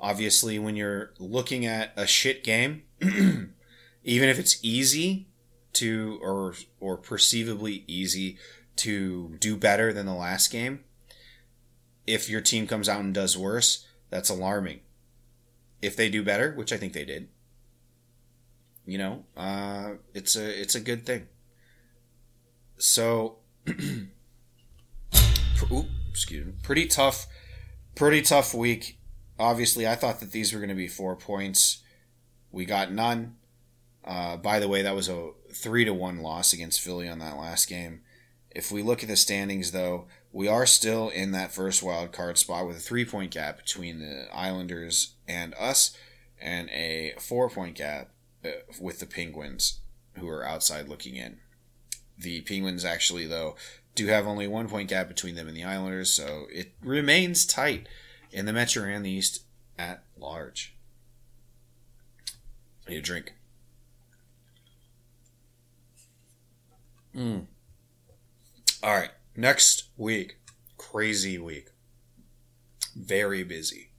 Obviously, 0.00 0.58
when 0.58 0.76
you're 0.76 1.12
looking 1.18 1.64
at 1.66 1.92
a 1.96 2.06
shit 2.06 2.44
game, 2.44 2.82
even 3.00 4.28
if 4.28 4.38
it's 4.38 4.58
easy 4.62 5.28
to 5.74 6.18
or 6.22 6.54
or 6.80 6.96
perceivably 6.96 7.84
easy 7.86 8.38
to 8.76 9.36
do 9.40 9.56
better 9.56 9.92
than 9.92 10.06
the 10.06 10.14
last 10.14 10.50
game, 10.50 10.84
if 12.06 12.28
your 12.28 12.40
team 12.40 12.66
comes 12.66 12.88
out 12.88 13.00
and 13.00 13.14
does 13.14 13.36
worse, 13.38 13.86
that's 14.10 14.28
alarming. 14.28 14.80
if 15.82 15.96
they 15.96 16.08
do 16.08 16.22
better, 16.22 16.52
which 16.52 16.72
I 16.72 16.76
think 16.76 16.92
they 16.92 17.04
did, 17.04 17.28
you 18.86 18.98
know, 18.98 19.24
uh, 19.36 19.92
it's 20.14 20.36
a 20.36 20.60
it's 20.60 20.74
a 20.74 20.80
good 20.80 21.04
thing. 21.06 21.26
So, 22.78 23.38
Oop, 25.72 25.86
excuse 26.10 26.46
me, 26.46 26.52
pretty 26.62 26.86
tough, 26.86 27.26
pretty 27.94 28.22
tough 28.22 28.54
week. 28.54 28.98
Obviously, 29.38 29.86
I 29.86 29.94
thought 29.94 30.20
that 30.20 30.32
these 30.32 30.52
were 30.52 30.60
going 30.60 30.68
to 30.68 30.74
be 30.74 30.88
four 30.88 31.16
points. 31.16 31.82
We 32.50 32.64
got 32.64 32.92
none. 32.92 33.36
Uh, 34.04 34.36
by 34.36 34.60
the 34.60 34.68
way, 34.68 34.82
that 34.82 34.94
was 34.94 35.08
a 35.08 35.30
three 35.52 35.84
to 35.84 35.94
one 35.94 36.18
loss 36.18 36.52
against 36.52 36.80
Philly 36.80 37.08
on 37.08 37.18
that 37.20 37.36
last 37.36 37.68
game. 37.68 38.02
If 38.50 38.70
we 38.70 38.82
look 38.82 39.02
at 39.02 39.08
the 39.08 39.16
standings, 39.16 39.72
though, 39.72 40.06
we 40.30 40.46
are 40.46 40.66
still 40.66 41.08
in 41.08 41.32
that 41.32 41.52
first 41.52 41.82
wild 41.82 42.12
card 42.12 42.38
spot 42.38 42.66
with 42.66 42.76
a 42.76 42.80
three 42.80 43.04
point 43.04 43.32
gap 43.32 43.56
between 43.56 43.98
the 43.98 44.28
Islanders 44.32 45.14
and 45.26 45.54
us, 45.54 45.96
and 46.40 46.68
a 46.70 47.14
four 47.18 47.48
point 47.48 47.76
gap 47.76 48.10
uh, 48.44 48.50
with 48.80 49.00
the 49.00 49.06
Penguins, 49.06 49.80
who 50.18 50.28
are 50.28 50.46
outside 50.46 50.88
looking 50.88 51.16
in. 51.16 51.38
The 52.16 52.42
Penguins 52.42 52.84
actually, 52.84 53.26
though, 53.26 53.56
do 53.94 54.06
have 54.08 54.26
only 54.26 54.46
one 54.46 54.68
point 54.68 54.88
gap 54.88 55.08
between 55.08 55.34
them 55.34 55.48
and 55.48 55.56
the 55.56 55.64
Islanders, 55.64 56.12
so 56.12 56.46
it 56.50 56.72
remains 56.82 57.46
tight 57.46 57.88
in 58.32 58.46
the 58.46 58.52
Metro 58.52 58.84
and 58.84 59.04
the 59.04 59.10
East 59.10 59.44
at 59.78 60.02
large. 60.16 60.74
I 62.86 62.90
need 62.90 62.98
a 62.98 63.02
drink. 63.02 63.32
Mm. 67.14 67.46
All 68.82 68.94
right, 68.94 69.10
next 69.36 69.84
week, 69.96 70.38
crazy 70.76 71.38
week, 71.38 71.68
very 72.96 73.44
busy, 73.44 73.90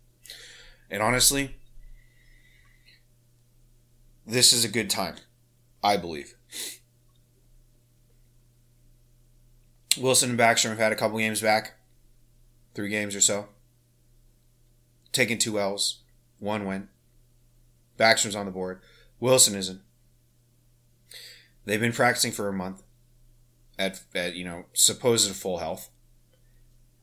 and 0.91 1.01
honestly, 1.01 1.55
this 4.27 4.51
is 4.51 4.65
a 4.65 4.69
good 4.69 4.89
time, 4.89 5.15
I 5.81 5.97
believe. 5.97 6.35
Wilson 9.97 10.31
and 10.31 10.39
Backstrom 10.39 10.69
have 10.69 10.77
had 10.77 10.91
a 10.91 10.95
couple 10.95 11.17
games 11.17 11.41
back, 11.41 11.75
three 12.73 12.89
games 12.89 13.15
or 13.15 13.21
so. 13.21 13.47
Taking 15.11 15.37
two 15.37 15.59
L's, 15.59 15.99
one 16.39 16.65
win. 16.65 16.89
Backstrom's 17.97 18.35
on 18.35 18.45
the 18.45 18.51
board. 18.51 18.81
Wilson 19.19 19.55
isn't. 19.55 19.81
They've 21.65 21.79
been 21.79 21.93
practicing 21.93 22.31
for 22.31 22.47
a 22.47 22.53
month 22.53 22.83
at, 23.79 24.01
at 24.13 24.35
you 24.35 24.45
know 24.45 24.65
supposed 24.73 25.33
full 25.35 25.59
health. 25.59 25.89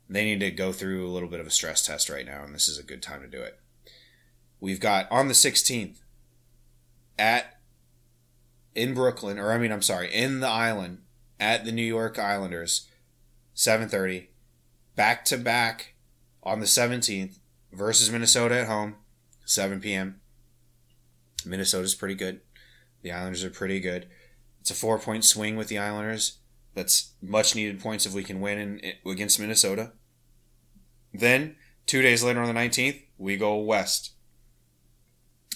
They 0.08 0.24
need 0.24 0.40
to 0.40 0.50
go 0.50 0.72
through 0.72 1.06
a 1.06 1.10
little 1.10 1.28
bit 1.28 1.40
of 1.40 1.46
a 1.46 1.50
stress 1.50 1.86
test 1.86 2.10
right 2.10 2.26
now, 2.26 2.44
and 2.44 2.54
this 2.54 2.68
is 2.68 2.78
a 2.78 2.82
good 2.82 3.02
time 3.02 3.22
to 3.22 3.28
do 3.28 3.40
it. 3.40 3.58
We've 4.60 4.80
got 4.80 5.10
on 5.10 5.28
the 5.28 5.34
16th 5.34 5.98
at 7.18 7.58
in 8.74 8.94
Brooklyn, 8.94 9.38
or 9.38 9.52
I 9.52 9.58
mean, 9.58 9.72
I'm 9.72 9.82
sorry, 9.82 10.12
in 10.12 10.40
the 10.40 10.48
island 10.48 10.98
at 11.42 11.64
the 11.64 11.72
New 11.72 11.82
York 11.82 12.20
Islanders, 12.20 12.88
7:30, 13.56 14.28
back 14.94 15.24
to 15.24 15.36
back 15.36 15.94
on 16.44 16.60
the 16.60 16.66
17th 16.66 17.40
versus 17.72 18.10
Minnesota 18.10 18.60
at 18.60 18.68
home, 18.68 18.94
7 19.44 19.80
p.m. 19.80 20.20
Minnesota's 21.44 21.96
pretty 21.96 22.14
good. 22.14 22.42
The 23.02 23.10
Islanders 23.10 23.42
are 23.42 23.50
pretty 23.50 23.80
good. 23.80 24.06
It's 24.60 24.70
a 24.70 24.74
four 24.74 25.00
point 25.00 25.24
swing 25.24 25.56
with 25.56 25.66
the 25.66 25.78
Islanders. 25.78 26.38
That's 26.74 27.14
much 27.20 27.56
needed 27.56 27.80
points 27.80 28.06
if 28.06 28.14
we 28.14 28.22
can 28.22 28.40
win 28.40 28.58
in, 28.58 28.92
against 29.04 29.40
Minnesota. 29.40 29.92
Then, 31.12 31.56
two 31.86 32.02
days 32.02 32.22
later 32.22 32.40
on 32.40 32.54
the 32.54 32.58
19th, 32.58 33.02
we 33.18 33.36
go 33.36 33.56
west. 33.56 34.12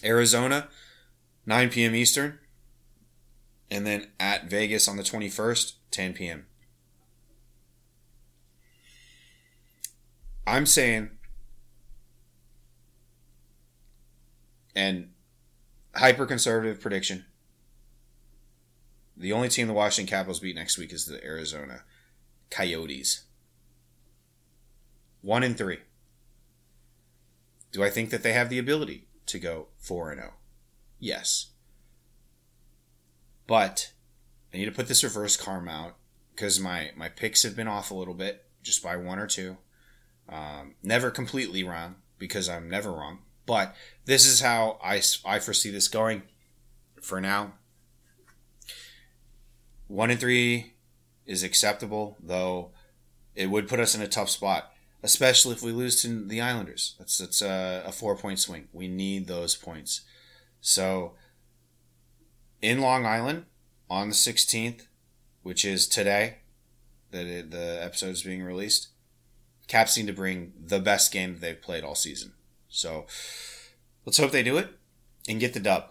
Arizona, 0.05 0.69
9 1.47 1.71
p.m. 1.71 1.95
Eastern. 1.95 2.41
And 3.71 3.87
then 3.87 4.09
at 4.21 4.51
Vegas 4.51 4.89
on 4.89 4.97
the 4.97 5.03
21st, 5.03 5.76
10 5.91 6.15
p.m. 6.15 6.47
I'm 10.47 10.67
saying, 10.67 11.11
and 14.75 15.11
hyper 15.95 16.27
conservative 16.27 16.81
prediction 16.81 17.25
the 19.17 19.33
only 19.33 19.49
team 19.49 19.67
the 19.67 19.73
Washington 19.73 20.11
Capitals 20.11 20.41
beat 20.41 20.57
next 20.57 20.77
week 20.77 20.93
is 20.93 21.07
the 21.07 21.25
Arizona 21.25 21.83
Coyotes. 22.51 23.25
One 25.23 25.43
in 25.43 25.55
three. 25.55 25.79
Do 27.73 27.83
I 27.83 27.91
think 27.91 28.11
that 28.11 28.23
they 28.23 28.33
have 28.35 28.51
the 28.51 28.59
ability 28.59 29.09
to 29.27 29.39
go 29.39 29.69
4 29.79 30.13
and 30.13 30.21
0? 30.21 30.35
Yes. 31.01 31.47
But 33.47 33.93
I 34.53 34.59
need 34.59 34.65
to 34.67 34.73
put 34.73 34.89
this 34.89 35.05
reverse 35.05 35.37
karma 35.37 35.71
out 35.71 35.97
because 36.35 36.61
my, 36.61 36.91
my 36.97 37.09
picks 37.09 37.43
have 37.43 37.57
been 37.57 37.69
off 37.69 37.91
a 37.91 37.95
little 37.95 38.15
bit, 38.15 38.45
just 38.63 38.83
by 38.83 38.97
one 38.97 39.19
or 39.19 39.27
two. 39.27 39.57
Um, 40.29 40.75
never 40.83 41.11
completely 41.11 41.63
wrong 41.63 41.97
because 42.19 42.49
I'm 42.49 42.69
never 42.69 42.91
wrong. 42.91 43.21
But 43.47 43.75
this 44.05 44.27
is 44.27 44.41
how 44.41 44.79
I, 44.83 45.01
I 45.25 45.39
foresee 45.39 45.71
this 45.71 45.89
going 45.89 46.23
for 47.01 47.21
now. 47.21 47.55
One 49.87 50.11
and 50.11 50.19
three 50.19 50.75
is 51.27 51.43
acceptable, 51.43 52.17
though 52.21 52.73
it 53.35 53.51
would 53.51 53.69
put 53.69 53.81
us 53.81 53.95
in 53.95 54.03
a 54.03 54.09
tough 54.09 54.31
spot, 54.31 54.73
especially 55.03 55.53
if 55.53 55.63
we 55.63 55.71
lose 55.71 56.03
to 56.03 56.25
the 56.25 56.41
Islanders. 56.41 56.97
That's 56.99 57.19
that's 57.19 57.43
a, 57.43 57.85
a 57.87 57.93
four 57.93 58.17
point 58.17 58.41
swing. 58.41 58.69
We 58.73 58.89
need 58.89 59.27
those 59.27 59.55
points. 59.55 60.01
So 60.61 61.13
in 62.61 62.81
Long 62.81 63.07
Island 63.07 63.45
on 63.89 64.09
the 64.09 64.15
16th, 64.15 64.87
which 65.43 65.65
is 65.65 65.87
today, 65.87 66.39
that 67.11 67.27
it, 67.27 67.51
the 67.51 67.79
episode 67.83 68.11
is 68.11 68.23
being 68.23 68.43
released. 68.43 68.89
Caps 69.69 69.93
seem 69.93 70.07
to 70.07 70.13
bring 70.13 70.53
the 70.59 70.81
best 70.81 71.13
game 71.13 71.35
that 71.35 71.41
they've 71.41 71.61
played 71.61 71.85
all 71.85 71.95
season. 71.95 72.33
So 72.69 73.07
let's 74.05 74.19
hope 74.19 74.31
they 74.31 74.43
do 74.43 74.59
it 74.59 74.69
and 75.29 75.41
get 75.41 75.55
the 75.55 75.61
dub 75.61 75.91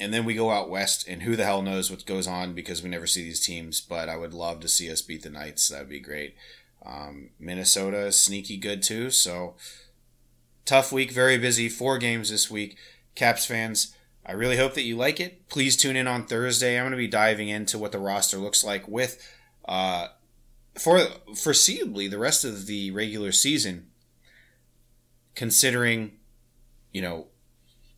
and 0.00 0.14
then 0.14 0.24
we 0.24 0.34
go 0.34 0.50
out 0.50 0.70
west, 0.70 1.06
and 1.06 1.22
who 1.22 1.36
the 1.36 1.44
hell 1.44 1.60
knows 1.60 1.90
what 1.90 2.06
goes 2.06 2.26
on 2.26 2.54
because 2.54 2.82
we 2.82 2.88
never 2.88 3.06
see 3.06 3.22
these 3.22 3.44
teams. 3.44 3.82
But 3.82 4.08
I 4.08 4.16
would 4.16 4.32
love 4.32 4.60
to 4.60 4.68
see 4.68 4.90
us 4.90 5.02
beat 5.02 5.22
the 5.22 5.30
Knights. 5.30 5.68
That'd 5.68 5.90
be 5.90 6.00
great. 6.00 6.34
Um, 6.84 7.30
Minnesota 7.38 8.06
is 8.06 8.18
sneaky 8.18 8.56
good 8.56 8.82
too. 8.82 9.10
So 9.10 9.56
tough 10.64 10.90
week, 10.90 11.10
very 11.10 11.36
busy. 11.36 11.68
Four 11.68 11.98
games 11.98 12.30
this 12.30 12.50
week. 12.50 12.78
Caps 13.14 13.44
fans, 13.44 13.94
I 14.30 14.34
really 14.34 14.56
hope 14.56 14.74
that 14.74 14.84
you 14.84 14.96
like 14.96 15.18
it. 15.18 15.48
Please 15.48 15.76
tune 15.76 15.96
in 15.96 16.06
on 16.06 16.24
Thursday. 16.24 16.78
I'm 16.78 16.84
going 16.84 16.92
to 16.92 16.96
be 16.96 17.08
diving 17.08 17.48
into 17.48 17.78
what 17.78 17.90
the 17.90 17.98
roster 17.98 18.36
looks 18.36 18.62
like 18.62 18.86
with, 18.86 19.20
uh, 19.64 20.06
for 20.78 20.98
foreseeably 21.32 22.08
the 22.08 22.16
rest 22.16 22.44
of 22.44 22.66
the 22.66 22.92
regular 22.92 23.32
season. 23.32 23.88
Considering, 25.34 26.12
you 26.92 27.02
know, 27.02 27.26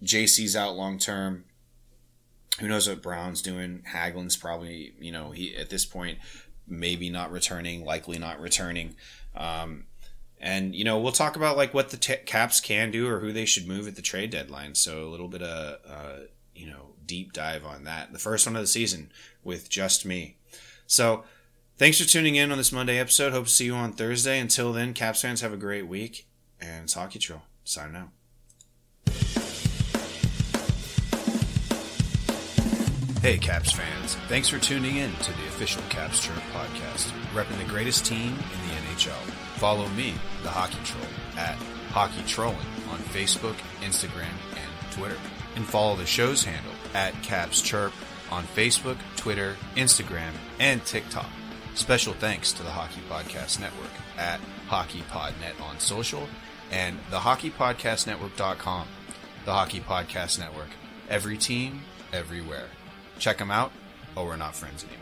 JC's 0.02 0.56
out 0.56 0.74
long 0.74 0.98
term 0.98 1.44
who 2.60 2.66
knows 2.66 2.88
what 2.88 3.02
Brown's 3.02 3.42
doing? 3.42 3.82
Hagelin's 3.92 4.38
probably, 4.38 4.94
you 4.98 5.12
know, 5.12 5.32
he 5.32 5.54
at 5.54 5.68
this 5.68 5.84
point 5.84 6.18
maybe 6.66 7.10
not 7.10 7.30
returning, 7.30 7.84
likely 7.84 8.18
not 8.18 8.40
returning. 8.40 8.96
Um, 9.36 9.84
and 10.42 10.74
you 10.74 10.82
know, 10.82 10.98
we'll 10.98 11.12
talk 11.12 11.36
about 11.36 11.56
like 11.56 11.72
what 11.72 11.90
the 11.90 11.96
t- 11.96 12.16
Caps 12.26 12.60
can 12.60 12.90
do 12.90 13.08
or 13.08 13.20
who 13.20 13.32
they 13.32 13.44
should 13.44 13.68
move 13.68 13.86
at 13.86 13.94
the 13.94 14.02
trade 14.02 14.30
deadline. 14.30 14.74
So 14.74 15.04
a 15.04 15.08
little 15.08 15.28
bit 15.28 15.40
of 15.40 15.78
uh, 15.88 16.24
you 16.54 16.66
know 16.66 16.90
deep 17.06 17.32
dive 17.32 17.64
on 17.64 17.84
that. 17.84 18.12
The 18.12 18.18
first 18.18 18.44
one 18.44 18.56
of 18.56 18.62
the 18.62 18.66
season 18.66 19.12
with 19.44 19.70
just 19.70 20.04
me. 20.04 20.36
So 20.86 21.22
thanks 21.78 22.00
for 22.00 22.08
tuning 22.08 22.34
in 22.34 22.50
on 22.50 22.58
this 22.58 22.72
Monday 22.72 22.98
episode. 22.98 23.32
Hope 23.32 23.44
to 23.44 23.50
see 23.50 23.66
you 23.66 23.74
on 23.74 23.92
Thursday. 23.92 24.40
Until 24.40 24.72
then, 24.72 24.94
Caps 24.94 25.22
fans 25.22 25.40
have 25.42 25.52
a 25.52 25.56
great 25.56 25.86
week. 25.86 26.26
And 26.60 26.84
it's 26.84 26.94
Hockey 26.94 27.18
Troll 27.18 27.42
signing 27.64 27.96
out. 27.96 28.08
Hey, 33.20 33.38
Caps 33.38 33.70
fans. 33.70 34.16
Thanks 34.28 34.48
for 34.48 34.58
tuning 34.58 34.96
in 34.96 35.12
to 35.12 35.32
the 35.32 35.46
official 35.46 35.82
Caps 35.88 36.18
Chirp 36.18 36.42
podcast, 36.52 37.12
repping 37.32 37.58
the 37.58 37.70
greatest 37.70 38.04
team 38.04 38.30
in 38.30 38.68
the 38.68 38.74
NHL. 38.90 39.41
Follow 39.62 39.86
me, 39.90 40.12
the 40.42 40.48
Hockey 40.48 40.80
Troll, 40.82 41.06
at 41.38 41.54
Hockey 41.90 42.24
Trolling 42.26 42.56
on 42.90 42.98
Facebook, 42.98 43.54
Instagram, 43.80 44.34
and 44.56 44.92
Twitter. 44.92 45.16
And 45.54 45.64
follow 45.64 45.94
the 45.94 46.04
show's 46.04 46.42
handle 46.42 46.72
at 46.94 47.14
Caps 47.22 47.62
Chirp 47.62 47.92
on 48.32 48.42
Facebook, 48.42 48.96
Twitter, 49.14 49.54
Instagram, 49.76 50.32
and 50.58 50.84
TikTok. 50.84 51.28
Special 51.76 52.12
thanks 52.14 52.52
to 52.54 52.64
the 52.64 52.70
Hockey 52.70 53.02
Podcast 53.08 53.60
Network 53.60 53.92
at 54.18 54.40
HockeyPodNet 54.68 55.60
on 55.62 55.78
social 55.78 56.26
and 56.72 56.98
the 57.10 57.18
HockeyPodcastNetwork.com. 57.18 58.88
The 59.44 59.52
Hockey 59.52 59.78
Podcast 59.78 60.40
Network. 60.40 60.70
Every 61.08 61.36
team, 61.36 61.82
everywhere. 62.12 62.66
Check 63.20 63.38
them 63.38 63.52
out, 63.52 63.70
or 64.16 64.26
we're 64.26 64.36
not 64.36 64.56
friends 64.56 64.84
anymore. 64.84 65.01